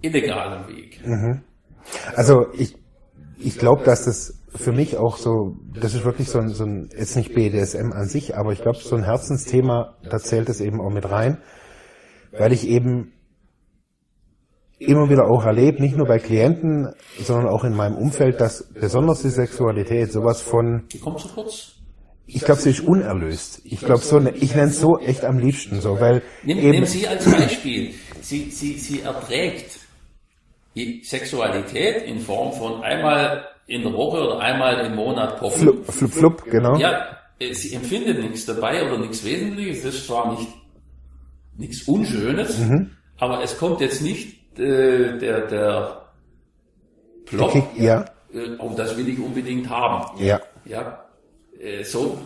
illegalem 0.00 0.68
Weg. 0.68 1.06
Mhm. 1.06 1.42
Also 2.16 2.46
ich, 2.56 2.76
ich 3.38 3.58
glaube, 3.58 3.84
dass 3.84 4.04
das 4.04 4.34
für 4.54 4.72
mich 4.72 4.96
auch 4.96 5.16
so, 5.16 5.56
das 5.80 5.94
ist 5.94 6.04
wirklich 6.04 6.28
so 6.28 6.38
ein, 6.38 6.48
so 6.48 6.64
ein, 6.64 6.88
jetzt 6.96 7.16
nicht 7.16 7.34
BDSM 7.34 7.92
an 7.92 8.08
sich, 8.08 8.36
aber 8.36 8.52
ich 8.52 8.62
glaube, 8.62 8.78
so 8.78 8.94
ein 8.94 9.04
Herzensthema, 9.04 9.96
da 10.08 10.18
zählt 10.18 10.48
es 10.48 10.60
eben 10.60 10.80
auch 10.80 10.92
mit 10.92 11.10
rein, 11.10 11.38
weil 12.32 12.52
ich 12.52 12.68
eben 12.68 13.12
immer 14.78 15.08
wieder 15.08 15.24
auch 15.30 15.44
erlebe, 15.44 15.82
nicht 15.82 15.96
nur 15.96 16.06
bei 16.06 16.18
Klienten, 16.18 16.92
sondern 17.20 17.48
auch 17.48 17.64
in 17.64 17.74
meinem 17.74 17.96
Umfeld, 17.96 18.40
dass 18.40 18.68
besonders 18.72 19.22
die 19.22 19.30
Sexualität 19.30 20.12
sowas 20.12 20.40
von... 20.40 20.84
Die 20.92 20.98
kommt 20.98 21.20
zu 21.20 21.28
kurz. 21.28 21.74
Ich 22.26 22.40
glaube, 22.42 22.60
sie 22.60 22.70
ist 22.70 22.80
unerlöst. 22.80 23.60
Ich 23.64 23.80
glaube 23.80 24.00
so, 24.00 24.18
ich 24.18 24.54
nenne 24.54 24.70
es 24.70 24.80
so 24.80 24.98
echt 24.98 25.24
am 25.24 25.38
liebsten 25.38 25.80
so, 25.80 26.00
weil 26.00 26.22
nehmen 26.42 26.86
Sie 26.86 27.06
als 27.06 27.30
Beispiel. 27.30 27.92
Sie, 28.22 28.50
sie, 28.50 28.78
sie 28.78 29.02
erträgt 29.02 29.78
die 30.74 31.02
Sexualität 31.04 32.02
in 32.04 32.20
Form 32.20 32.52
von 32.52 32.82
einmal 32.82 33.46
in 33.66 33.82
der 33.82 33.92
Woche 33.92 34.18
oder 34.18 34.40
einmal 34.40 34.84
im 34.86 34.94
Monat 34.94 35.38
poppen. 35.38 35.60
Flup, 35.60 35.86
flup, 35.86 36.12
flup, 36.12 36.44
genau. 36.44 36.76
Ja, 36.76 37.06
äh, 37.38 37.52
sie 37.54 37.74
empfindet 37.74 38.20
nichts 38.20 38.46
dabei 38.46 38.84
oder 38.86 38.98
nichts 38.98 39.24
Wesentliches. 39.24 39.82
Das 39.82 39.94
ist 39.94 40.06
zwar 40.06 40.32
nicht 40.32 40.48
nichts 41.56 41.82
Unschönes, 41.82 42.58
mhm. 42.58 42.90
aber 43.18 43.42
es 43.42 43.56
kommt 43.56 43.80
jetzt 43.80 44.02
nicht 44.02 44.58
äh, 44.58 45.18
der, 45.18 45.46
der 45.46 46.02
Plop, 47.26 47.52
Kick, 47.52 47.64
ja. 47.76 48.04
äh, 48.32 48.56
oh, 48.58 48.72
das 48.76 48.96
will 48.96 49.08
ich 49.08 49.18
unbedingt 49.18 49.68
haben. 49.68 50.20
Ja. 50.20 50.40
Ja, 50.64 51.04
äh, 51.60 51.84
so 51.84 52.18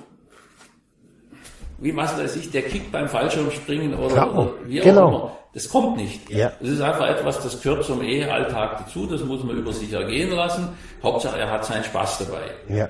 wie 1.79 1.95
was 1.97 2.19
weiß 2.19 2.37
ich, 2.37 2.51
der 2.51 2.63
Kick 2.63 2.91
beim 2.91 3.09
Fallschirmspringen 3.09 3.95
oder, 3.95 4.33
oder 4.35 4.51
wie 4.67 4.81
auch 4.81 4.85
genau. 4.85 5.09
immer. 5.09 5.39
Das 5.55 5.69
kommt 5.69 5.97
nicht. 5.97 6.29
Ja. 6.31 6.53
Das 6.61 6.69
ist 6.69 6.81
einfach 6.81 7.09
etwas, 7.09 7.43
das 7.43 7.61
gehört 7.61 7.85
zum 7.85 8.03
Ehealltag 8.03 8.79
dazu, 8.79 9.07
das 9.07 9.25
muss 9.25 9.43
man 9.45 9.57
über 9.57 9.73
sich 9.73 9.93
ergehen 9.93 10.31
lassen. 10.31 10.69
Hauptsache, 11.03 11.39
er 11.39 11.51
hat 11.51 11.65
seinen 11.65 11.85
Spaß 11.85 12.19
dabei. 12.19 12.43
Ja. 12.69 12.89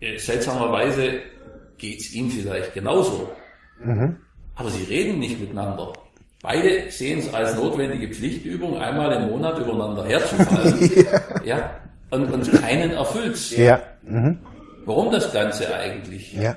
Äh, 0.00 0.18
seltsamerweise 0.18 1.20
geht's 1.78 2.12
ihm 2.12 2.30
vielleicht 2.30 2.74
genauso. 2.74 3.28
Mhm. 3.82 4.16
Aber 4.54 4.70
sie 4.70 4.84
reden 4.84 5.18
nicht 5.18 5.40
miteinander. 5.40 5.92
Beide 6.42 6.90
sehen 6.90 7.20
es 7.20 7.32
als 7.32 7.54
notwendige 7.56 8.12
Pflichtübung, 8.12 8.78
einmal 8.78 9.12
im 9.12 9.30
Monat 9.30 9.58
übereinander 9.58 10.04
herzufallen. 10.04 10.90
ja. 11.44 11.56
ja. 11.56 11.70
Und, 12.10 12.32
und 12.32 12.52
keinen 12.60 12.90
erfüllt's. 12.90 13.56
Ja. 13.56 13.80
Mhm. 14.02 14.38
Warum 14.84 15.12
das 15.12 15.32
Ganze 15.32 15.72
eigentlich? 15.74 16.32
Ja. 16.34 16.56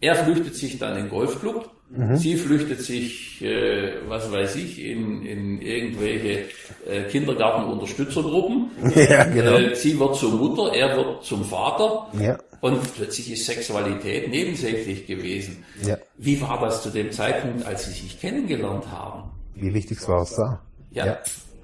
Er 0.00 0.14
flüchtet 0.14 0.54
sich 0.54 0.78
dann 0.78 0.96
in 0.96 1.04
den 1.04 1.10
Golfclub, 1.10 1.70
Mhm. 1.88 2.16
sie 2.16 2.36
flüchtet 2.36 2.80
sich, 2.80 3.40
äh, 3.42 3.92
was 4.08 4.32
weiß 4.32 4.56
ich, 4.56 4.80
in, 4.84 5.24
in 5.24 5.60
irgendwelche 5.62 6.46
äh, 6.84 7.04
Kindergartenunterstützergruppen. 7.08 8.70
Ja, 8.96 9.22
genau. 9.24 9.56
Äh, 9.56 9.76
sie 9.76 9.98
wird 9.98 10.16
zur 10.16 10.32
Mutter, 10.32 10.74
er 10.74 10.96
wird 10.96 11.22
zum 11.24 11.44
Vater. 11.44 12.08
Ja. 12.20 12.38
Und 12.60 12.92
plötzlich 12.96 13.30
ist 13.30 13.46
Sexualität 13.46 14.28
nebensächlich 14.30 15.06
gewesen. 15.06 15.64
Ja. 15.84 15.96
Wie 16.16 16.40
war 16.40 16.58
das 16.60 16.82
zu 16.82 16.90
dem 16.90 17.12
Zeitpunkt, 17.12 17.64
als 17.64 17.84
sie 17.84 17.92
sich 17.92 18.20
kennengelernt 18.20 18.90
haben? 18.90 19.30
Wie 19.54 19.72
wichtig 19.72 19.98
war 20.08 20.22
es 20.22 20.34
da? 20.34 20.60
Ja. 20.90 21.06
Ja. 21.06 21.18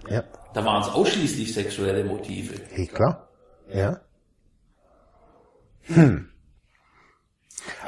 Ja. 0.08 0.24
Da 0.54 0.64
waren 0.64 0.82
es 0.82 0.88
ausschließlich 0.88 1.52
sexuelle 1.52 2.04
Motive. 2.04 2.54
Hey, 2.70 2.86
klar. 2.86 3.26
Ja. 3.74 4.00
Hm. 5.86 6.28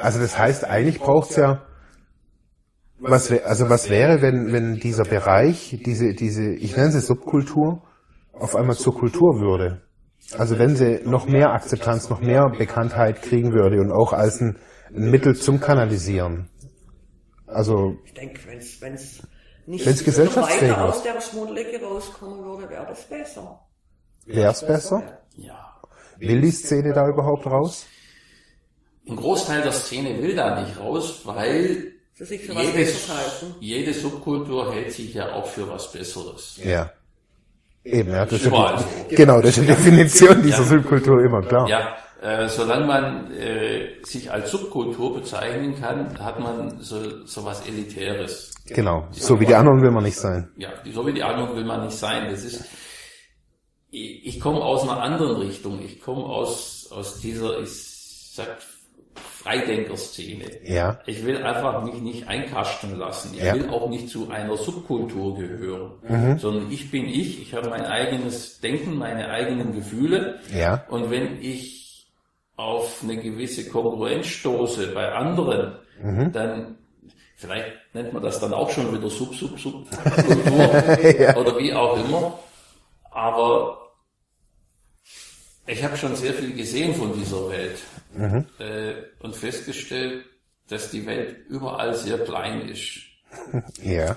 Also 0.01 0.19
das 0.19 0.37
heißt, 0.37 0.65
eigentlich 0.65 0.99
braucht's 0.99 1.35
ja, 1.35 1.65
was, 2.99 3.31
also 3.31 3.69
was 3.69 3.89
wäre, 3.89 4.21
wenn, 4.21 4.51
wenn 4.53 4.75
dieser 4.75 5.03
Bereich, 5.03 5.77
diese, 5.85 6.13
diese, 6.13 6.53
ich 6.53 6.75
nenne 6.77 6.91
sie 6.91 7.01
Subkultur, 7.01 7.83
auf 8.33 8.55
einmal 8.55 8.75
zur 8.75 8.95
Kultur 8.95 9.39
würde? 9.39 9.81
Also 10.37 10.57
wenn 10.57 10.75
sie 10.75 11.01
noch 11.03 11.27
mehr 11.27 11.51
Akzeptanz, 11.51 12.09
noch 12.09 12.21
mehr 12.21 12.49
Bekanntheit 12.57 13.21
kriegen 13.21 13.53
würde 13.53 13.79
und 13.79 13.91
auch 13.91 14.13
als 14.13 14.41
ein, 14.41 14.57
ein 14.89 15.11
Mittel 15.11 15.35
zum 15.35 15.59
Kanalisieren. 15.59 16.49
Also, 17.47 17.97
Ich 18.05 18.13
denke, 18.13 18.39
wenn 18.47 18.57
es 18.57 18.81
wenn's 18.81 19.27
nicht 19.67 19.85
Wenn's 19.85 20.03
gesellschaftsfähig 20.03 20.71
weiter 20.71 20.85
aus 20.85 21.03
der 21.03 21.21
Schmuddelecke 21.21 21.83
rauskommen 21.83 22.43
würde, 22.43 22.69
wäre 22.69 22.85
das 22.87 23.03
besser. 23.03 23.59
wär's 24.25 24.65
besser? 24.65 25.19
Ja. 25.35 25.75
Will 26.17 26.41
die 26.41 26.51
Szene 26.51 26.93
da 26.93 27.07
überhaupt 27.07 27.45
raus? 27.45 27.87
Ein 29.07 29.15
Großteil 29.15 29.61
der 29.61 29.71
Szene 29.71 30.21
will 30.21 30.35
da 30.35 30.61
nicht 30.61 30.79
raus, 30.79 31.21
weil 31.23 31.93
Sie 32.17 32.23
sich 32.23 32.41
für 32.43 32.55
was 32.55 32.63
jede, 33.59 33.93
Subkultur 33.93 34.73
hält 34.73 34.93
sich 34.93 35.13
ja 35.13 35.33
auch 35.33 35.45
für 35.45 35.69
was 35.69 35.91
Besseres. 35.91 36.57
Ja. 36.63 36.89
Eben, 37.83 38.11
ja, 38.11 38.25
das 38.25 38.39
ist 38.39 38.45
Überall 38.45 38.75
ja 38.75 38.79
so. 38.79 38.85
die, 39.09 39.15
genau, 39.15 39.41
das 39.41 39.57
ist 39.57 39.63
die 39.63 39.67
Definition 39.67 40.41
dieser 40.41 40.63
Subkultur 40.63 41.21
immer, 41.21 41.41
klar. 41.41 41.67
Ja, 41.67 41.95
äh, 42.21 42.47
solange 42.47 42.85
man 42.85 43.31
äh, 43.31 44.03
sich 44.03 44.31
als 44.31 44.49
Subkultur 44.49 45.15
bezeichnen 45.15 45.79
kann, 45.79 46.17
hat 46.17 46.39
man 46.39 46.79
so, 46.79 47.25
so 47.25 47.43
was 47.43 47.67
Elitäres. 47.67 48.55
Genau. 48.65 49.07
So 49.11 49.39
wie 49.39 49.45
die 49.45 49.53
anderen 49.53 49.81
will 49.81 49.91
man 49.91 50.05
nicht 50.05 50.17
sein. 50.17 50.49
Ja, 50.55 50.69
so 50.91 51.05
wie 51.05 51.13
die 51.13 51.21
anderen 51.21 51.55
will 51.55 51.65
man 51.65 51.85
nicht 51.85 51.97
sein. 51.97 52.31
Das 52.31 52.43
ist, 52.43 52.63
ich, 53.91 54.25
ich 54.25 54.39
komme 54.39 54.61
aus 54.61 54.83
einer 54.83 55.01
anderen 55.01 55.35
Richtung. 55.35 55.79
Ich 55.83 56.01
komme 56.01 56.23
aus, 56.23 56.87
aus 56.91 57.19
dieser, 57.19 57.59
ich 57.59 57.69
sag, 57.69 58.57
Freidenkerszene. 59.45 60.45
Ja. 60.63 60.99
Ich 61.05 61.23
will 61.25 61.43
einfach 61.43 61.83
mich 61.83 62.01
nicht 62.01 62.27
einkasten 62.27 62.97
lassen. 62.97 63.31
Ich 63.35 63.43
Ja. 63.43 63.53
will 63.53 63.69
auch 63.69 63.89
nicht 63.89 64.09
zu 64.09 64.29
einer 64.31 64.57
Subkultur 64.57 65.37
gehören, 65.37 66.37
sondern 66.39 66.71
ich 66.71 66.89
bin 66.89 67.05
ich. 67.05 67.41
Ich 67.41 67.53
habe 67.53 67.69
mein 67.69 67.85
eigenes 67.85 68.59
Denken, 68.59 68.97
meine 68.97 69.29
eigenen 69.29 69.73
Gefühle. 69.73 70.39
Ja. 70.53 70.83
Und 70.89 71.11
wenn 71.11 71.39
ich 71.41 72.07
auf 72.57 73.01
eine 73.03 73.17
gewisse 73.17 73.69
Kongruenz 73.69 74.27
stoße 74.27 74.87
bei 74.93 75.11
anderen, 75.11 75.73
dann 76.33 76.77
vielleicht 77.35 77.73
nennt 77.93 78.13
man 78.13 78.23
das 78.23 78.39
dann 78.39 78.53
auch 78.53 78.71
schon 78.71 78.97
wieder 78.97 79.09
Sub-Sub-Subkultur 79.09 81.35
oder 81.37 81.57
wie 81.59 81.73
auch 81.73 81.97
immer. 82.03 82.39
Aber 83.11 83.84
ich 85.67 85.83
habe 85.83 85.97
schon 85.97 86.15
sehr 86.15 86.33
viel 86.33 86.53
gesehen 86.55 86.93
von 86.95 87.13
dieser 87.17 87.49
Welt 87.49 87.79
äh, 88.59 88.93
und 89.19 89.35
festgestellt, 89.35 90.25
dass 90.67 90.91
die 90.91 91.05
Welt 91.05 91.45
überall 91.49 91.93
sehr 91.95 92.19
klein 92.19 92.67
ist. 92.69 93.01
Ja. 93.83 94.15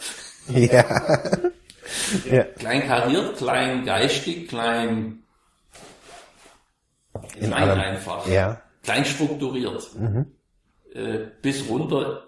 Ja. 0.48 0.84
ja. 2.30 2.44
Klein 2.44 2.86
kariert, 2.86 3.36
klein 3.38 3.84
geistig, 3.84 4.48
klein, 4.48 5.24
In 7.40 7.48
klein 7.48 7.52
allem. 7.52 7.80
einfach. 7.80 8.26
Ja. 8.28 8.60
klein 8.84 9.04
strukturiert, 9.04 9.90
äh, 10.94 11.18
bis 11.42 11.68
runter 11.68 12.22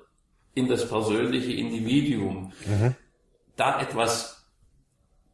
in 0.54 0.68
das 0.68 0.88
persönliche 0.88 1.52
Individuum. 1.52 2.52
Da 3.56 3.80
etwas 3.80 4.44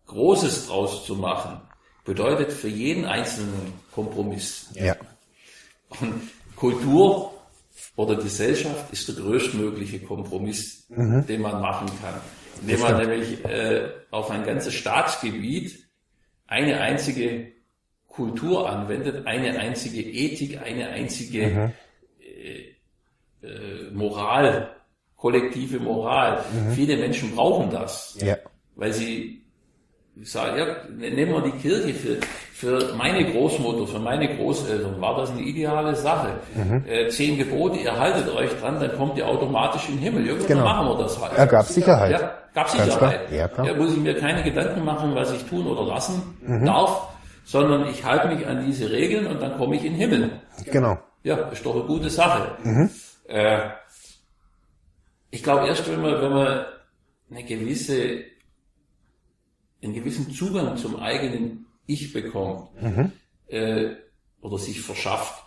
Großes 0.06 0.66
draus 0.66 1.06
zu 1.06 1.14
machen, 1.14 1.60
bedeutet 2.06 2.52
für 2.52 2.68
jeden 2.68 3.04
Einzelnen 3.04 3.74
Kompromiss. 3.92 4.70
Ja. 4.74 4.96
Und 6.00 6.14
Kultur 6.54 7.34
oder 7.96 8.16
Gesellschaft 8.16 8.92
ist 8.92 9.08
der 9.08 9.16
größtmögliche 9.16 10.00
Kompromiss, 10.00 10.86
den 10.88 11.42
man 11.42 11.60
machen 11.60 11.88
kann. 12.00 12.20
Indem 12.62 12.80
man 12.80 12.96
nämlich 12.96 13.44
äh, 13.44 13.90
auf 14.10 14.30
ein 14.30 14.44
ganzes 14.44 14.72
Staatsgebiet 14.74 15.86
eine 16.46 16.80
einzige 16.80 17.52
Kultur 18.06 18.70
anwendet, 18.70 19.26
eine 19.26 19.58
einzige 19.58 20.00
Ethik, 20.00 20.58
eine 20.62 20.88
einzige 20.88 21.74
äh, 22.20 23.46
äh, 23.46 23.90
Moral, 23.92 24.70
kollektive 25.16 25.80
Moral. 25.80 26.44
Viele 26.74 26.96
Menschen 26.96 27.34
brauchen 27.34 27.70
das 27.70 28.16
Ja. 28.20 28.36
weil 28.74 28.92
sie 28.92 29.45
sagen, 30.22 30.56
ja, 30.58 30.66
nehmen 31.10 31.32
wir 31.32 31.42
die 31.42 31.58
Kirche 31.58 31.92
für, 31.94 32.16
für 32.52 32.94
meine 32.94 33.30
Großmutter, 33.32 33.86
für 33.86 33.98
meine 33.98 34.34
Großeltern 34.36 34.98
war 35.00 35.16
das 35.20 35.30
eine 35.30 35.42
ideale 35.42 35.94
Sache. 35.94 36.28
Äh, 36.86 37.08
zehn 37.08 37.36
Gebote, 37.36 37.76
ihr 37.78 37.98
haltet 37.98 38.28
euch 38.34 38.50
dran, 38.60 38.80
dann 38.80 38.96
kommt 38.96 39.18
ihr 39.18 39.26
automatisch 39.28 39.88
in 39.88 39.96
den 39.96 40.02
Himmel. 40.04 40.26
Irgendwann 40.26 40.48
Genau. 40.48 40.64
machen 40.64 40.88
wir 40.88 41.02
das 41.04 41.20
halt. 41.20 41.36
Er 41.36 41.46
gab 41.46 41.66
Sicherheit. 41.66 42.12
Ja, 42.12 42.34
gab 42.54 42.68
Sicherheit. 42.70 43.30
Ja, 43.30 43.48
klar. 43.48 43.66
Da 43.66 43.74
muss 43.74 43.92
ich 43.92 43.98
mir 43.98 44.16
keine 44.18 44.42
Gedanken 44.42 44.84
machen, 44.84 45.14
was 45.14 45.32
ich 45.32 45.44
tun 45.44 45.66
oder 45.66 45.84
lassen 45.84 46.22
Mhm. 46.40 46.64
darf, 46.64 47.08
sondern 47.44 47.86
ich 47.88 48.02
halte 48.04 48.28
mich 48.28 48.46
an 48.46 48.64
diese 48.64 48.90
Regeln 48.90 49.26
und 49.26 49.40
dann 49.42 49.56
komme 49.58 49.76
ich 49.76 49.84
in 49.84 49.92
den 49.98 50.00
Himmel. 50.00 50.30
Genau. 50.72 50.98
Ja, 51.24 51.36
ist 51.50 51.66
doch 51.66 51.74
eine 51.74 51.84
gute 51.84 52.08
Sache. 52.08 52.52
Mhm. 52.64 52.88
Äh, 53.28 53.58
ich 55.30 55.42
glaube, 55.42 55.66
erst 55.66 55.90
wenn 55.90 56.00
man, 56.00 56.22
wenn 56.22 56.32
man 56.32 56.64
eine 57.30 57.42
gewisse, 57.44 58.20
einen 59.82 59.94
gewissen 59.94 60.30
Zugang 60.32 60.76
zum 60.76 60.96
eigenen 60.96 61.66
Ich 61.86 62.12
bekommt 62.12 62.68
Mhm. 62.82 63.12
äh, 63.48 63.90
oder 64.40 64.58
sich 64.58 64.80
verschafft, 64.80 65.44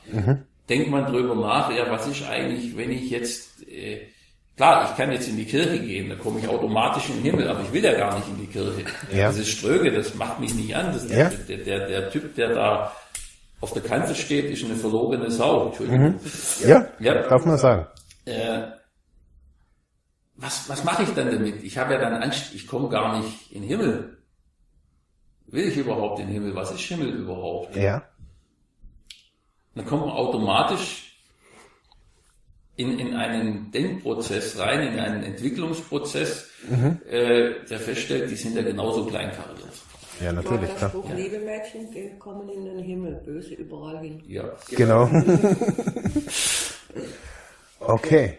denkt 0.69 0.89
man 0.89 1.05
drüber 1.11 1.36
nach, 1.36 1.71
ja, 1.71 1.89
was 1.91 2.07
ist 2.07 2.23
eigentlich, 2.27 2.75
wenn 2.77 2.91
ich 2.91 3.09
jetzt, 3.09 3.67
äh, 3.67 4.07
klar, 4.55 4.89
ich 4.89 4.97
kann 4.97 5.11
jetzt 5.11 5.27
in 5.27 5.38
die 5.38 5.45
Kirche 5.45 5.80
gehen, 5.80 6.09
da 6.09 6.15
komme 6.15 6.39
ich 6.39 6.47
automatisch 6.47 7.09
in 7.09 7.15
den 7.15 7.23
Himmel, 7.25 7.47
aber 7.49 7.61
ich 7.61 7.71
will 7.73 7.84
ja 7.84 7.93
gar 7.97 8.15
nicht 8.17 8.27
in 8.27 8.38
die 8.39 8.47
Kirche. 8.47 8.84
Ja. 9.13 9.27
Das 9.27 9.38
ist 9.38 9.49
Ströge, 9.49 9.91
das 9.91 10.15
macht 10.15 10.39
mich 10.39 10.53
nicht 10.53 10.75
an. 10.75 10.88
Das, 10.93 11.09
Ja. 11.09 11.30
der, 11.30 11.57
der, 11.57 11.88
der 11.88 12.09
Typ, 12.11 12.36
der 12.36 12.53
da 12.53 12.91
auf 13.61 13.73
der 13.73 13.82
Kante 13.82 14.15
steht, 14.15 14.45
ist 14.49 14.63
eine 14.63 14.75
verlogene 14.75 15.30
Sau. 15.32 15.67
Entschuldigung. 15.67 16.19
Ja. 16.65 16.88
Ja. 16.99 17.27
Darf 17.27 17.45
man 17.45 17.57
sagen. 17.57 17.88
Äh, 18.25 18.67
was, 20.36 20.69
was 20.69 20.84
mache 20.86 21.03
ich 21.03 21.09
dann 21.09 21.32
damit? 21.32 21.63
Ich 21.63 21.77
habe 21.77 21.93
ja 21.93 21.99
dann 21.99 22.21
Angst, 22.23 22.53
ich 22.55 22.65
komme 22.67 22.88
gar 22.89 23.17
nicht 23.19 23.51
in 23.51 23.61
den 23.61 23.69
Himmel. 23.69 24.17
Will 25.52 25.68
ich 25.68 25.78
überhaupt 25.78 26.20
in 26.20 26.28
den 26.28 26.34
Himmel? 26.34 26.56
Was 26.56 26.72
ist 26.72 26.82
Himmel 26.82 27.10
überhaupt? 27.10 27.76
Ja. 27.76 28.04
Dann 29.76 29.86
kommt 29.86 30.06
man 30.06 30.16
automatisch 30.16 31.10
in, 32.76 33.00
in 33.00 33.16
einen 33.16 33.72
Denkprozess 33.72 34.58
rein, 34.58 34.93
in 34.93 35.00
einen 35.00 35.24
Entwicklungsprozess, 35.24 36.50
äh, 37.10 37.52
der 37.70 37.80
feststellt, 37.80 38.32
die 38.32 38.36
sind 38.36 38.56
ja 38.56 38.62
genauso 38.62 39.06
kleinkariert. 39.06 39.60
Ja, 40.22 40.34
natürlich, 40.34 40.76
klar. 40.76 40.89
Spruch, 40.89 41.10
liebe 41.16 41.39
Mädchen, 41.39 41.91
die 41.91 42.12
kommen 42.20 42.50
in 42.50 42.66
den 42.66 42.80
Himmel, 42.80 43.14
böse 43.26 43.54
überall 43.56 44.00
hin. 44.00 44.22
Ja. 44.28 44.43
Genau. 44.70 45.10
okay. 47.80 48.38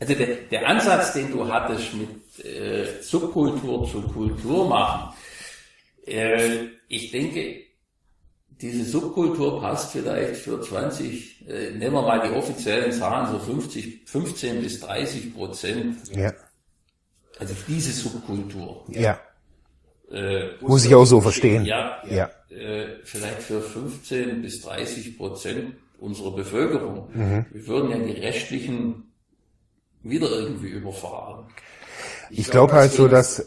Also 0.00 0.14
der, 0.14 0.26
der 0.50 0.68
Ansatz, 0.68 1.14
den 1.14 1.30
du 1.30 1.46
hattest 1.48 1.94
mit 1.94 2.44
äh, 2.44 3.02
Subkultur 3.02 3.88
zu 3.90 4.02
Kultur 4.02 4.68
machen, 4.68 5.14
äh, 6.10 6.68
ich 6.88 7.10
denke, 7.10 7.56
diese 8.60 8.84
Subkultur 8.84 9.60
passt 9.60 9.92
vielleicht 9.92 10.36
für 10.36 10.60
20, 10.60 11.48
äh, 11.48 11.70
nehmen 11.70 11.94
wir 11.94 12.02
mal 12.02 12.28
die 12.28 12.34
offiziellen 12.34 12.92
Zahlen, 12.92 13.30
so 13.32 13.38
50, 13.38 14.02
15 14.08 14.62
bis 14.62 14.80
30 14.80 15.34
Prozent. 15.34 15.96
Ja. 16.16 16.32
Also 17.38 17.54
diese 17.68 17.92
Subkultur. 17.92 18.84
Ja. 18.88 19.20
Äh, 20.10 20.48
Muss 20.60 20.84
ich 20.84 20.94
auch 20.94 21.04
so 21.04 21.20
verstehen. 21.20 21.64
ja, 21.64 22.02
Ja. 22.08 22.30
äh, 22.50 22.96
vielleicht 23.04 23.42
für 23.42 23.60
15 23.60 24.42
bis 24.42 24.62
30 24.62 25.16
Prozent 25.16 25.74
unserer 26.00 26.34
Bevölkerung. 26.34 27.10
Mhm. 27.14 27.46
Wir 27.52 27.66
würden 27.66 27.90
ja 27.90 27.98
die 27.98 28.18
restlichen 28.20 29.12
wieder 30.02 30.30
irgendwie 30.30 30.68
überfahren. 30.68 31.46
Ich 32.30 32.50
glaube 32.50 32.72
halt 32.72 32.92
so, 32.92 33.06
dass, 33.08 33.46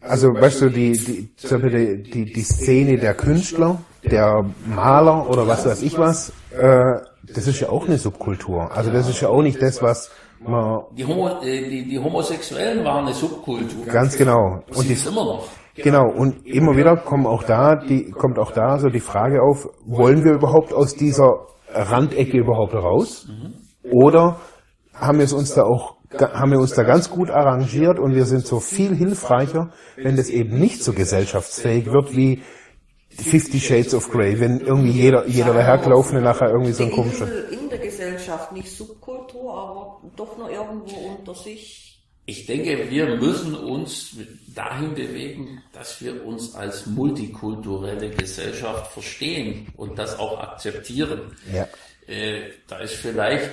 also 0.00 0.28
weißt 0.28 0.62
du, 0.62 0.68
die, 0.70 0.92
die, 0.92 1.30
die, 1.36 2.02
die, 2.02 2.32
die 2.32 2.42
Szene 2.42 2.98
der 2.98 3.14
Künstler, 3.14 3.78
der 4.02 4.44
Maler 4.66 5.28
oder 5.28 5.46
was 5.46 5.66
weiß 5.66 5.82
ich 5.82 5.98
was, 5.98 6.32
äh, 6.52 7.00
das 7.22 7.46
ist 7.46 7.60
ja 7.60 7.68
auch 7.68 7.86
eine 7.86 7.98
Subkultur. 7.98 8.70
Also 8.72 8.90
das 8.90 9.08
ist 9.08 9.20
ja 9.20 9.28
auch 9.28 9.42
nicht 9.42 9.60
das, 9.60 9.82
was 9.82 10.10
man... 10.40 10.84
Die, 10.96 11.04
Homo, 11.04 11.28
äh, 11.42 11.68
die, 11.68 11.88
die 11.88 11.98
Homosexuellen 11.98 12.84
waren 12.84 13.04
eine 13.06 13.14
Subkultur. 13.14 13.84
Ganz 13.86 14.16
genau. 14.16 14.62
Und 14.74 14.88
die 14.88 14.94
ist 14.94 15.06
immer 15.06 15.24
noch. 15.24 15.46
Genau, 15.76 16.08
und 16.10 16.46
immer 16.46 16.76
wieder 16.76 16.96
kommen 16.96 17.26
auch 17.26 17.44
da, 17.44 17.76
die, 17.76 18.10
kommt 18.10 18.38
auch 18.38 18.52
da 18.52 18.78
so 18.78 18.88
die 18.88 19.00
Frage 19.00 19.42
auf, 19.42 19.68
wollen 19.86 20.24
wir 20.24 20.32
überhaupt 20.32 20.72
aus 20.72 20.94
dieser 20.94 21.46
Randecke 21.72 22.38
überhaupt 22.38 22.74
raus? 22.74 23.28
Mhm. 23.28 23.54
Oder 23.90 24.40
haben 24.92 25.18
wir 25.18 25.24
es 25.24 25.32
uns 25.32 25.54
da 25.54 25.62
auch, 25.62 25.96
haben 26.18 26.50
wir 26.52 26.58
uns 26.58 26.74
da 26.74 26.82
ganz 26.82 27.10
gut 27.10 27.30
arrangiert 27.30 27.98
und 27.98 28.14
wir 28.14 28.24
sind 28.24 28.46
so 28.46 28.60
viel 28.60 28.94
hilfreicher, 28.94 29.72
wenn 29.96 30.16
das 30.16 30.28
eben 30.28 30.58
nicht 30.58 30.82
so 30.82 30.92
gesellschaftsfähig 30.92 31.86
wird 31.92 32.16
wie 32.16 32.42
Fifty 33.08 33.60
Shades 33.60 33.94
of 33.94 34.10
Grey, 34.10 34.40
wenn 34.40 34.60
irgendwie 34.60 34.92
jeder, 34.92 35.26
jeder 35.26 35.52
dahergelaufene 35.52 36.20
nachher 36.20 36.50
irgendwie 36.50 36.72
so 36.72 36.84
ein 36.84 36.90
komischer. 36.90 37.26
In 37.50 37.68
der 37.68 37.78
Gesellschaft, 37.78 38.52
nicht 38.52 38.70
Subkultur, 38.70 39.52
aber 39.52 40.00
doch 40.16 40.38
noch 40.38 40.48
irgendwo 40.48 40.96
unter 41.18 41.34
sich 41.34 41.90
ich 42.30 42.46
denke, 42.46 42.88
wir 42.90 43.16
müssen 43.16 43.56
uns 43.56 44.16
dahin 44.54 44.94
bewegen, 44.94 45.62
dass 45.72 46.00
wir 46.00 46.24
uns 46.24 46.54
als 46.54 46.86
multikulturelle 46.86 48.10
Gesellschaft 48.10 48.92
verstehen 48.92 49.66
und 49.76 49.98
das 49.98 50.16
auch 50.16 50.38
akzeptieren. 50.38 51.36
Ja. 51.52 51.66
Äh, 52.10 52.50
da 52.66 52.78
ist 52.78 52.94
vielleicht 52.94 53.50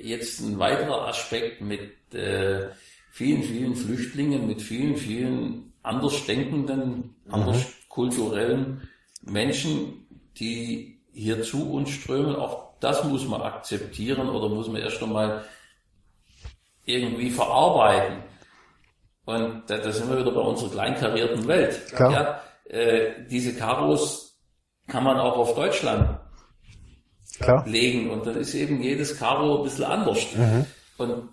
jetzt 0.00 0.40
ein 0.40 0.58
weiterer 0.58 1.08
Aspekt 1.08 1.60
mit 1.60 2.14
äh, 2.14 2.68
vielen, 3.10 3.42
vielen 3.42 3.76
Flüchtlingen, 3.76 4.46
mit 4.46 4.62
vielen, 4.62 4.96
vielen 4.96 5.74
andersdenkenden, 5.82 7.14
mhm. 7.26 7.34
anderskulturellen 7.34 8.88
Menschen, 9.20 10.06
die 10.38 11.02
hier 11.12 11.42
zu 11.42 11.70
uns 11.70 11.90
strömen. 11.90 12.34
Auch 12.34 12.78
das 12.80 13.04
muss 13.04 13.28
man 13.28 13.42
akzeptieren 13.42 14.30
oder 14.30 14.48
muss 14.48 14.68
man 14.68 14.80
erst 14.80 15.02
einmal 15.02 15.44
irgendwie 16.86 17.30
verarbeiten. 17.30 18.22
Und 19.26 19.64
da, 19.68 19.76
da 19.76 19.92
sind 19.92 20.08
wir 20.08 20.18
wieder 20.18 20.32
bei 20.32 20.40
unserer 20.40 20.70
kleinkarierten 20.70 21.46
Welt. 21.46 21.88
Klar. 21.94 22.10
Ja, 22.10 22.40
äh, 22.74 23.26
diese 23.28 23.54
Karos 23.54 24.40
kann 24.86 25.04
man 25.04 25.18
auch 25.18 25.36
auf 25.36 25.54
Deutschland 25.54 26.17
Klar. 27.40 27.66
legen 27.66 28.10
und 28.10 28.26
dann 28.26 28.36
ist 28.36 28.54
eben 28.54 28.82
jedes 28.82 29.18
Karo 29.18 29.58
ein 29.58 29.64
bisschen 29.64 29.84
anders. 29.84 30.18
Mhm. 30.34 30.66
Und 30.98 31.28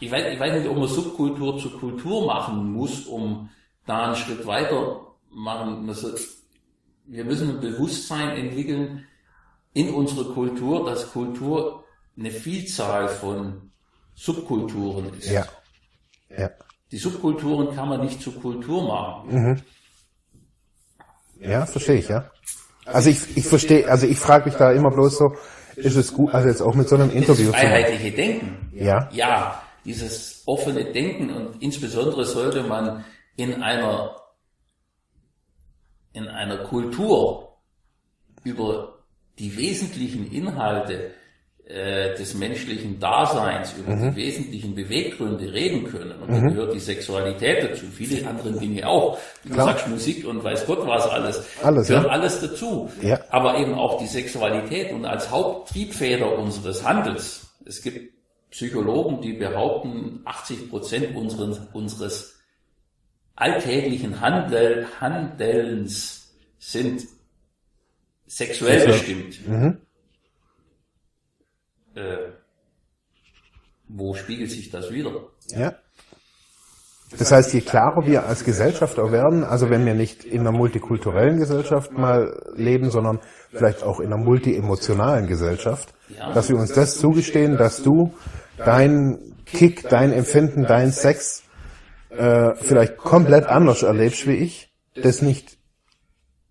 ich 0.00 0.10
weiß, 0.10 0.32
ich 0.32 0.40
weiß 0.40 0.58
nicht, 0.58 0.68
ob 0.68 0.76
man 0.76 0.88
Subkultur 0.88 1.58
zu 1.58 1.70
Kultur 1.78 2.26
machen 2.26 2.72
muss, 2.72 3.06
um 3.06 3.50
da 3.86 4.06
einen 4.06 4.16
Schritt 4.16 4.46
weiter 4.46 5.00
machen. 5.30 5.88
Also, 5.88 6.14
wir 7.06 7.24
müssen 7.24 7.50
ein 7.50 7.60
Bewusstsein 7.60 8.36
entwickeln 8.36 9.06
in 9.72 9.90
unserer 9.94 10.32
Kultur, 10.34 10.88
dass 10.88 11.12
Kultur 11.12 11.84
eine 12.18 12.30
Vielzahl 12.30 13.08
von 13.08 13.70
Subkulturen 14.14 15.12
ist. 15.14 15.30
Ja. 15.30 15.46
ja. 16.36 16.50
Die 16.90 16.98
Subkulturen 16.98 17.74
kann 17.74 17.88
man 17.88 18.00
nicht 18.00 18.20
zur 18.22 18.34
Kultur 18.40 18.86
machen. 18.86 19.34
Mhm. 19.34 19.62
Ja, 21.38 21.66
verstehe 21.66 21.96
ich, 21.96 22.08
ja. 22.08 22.30
Also 22.86 23.10
ich, 23.10 23.36
ich 23.36 23.44
verstehe, 23.44 23.88
also 23.88 24.06
ich 24.06 24.18
frage 24.18 24.46
mich 24.48 24.54
da 24.54 24.72
immer 24.72 24.90
bloß 24.90 25.18
so, 25.18 25.34
ist 25.76 25.96
es 25.96 26.12
gut, 26.12 26.32
also 26.32 26.48
jetzt 26.48 26.62
auch 26.62 26.74
mit 26.74 26.88
so 26.88 26.96
einem 26.96 27.10
Interview 27.10 27.50
das 27.50 27.60
freiheitliche 27.60 28.12
Denken. 28.12 28.70
Ja. 28.72 29.08
Ja, 29.12 29.62
dieses 29.84 30.42
offene 30.46 30.92
Denken 30.92 31.30
und 31.30 31.62
insbesondere 31.62 32.24
sollte 32.24 32.62
man 32.62 33.04
in 33.36 33.62
einer, 33.62 34.16
in 36.12 36.28
einer 36.28 36.58
Kultur 36.58 37.58
über 38.44 39.00
die 39.38 39.56
wesentlichen 39.56 40.30
Inhalte 40.32 41.12
äh, 41.68 42.14
des 42.14 42.34
menschlichen 42.34 43.00
Daseins, 43.00 43.74
über 43.76 43.96
mhm. 43.96 44.10
die 44.10 44.16
wesentlichen 44.16 44.76
Beweggründe 44.76 45.52
reden 45.52 45.82
können. 45.82 46.12
Und 46.20 46.30
da 46.30 46.38
mhm. 46.38 46.48
gehört 46.50 46.74
die 46.74 46.78
Sexualität 46.78 47.64
dazu, 47.64 47.86
viele 47.86 48.24
andere 48.24 48.52
Dinge 48.52 48.86
auch. 48.86 49.18
Du 49.42 49.52
Klar. 49.52 49.66
sagst 49.66 49.88
Musik 49.88 50.24
und 50.28 50.44
weiß 50.44 50.64
Gott 50.66 50.86
was 50.86 51.08
alles. 51.08 51.44
Alles, 51.64 51.88
gehört 51.88 52.04
ja. 52.04 52.10
alles 52.10 52.40
dazu. 52.40 52.88
Ja. 53.02 53.18
Aber 53.30 53.58
eben 53.58 53.74
auch 53.74 53.98
die 53.98 54.06
Sexualität 54.06 54.92
und 54.92 55.06
als 55.06 55.28
Haupttriebfeder 55.32 56.38
unseres 56.38 56.84
Handels. 56.84 57.48
Es 57.64 57.82
gibt 57.82 58.14
Psychologen, 58.50 59.20
die 59.20 59.32
behaupten, 59.32 60.20
80 60.24 60.70
Prozent 60.70 61.16
unseres, 61.16 61.60
unseres 61.72 62.38
alltäglichen 63.34 64.20
Handel, 64.20 64.86
Handelns 65.00 66.32
sind 66.60 67.02
sexuell 68.28 68.86
bestimmt. 68.86 69.48
Mhm 69.48 69.78
äh, 71.96 72.32
wo 73.88 74.14
spiegelt 74.14 74.50
sich 74.50 74.70
das 74.70 74.92
wieder? 74.92 75.12
Ja. 75.48 75.74
Das 77.18 77.30
heißt, 77.30 77.54
je 77.54 77.60
klarer 77.60 78.04
wir 78.06 78.26
als 78.26 78.44
Gesellschafter 78.44 79.12
werden, 79.12 79.44
also 79.44 79.70
wenn 79.70 79.86
wir 79.86 79.94
nicht 79.94 80.24
in 80.24 80.40
einer 80.40 80.50
multikulturellen 80.50 81.38
Gesellschaft 81.38 81.92
mal 81.92 82.52
leben, 82.56 82.90
sondern 82.90 83.20
vielleicht 83.50 83.84
auch 83.84 84.00
in 84.00 84.12
einer 84.12 84.22
multiemotionalen 84.22 85.28
Gesellschaft, 85.28 85.94
dass 86.34 86.48
wir 86.48 86.56
uns 86.56 86.72
das 86.72 86.98
zugestehen, 86.98 87.56
dass 87.56 87.82
du 87.82 88.12
dein 88.56 89.36
Kick, 89.46 89.88
dein 89.88 90.12
Empfinden, 90.12 90.64
dein 90.64 90.90
Sex 90.90 91.44
äh, 92.10 92.54
vielleicht 92.56 92.96
komplett 92.96 93.46
anders 93.46 93.84
erlebst 93.84 94.26
wie 94.26 94.34
ich, 94.34 94.72
das 94.94 95.22
nicht 95.22 95.56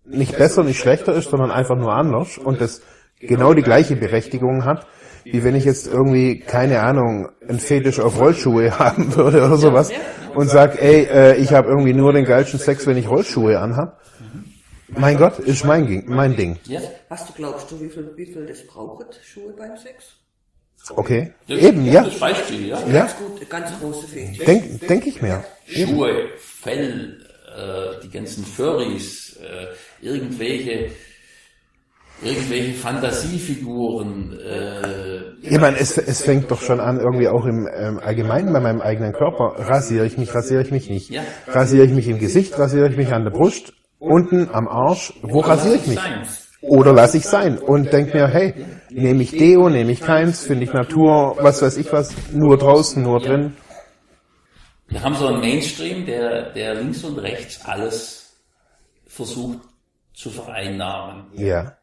nicht 0.08 0.38
besser, 0.38 0.62
nicht 0.62 0.78
schlechter 0.78 1.12
ist, 1.14 1.30
sondern 1.30 1.50
einfach 1.50 1.76
nur 1.76 1.92
anders 1.92 2.38
und 2.38 2.60
das 2.60 2.80
genau 3.20 3.54
die 3.54 3.62
gleiche 3.62 3.96
Berechtigung 3.96 4.64
hat, 4.64 4.86
wie 5.32 5.44
wenn 5.44 5.56
ich 5.56 5.64
jetzt 5.64 5.86
irgendwie, 5.86 6.38
keine 6.40 6.80
Ahnung, 6.80 7.28
ein 7.48 7.58
Fetisch 7.58 8.00
auf 8.00 8.18
Rollschuhe 8.18 8.70
haben 8.78 9.14
würde 9.14 9.38
oder 9.38 9.56
sowas 9.56 9.90
und 10.34 10.48
sag, 10.48 10.80
ey, 10.80 11.04
äh, 11.04 11.36
ich 11.36 11.52
habe 11.52 11.68
irgendwie 11.68 11.94
nur 11.94 12.12
den 12.12 12.24
geilsten 12.24 12.60
Sex, 12.60 12.86
wenn 12.86 12.96
ich 12.96 13.08
Rollschuhe 13.08 13.58
anhab. 13.58 14.00
Mein 14.88 15.16
Gott, 15.18 15.40
ist 15.40 15.64
mein, 15.64 16.04
mein 16.06 16.36
Ding. 16.36 16.58
Ja. 16.64 16.80
Was 17.08 17.26
du 17.26 17.32
glaubst 17.32 17.70
du, 17.70 17.80
wie 17.80 17.88
viel, 17.88 18.12
wie 18.14 18.26
viel 18.26 18.46
das 18.46 18.64
braucht, 18.66 19.18
Schuhe 19.24 19.52
beim 19.52 19.76
Sex? 19.76 20.16
Okay, 20.94 21.32
das 21.48 21.58
eben, 21.58 21.84
ja. 21.84 22.04
Das 22.04 22.20
Beispiel, 22.20 22.68
ja. 22.68 22.78
ja. 22.86 22.92
Ganz 22.92 23.16
gut, 23.16 23.50
ganz 23.50 23.80
große 23.80 24.06
Fetisch. 24.06 24.46
Denk, 24.46 24.86
denk 24.86 25.06
ich 25.06 25.20
mir. 25.20 25.42
Schuhe, 25.66 26.28
Fell, 26.38 27.26
äh, 27.56 28.00
die 28.04 28.10
ganzen 28.10 28.44
Furries, 28.44 29.36
äh, 29.36 30.06
irgendwelche 30.06 30.90
irgendwelche 32.22 32.74
Fantasiefiguren. 32.74 34.38
Äh, 34.38 35.20
ich 35.42 35.60
meine, 35.60 35.78
es, 35.78 35.98
es 35.98 36.22
fängt 36.22 36.50
doch 36.50 36.60
schon 36.60 36.80
an, 36.80 36.98
irgendwie 36.98 37.28
auch 37.28 37.44
im 37.44 37.68
ähm, 37.74 38.00
Allgemeinen 38.02 38.52
bei 38.52 38.60
meinem 38.60 38.80
eigenen 38.80 39.12
Körper. 39.12 39.54
Rasiere 39.58 40.06
ich 40.06 40.16
mich, 40.16 40.34
rasiere 40.34 40.62
ich 40.62 40.70
mich 40.70 40.88
nicht. 40.88 41.10
Ja. 41.10 41.22
Rasiere 41.46 41.86
ich 41.86 41.92
mich 41.92 42.08
im 42.08 42.18
Gesicht, 42.18 42.58
rasiere 42.58 42.88
ich 42.88 42.96
mich 42.96 43.12
an 43.12 43.24
der 43.24 43.30
Brust, 43.30 43.74
unten 43.98 44.48
am 44.52 44.66
Arsch. 44.68 45.12
Wo 45.22 45.40
Oder 45.40 45.48
rasiere 45.48 45.76
ich 45.76 45.86
mich? 45.86 46.00
Oder 46.62 46.92
lasse 46.92 47.18
ich 47.18 47.26
sein 47.26 47.58
und 47.58 47.92
denk 47.92 48.14
mir, 48.14 48.26
hey, 48.26 48.54
nehme 48.90 49.22
ich 49.22 49.30
Deo, 49.30 49.68
nehme 49.68 49.92
ich 49.92 50.00
keins, 50.00 50.44
finde 50.44 50.64
ich 50.64 50.72
Natur, 50.72 51.36
was 51.38 51.62
weiß 51.62 51.76
ich 51.76 51.92
was, 51.92 52.12
nur 52.32 52.56
draußen, 52.56 53.02
nur 53.02 53.20
drin. 53.20 53.52
Wir 54.88 55.02
haben 55.02 55.14
so 55.14 55.26
einen 55.26 55.40
Mainstream, 55.40 56.06
der, 56.06 56.52
der 56.52 56.74
links 56.74 57.04
und 57.04 57.18
rechts 57.18 57.64
alles 57.64 58.36
versucht 59.06 59.60
zu 60.14 60.30
vereinnahmen. 60.30 61.26
Ja 61.34 61.75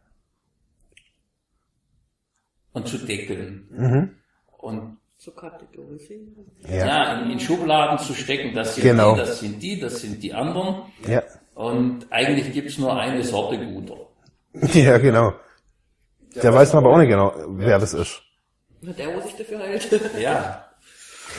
und 2.74 2.88
zu 2.88 2.98
deckeln. 2.98 3.68
Mhm. 3.72 4.10
Und 4.58 4.98
zu 5.18 5.32
kategorisieren. 5.32 6.36
Ja, 6.68 6.86
ja 6.86 7.22
in, 7.22 7.32
in, 7.32 7.40
Schubladen 7.40 7.98
zu 7.98 8.14
stecken, 8.14 8.54
das 8.54 8.76
sind 8.76 8.84
genau. 8.84 9.14
die, 9.14 9.20
das 9.20 9.40
sind 9.40 9.64
die, 9.64 9.80
das 9.80 10.02
sind 10.02 10.22
die 10.22 10.34
anderen. 10.34 10.84
Ja. 11.08 11.24
Und 11.56 12.08
eigentlich 12.10 12.52
gibt's 12.52 12.78
nur 12.78 12.96
eine 12.96 13.24
Sorte 13.24 13.58
Guter. 13.58 13.98
Ja, 14.74 14.98
genau. 14.98 15.34
Der 16.36 16.54
weiß 16.54 16.74
man 16.74 16.84
aber 16.84 16.94
auch 16.94 16.98
nicht 16.98 17.10
genau, 17.10 17.34
wer 17.48 17.80
das 17.80 17.94
ist. 17.94 18.22
Der, 18.82 19.16
wo 19.16 19.22
sich 19.22 19.36
dafür 19.36 19.60
hält. 19.60 19.90
Ja. 20.20 20.66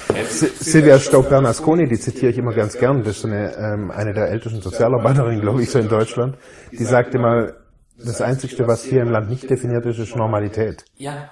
Silvia 0.30 0.98
Staub-Bernasconi, 0.98 1.88
die 1.88 1.98
zitiere 1.98 2.32
ich 2.32 2.38
immer 2.38 2.54
ganz 2.54 2.78
gern, 2.78 3.02
das 3.02 3.18
ist 3.18 3.24
eine, 3.26 3.54
ähm, 3.56 3.90
eine 3.90 4.12
der 4.14 4.28
ältesten 4.28 4.60
Sozialarbeiterinnen, 4.62 5.40
glaube 5.40 5.62
ich, 5.62 5.70
so 5.70 5.78
in 5.78 5.88
Deutschland. 5.88 6.36
Die 6.72 6.84
sagte 6.84 7.18
mal, 7.18 7.54
das 7.96 8.20
Einzige, 8.20 8.66
was 8.66 8.84
hier 8.84 9.02
im 9.02 9.10
Land 9.10 9.30
nicht 9.30 9.48
definiert 9.48 9.86
ist, 9.86 9.98
ist 9.98 10.16
Normalität. 10.16 10.84
Ja. 10.96 11.30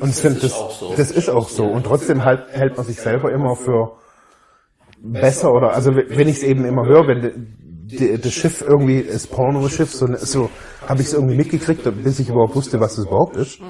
Und 0.00 0.10
ich 0.10 0.16
finde, 0.16 0.40
das, 0.40 0.52
so. 0.78 0.94
das 0.96 1.10
ist 1.10 1.28
auch 1.28 1.48
so. 1.48 1.64
Und 1.64 1.84
trotzdem 1.84 2.24
halt, 2.24 2.48
hält 2.50 2.76
man 2.76 2.86
sich 2.86 2.96
selber 2.96 3.30
immer 3.30 3.56
für 3.56 3.98
besser 5.02 5.52
oder, 5.52 5.74
also 5.74 5.94
wenn 5.94 6.28
ich 6.28 6.36
es 6.36 6.42
eben 6.42 6.64
immer 6.64 6.86
höre, 6.86 7.08
wenn 7.08 7.58
das 8.22 8.32
Schiff 8.32 8.62
irgendwie, 8.62 9.02
das 9.02 9.26
Porno-Schiff, 9.26 9.90
so, 9.90 10.06
so 10.16 10.50
habe 10.86 11.00
ich 11.00 11.08
es 11.08 11.14
irgendwie 11.14 11.36
mitgekriegt, 11.36 11.82
bis 12.02 12.20
ich 12.20 12.28
überhaupt 12.28 12.54
wusste, 12.54 12.80
was 12.80 12.96
das 12.96 13.06
überhaupt 13.06 13.36
ist. 13.36 13.60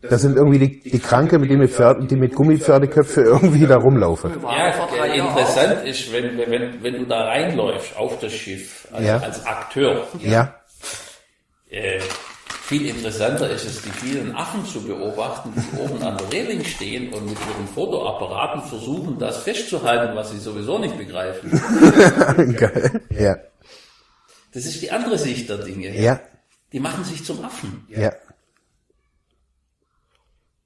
Das 0.00 0.22
sind 0.22 0.36
irgendwie 0.36 0.60
die, 0.60 0.90
die 0.90 1.00
Kranke, 1.00 1.40
mit 1.40 1.50
die 1.50 1.56
mit, 1.56 1.70
Pferd, 1.70 2.08
die 2.08 2.14
mit 2.14 2.32
Gummipferdeköpfe 2.32 3.20
irgendwie 3.20 3.66
da 3.66 3.78
rumlaufen. 3.78 4.30
Ja, 4.42 5.04
interessant 5.04 5.84
ist, 5.84 6.12
wenn, 6.12 6.38
wenn, 6.38 6.82
wenn 6.82 6.94
du 6.94 7.06
da 7.06 7.24
reinläufst 7.24 7.96
auf 7.96 8.18
das 8.20 8.32
Schiff 8.32 8.86
als, 8.92 9.04
ja. 9.04 9.18
als 9.18 9.44
Akteur. 9.44 10.06
Ja. 10.20 10.54
Äh, 11.70 12.00
viel 12.68 12.86
interessanter 12.86 13.48
ist 13.50 13.64
es, 13.64 13.82
die 13.82 13.90
vielen 13.90 14.34
Affen 14.34 14.64
zu 14.66 14.82
beobachten, 14.82 15.52
die 15.56 15.78
oben 15.78 16.02
an 16.02 16.18
der 16.18 16.30
Reling 16.30 16.64
stehen 16.64 17.12
und 17.12 17.24
mit 17.24 17.38
ihren 17.38 17.66
Fotoapparaten 17.66 18.62
versuchen, 18.62 19.18
das 19.18 19.42
festzuhalten, 19.42 20.14
was 20.14 20.30
sie 20.30 20.38
sowieso 20.38 20.78
nicht 20.78 20.96
begreifen. 20.98 21.50
Geil. 22.56 23.00
Ja. 23.10 23.36
Das 24.52 24.66
ist 24.66 24.82
die 24.82 24.90
andere 24.90 25.18
Sicht 25.18 25.48
der 25.48 25.58
Dinge. 25.58 25.98
Ja. 25.98 26.20
Die 26.72 26.80
machen 26.80 27.04
sich 27.04 27.24
zum 27.24 27.42
Affen. 27.44 27.86
Ja. 27.88 28.12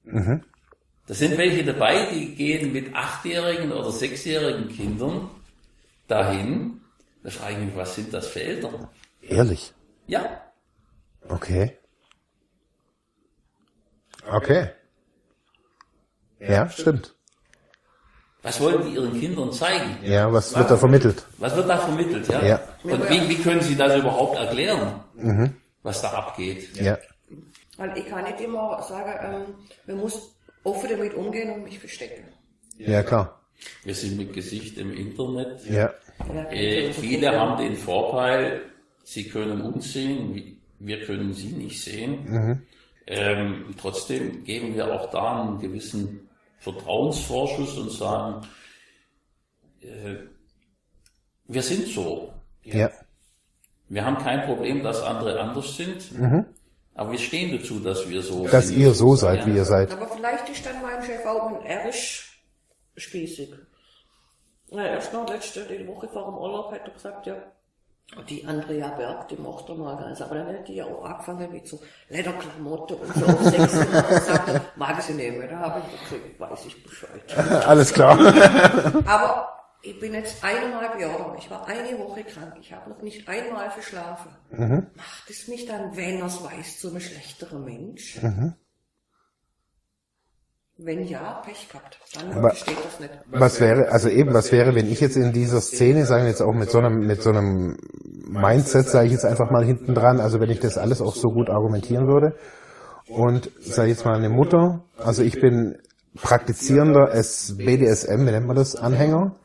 Mhm. 0.03 0.43
Da 1.07 1.13
sind 1.13 1.37
welche 1.37 1.63
dabei, 1.63 2.07
die 2.13 2.35
gehen 2.35 2.71
mit 2.71 2.93
achtjährigen 2.93 3.71
oder 3.71 3.91
sechsjährigen 3.91 4.69
Kindern 4.69 5.29
dahin. 6.07 6.81
Da 7.23 7.29
frage 7.29 7.53
ich 7.53 7.59
mich, 7.59 7.75
was 7.75 7.95
sind 7.95 8.13
das 8.13 8.27
für 8.27 8.41
Eltern? 8.41 8.87
Ehrlich? 9.21 9.73
Ja. 10.07 10.42
Okay. 11.29 11.77
Okay. 14.31 14.69
Ja, 16.39 16.69
stimmt. 16.69 17.15
Was 18.41 18.59
wollen 18.59 18.85
die 18.85 18.95
ihren 18.95 19.17
Kindern 19.17 19.53
zeigen? 19.53 19.97
Ja, 20.03 20.31
was, 20.31 20.51
was 20.51 20.59
wird 20.59 20.71
da 20.71 20.77
vermittelt? 20.77 21.25
Was 21.37 21.55
wird 21.55 21.69
da 21.69 21.77
vermittelt, 21.77 22.27
ja? 22.27 22.43
ja. 22.43 22.59
Und 22.83 23.09
wie, 23.09 23.29
wie 23.29 23.41
können 23.41 23.61
Sie 23.61 23.75
das 23.75 23.97
überhaupt 23.97 24.37
erklären, 24.37 24.99
mhm. 25.15 25.55
was 25.81 26.01
da 26.01 26.09
abgeht? 26.11 26.75
Ja. 26.75 26.97
Weil 27.77 27.97
ich 27.97 28.05
kann 28.07 28.25
nicht 28.25 28.41
immer 28.41 28.83
sagen, 28.83 29.13
ähm, 29.23 29.55
man 29.87 29.97
muss 29.97 30.35
offen 30.63 30.89
damit 30.89 31.13
umgehen 31.13 31.51
und 31.51 31.63
mich 31.63 31.79
verstecken. 31.79 32.25
Ja, 32.77 33.01
klar. 33.01 33.39
Wir 33.85 33.95
sind 33.95 34.17
mit 34.17 34.33
Gesicht 34.33 34.77
im 34.77 34.93
Internet. 34.93 35.65
Ja. 35.65 35.93
Äh, 36.51 36.91
viele 36.91 37.39
haben 37.39 37.57
den 37.57 37.77
Vorteil, 37.77 38.61
sie 39.03 39.29
können 39.29 39.61
uns 39.61 39.93
sehen, 39.93 40.61
wir 40.85 41.05
können 41.05 41.33
sie 41.33 41.53
nicht 41.53 41.81
sehen. 41.81 42.25
Mhm. 42.25 42.61
Ähm, 43.07 43.75
trotzdem 43.79 44.43
geben 44.43 44.75
wir 44.75 44.93
auch 44.93 45.09
da 45.09 45.41
einen 45.41 45.59
gewissen 45.59 46.29
Vertrauensvorschuss 46.59 47.77
und 47.77 47.91
sagen, 47.91 48.47
äh, 49.81 50.15
wir 51.45 51.61
sind 51.61 51.87
so. 51.87 52.33
Ja. 52.63 52.89
Wir 53.89 54.05
haben 54.05 54.17
kein 54.17 54.45
Problem, 54.45 54.83
dass 54.83 55.01
andere 55.01 55.39
anders 55.39 55.75
sind. 55.75 56.11
Mhm. 56.17 56.45
Aber 56.95 57.11
wir 57.11 57.19
stehen 57.19 57.57
dazu, 57.57 57.79
dass 57.79 58.07
wir 58.09 58.21
so 58.21 58.47
Dass 58.47 58.67
sind. 58.67 58.79
ihr 58.79 58.93
so 58.93 59.15
seid, 59.15 59.39
ja. 59.39 59.45
wie 59.47 59.55
ihr 59.57 59.65
seid. 59.65 59.91
Aber 59.91 60.07
vielleicht 60.07 60.47
ist 60.49 60.65
dann 60.65 60.81
mein 60.81 61.01
Chef 61.03 61.25
auch 61.25 61.47
ein 61.47 61.65
ehrlich 61.65 62.23
spießig. 62.95 63.53
Na, 64.71 64.87
erst 64.87 65.11
noch 65.13 65.27
letzte 65.27 65.61
Woche 65.87 66.07
vor 66.07 66.25
dem 66.25 66.35
Urlaub 66.35 66.71
hat 66.71 66.87
er 66.87 66.93
gesagt, 66.93 67.25
ja, 67.27 67.35
die 68.29 68.45
Andrea 68.45 68.89
Berg, 68.89 69.27
die 69.29 69.35
mochte 69.35 69.73
mal 69.73 69.97
ganz, 69.97 70.21
aber 70.21 70.35
dann 70.35 70.47
hat 70.47 70.67
die 70.67 70.75
ja 70.75 70.85
auch 70.85 71.03
angefangen 71.03 71.51
mit 71.51 71.67
so 71.67 71.79
Lederklamotte 72.09 72.95
und 72.95 73.13
so 73.15 73.25
auf 73.25 73.41
und 73.41 73.69
sagte, 74.23 74.61
mag 74.75 75.01
sie 75.01 75.13
nehmen, 75.13 75.47
da 75.49 75.57
habe 75.57 75.81
ich 75.81 76.09
gesagt, 76.09 76.39
weiß 76.39 76.65
ich 76.67 76.83
Bescheid. 76.83 77.37
Alles 77.67 77.91
klar. 77.93 78.19
aber 79.05 79.49
ich 79.81 79.99
bin 79.99 80.13
jetzt 80.13 80.43
eineinhalb 80.43 80.99
Jahre, 80.99 81.35
ich 81.37 81.49
war 81.49 81.67
eine 81.67 81.97
Woche 81.99 82.23
krank, 82.23 82.55
ich 82.61 82.71
habe 82.71 82.89
noch 82.89 83.01
nicht 83.01 83.27
einmal 83.27 83.69
verschlafen. 83.71 84.31
Mhm. 84.51 84.87
Macht 84.95 85.29
es 85.29 85.47
mich 85.47 85.65
dann, 85.65 85.95
wenn 85.97 86.19
er 86.19 86.27
es 86.27 86.43
weiß, 86.43 86.79
zu 86.79 86.89
einem 86.89 87.01
schlechteren 87.01 87.65
Mensch? 87.65 88.21
Mhm. 88.21 88.53
Wenn 90.85 91.03
ja, 91.03 91.41
Pech 91.45 91.69
gehabt. 91.69 91.97
Dann 92.13 92.37
Aber 92.37 92.49
versteht 92.49 92.77
das 92.83 92.99
nicht. 92.99 93.13
Was 93.31 93.61
wäre, 93.61 93.89
also 93.89 94.09
eben, 94.09 94.33
was 94.33 94.51
wäre, 94.51 94.75
wenn 94.75 94.91
ich 94.91 94.99
jetzt 94.99 95.15
in 95.15 95.31
dieser 95.31 95.61
Szene, 95.61 96.05
sagen 96.05 96.23
wir 96.23 96.29
jetzt 96.29 96.41
auch 96.41 96.53
mit 96.53 96.69
so 96.69 96.79
einem, 96.79 97.07
mit 97.07 97.21
so 97.21 97.29
einem 97.29 97.77
Mindset, 98.27 98.87
sage 98.87 99.05
ich 99.05 99.13
jetzt 99.13 99.25
einfach 99.25 99.49
mal 99.49 99.63
hinten 99.63 99.93
dran, 99.93 100.19
also 100.19 100.41
wenn 100.41 100.49
ich 100.49 100.59
das 100.59 100.77
alles 100.77 101.01
auch 101.01 101.15
so 101.15 101.29
gut 101.29 101.49
argumentieren 101.49 102.07
würde 102.07 102.35
und 103.07 103.49
sage 103.61 103.89
jetzt 103.89 104.03
mal 104.05 104.15
eine 104.15 104.29
Mutter, 104.29 104.83
also 104.97 105.23
ich 105.23 105.39
bin 105.39 105.77
praktizierender 106.21 107.07
BDSM, 107.07 108.27
wie 108.27 108.31
nennt 108.31 108.47
man 108.47 108.55
das, 108.57 108.75
Anhänger, 108.75 109.35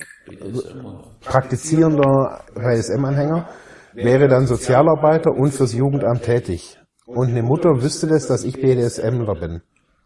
praktizierender 1.21 2.41
BDSM-Anhänger, 2.55 3.49
wäre 3.95 4.27
dann 4.27 4.47
Sozialarbeiter 4.47 5.31
und 5.31 5.53
fürs 5.53 5.73
Jugendamt 5.73 6.25
tätig. 6.25 6.79
Und 7.07 7.29
eine 7.29 7.43
Mutter 7.43 7.81
wüsste 7.81 8.07
das, 8.07 8.27
dass 8.27 8.45
ich 8.45 8.61
BDSMler 8.61 9.35
bin. 9.35 9.63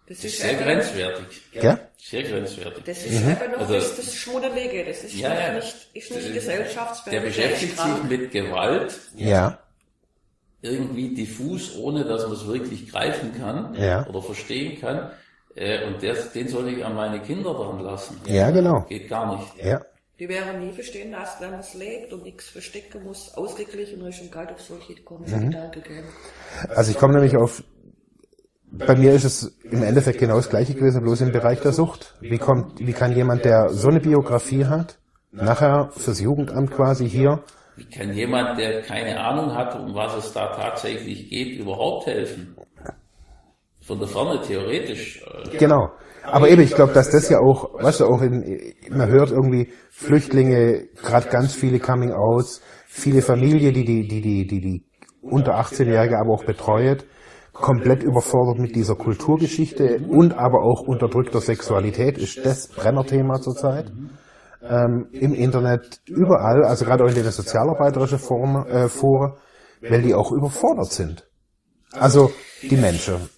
Das 0.06 0.24
ist 0.24 0.40
sehr 0.40 0.54
grenzwertig. 0.54 1.42
Ja? 1.52 1.78
Sehr 1.96 2.22
grenzwertig. 2.24 2.84
Das 2.84 3.04
ist 3.04 3.20
mhm. 3.20 3.28
einfach 3.28 3.48
noch 3.48 3.58
also, 3.60 3.74
das, 3.74 3.96
das 3.96 4.14
Schmuddelige, 4.14 4.84
das 4.84 5.04
ist 5.04 5.14
ja, 5.14 5.32
ja. 5.32 5.54
nicht, 5.54 5.88
ist 5.94 6.14
nicht 6.14 6.34
gesellschaftsfähig. 6.34 7.18
Der 7.18 7.26
beschäftigt 7.26 7.78
sich 7.78 8.02
mit 8.08 8.30
Gewalt. 8.32 8.98
Ja. 9.16 9.58
Irgendwie 10.60 11.14
diffus, 11.14 11.76
ohne 11.76 12.04
dass 12.04 12.22
man 12.22 12.32
es 12.32 12.46
wirklich 12.46 12.90
greifen 12.90 13.32
kann 13.36 13.74
ja. 13.74 14.06
oder 14.06 14.22
verstehen 14.22 14.80
kann. 14.80 15.10
Äh, 15.54 15.86
und 15.86 16.02
der, 16.02 16.14
den 16.14 16.48
soll 16.48 16.68
ich 16.68 16.84
an 16.84 16.94
meine 16.94 17.20
Kinder 17.20 17.52
dran 17.54 17.80
lassen. 17.80 18.20
Ja, 18.26 18.50
genau. 18.50 18.84
Geht 18.88 19.08
gar 19.08 19.36
nicht. 19.36 19.64
Ja. 19.64 19.82
Die 20.18 20.28
werden 20.28 20.64
nie 20.64 20.72
verstehen, 20.72 21.12
dass 21.12 21.40
wenn 21.40 21.50
man 21.50 21.60
es 21.60 21.74
lebt 21.74 22.12
und 22.12 22.22
nichts 22.22 22.48
verstecken 22.48 23.02
muss, 23.02 23.34
ausgeglichen 23.34 24.06
ist 24.06 24.20
und 24.20 24.30
kalt 24.30 24.52
auf 24.52 24.60
solche 24.60 24.94
kommen 25.02 25.24
mhm. 25.26 25.50
Gedanken. 25.50 26.04
Also 26.68 26.92
ich 26.92 26.98
komme 26.98 27.14
nämlich 27.14 27.36
auf 27.36 27.64
bei 28.72 28.96
mir 28.96 29.12
ist 29.12 29.24
es 29.24 29.58
im 29.64 29.82
Endeffekt 29.82 30.18
genau 30.18 30.36
das 30.36 30.48
gleiche 30.48 30.74
gewesen, 30.74 31.02
bloß 31.02 31.20
im 31.20 31.32
Bereich 31.32 31.60
der 31.60 31.72
Sucht. 31.72 32.14
Wie 32.20 32.38
kommt, 32.38 32.78
wie 32.78 32.92
kann 32.92 33.12
jemand, 33.12 33.44
der 33.44 33.68
so 33.68 33.88
eine 33.88 34.00
Biografie 34.00 34.64
hat, 34.64 34.98
nachher 35.30 35.90
fürs 35.92 36.20
Jugendamt 36.20 36.70
quasi 36.70 37.08
hier? 37.08 37.42
Wie 37.76 37.84
kann 37.84 38.12
jemand, 38.14 38.58
der 38.58 38.82
keine 38.82 39.20
Ahnung 39.20 39.54
hat, 39.54 39.78
um 39.78 39.94
was 39.94 40.16
es 40.16 40.32
da 40.32 40.54
tatsächlich 40.54 41.28
geht, 41.28 41.58
überhaupt 41.58 42.06
helfen? 42.06 42.56
Von 43.80 43.98
der 43.98 44.08
Ferne 44.08 44.40
theoretisch. 44.40 45.22
Genau. 45.58 45.90
Aber 46.24 46.48
eben, 46.48 46.62
ich 46.62 46.74
glaube, 46.74 46.92
dass 46.92 47.10
das 47.10 47.28
ja 47.28 47.40
auch, 47.40 47.74
weißt 47.74 48.00
du, 48.00 48.06
auch 48.06 48.22
in, 48.22 48.74
man 48.90 49.08
hört 49.08 49.32
irgendwie 49.32 49.72
Flüchtlinge, 49.90 50.86
gerade 51.02 51.28
ganz 51.28 51.52
viele 51.52 51.80
Coming 51.80 52.12
Outs, 52.12 52.62
viele 52.86 53.22
Familie, 53.22 53.72
die 53.72 53.84
die, 53.84 54.06
die, 54.06 54.20
die, 54.20 54.46
die, 54.46 54.60
die 54.60 54.84
unter 55.20 55.58
18-Jährige 55.58 56.18
aber 56.18 56.32
auch 56.32 56.44
betreut 56.44 57.04
komplett 57.52 58.02
überfordert 58.02 58.58
mit 58.58 58.74
dieser 58.74 58.94
Kulturgeschichte 58.94 60.00
und 60.08 60.32
aber 60.34 60.62
auch 60.62 60.82
unterdrückter 60.86 61.40
Sexualität 61.40 62.18
ist 62.18 62.44
das 62.44 62.68
Brennerthema 62.68 63.40
zurzeit. 63.40 63.92
Ähm, 64.62 65.08
Im 65.12 65.34
Internet, 65.34 66.00
überall, 66.06 66.64
also 66.64 66.84
gerade 66.84 67.04
auch 67.04 67.08
in 67.08 67.14
den 67.14 67.30
sozialarbeiterischen 67.30 68.18
Foren, 68.18 68.66
äh, 68.66 68.88
Foren, 68.88 69.34
weil 69.80 70.02
die 70.02 70.14
auch 70.14 70.30
überfordert 70.32 70.92
sind. 70.92 71.28
Also 71.92 72.32
die 72.62 72.76
Menschen. 72.76 73.28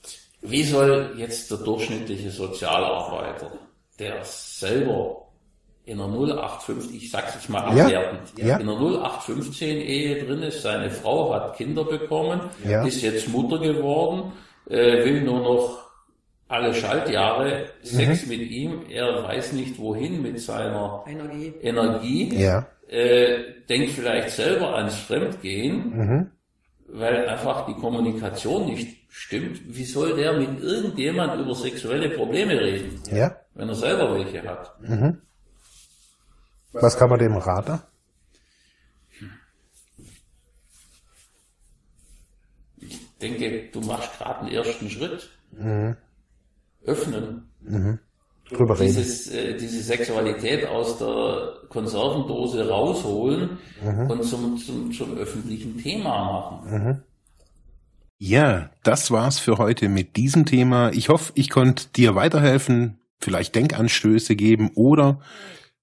Wie 0.43 0.63
soll 0.63 1.15
jetzt 1.17 1.51
der 1.51 1.59
durchschnittliche 1.59 2.31
Sozialarbeiter, 2.31 3.53
der 3.99 4.23
selber 4.23 5.24
in 5.87 6.01
einer 6.01 6.13
0815, 6.13 6.97
ich 6.97 7.11
sag's 7.11 7.35
jetzt 7.35 7.51
mal 7.51 7.63
abwertend, 7.63 8.33
ja, 8.39 8.47
ja. 8.47 8.57
in 8.57 8.69
einer 8.69 8.81
0815 8.81 9.77
Ehe 9.79 10.25
drin 10.25 10.43
ist, 10.43 10.63
seine 10.63 10.91
Frau 10.91 11.35
hat 11.35 11.57
Kinder 11.57 11.85
bekommen, 11.85 12.41
ja. 12.67 12.85
ist 12.85 13.03
jetzt 13.03 13.29
Mutter 13.29 13.59
geworden, 13.59 14.33
äh, 14.69 15.05
will 15.05 15.23
nur 15.23 15.41
noch 15.41 15.85
alle 16.49 16.73
Schaltjahre 16.75 17.67
Sex 17.83 18.25
mhm. 18.25 18.29
mit 18.29 18.51
ihm, 18.51 18.83
er 18.91 19.25
weiß 19.25 19.53
nicht 19.53 19.79
wohin 19.79 20.23
mit 20.23 20.41
seiner 20.41 21.05
Energie, 21.07 21.53
Energie 21.63 22.35
ja. 22.35 22.67
äh, 22.89 23.39
denkt 23.69 23.91
vielleicht 23.91 24.31
selber 24.31 24.77
ans 24.77 24.97
Fremdgehen, 24.97 25.97
mhm. 25.97 26.31
weil 26.89 27.29
einfach 27.29 27.67
die 27.67 27.75
Kommunikation 27.75 28.67
nicht 28.67 28.97
stimmt. 29.09 29.61
Wie 29.67 29.85
soll 29.85 30.17
der 30.17 30.33
mit 30.33 30.61
irgendjemand 30.63 31.41
über 31.41 31.55
sexuelle 31.55 32.11
Probleme 32.11 32.59
reden, 32.59 33.03
ja. 33.13 33.37
wenn 33.55 33.69
er 33.69 33.75
selber 33.75 34.15
welche 34.15 34.43
hat? 34.43 34.81
Mhm. 34.81 35.19
Was 36.75 36.97
kann 36.97 37.09
man 37.09 37.19
dem 37.19 37.37
raten? 37.37 37.81
Ich 42.79 43.01
denke, 43.21 43.71
du 43.73 43.81
machst 43.81 44.19
gerade 44.19 44.41
einen 44.41 44.49
ersten 44.49 44.91
Schritt. 44.91 45.31
Mhm. 45.53 45.97
Öffnen. 46.85 47.49
Mhm. 47.61 47.99
Drüber 48.51 48.79
reden. 48.79 48.95
Dieses, 48.95 49.33
äh, 49.33 49.57
diese 49.57 49.83
Sexualität 49.83 50.67
aus 50.67 50.99
der 50.99 51.67
Konservendose 51.71 52.69
rausholen 52.69 53.59
mhm. 53.83 54.11
und 54.11 54.23
zum, 54.23 54.59
zum, 54.59 54.93
zum 54.93 55.17
öffentlichen 55.17 55.79
Thema 55.79 56.25
machen. 56.25 56.71
Mhm. 56.71 57.03
Ja, 58.19 58.71
das 58.83 59.11
war's 59.11 59.39
für 59.39 59.59
heute 59.59 59.89
mit 59.89 60.17
diesem 60.17 60.45
Thema. 60.45 60.91
Ich 60.93 61.09
hoffe, 61.09 61.33
ich 61.37 61.51
konnte 61.51 61.89
dir 61.89 62.15
weiterhelfen, 62.15 63.01
vielleicht 63.21 63.55
Denkanstöße 63.55 64.37
geben 64.37 64.71
oder 64.75 65.21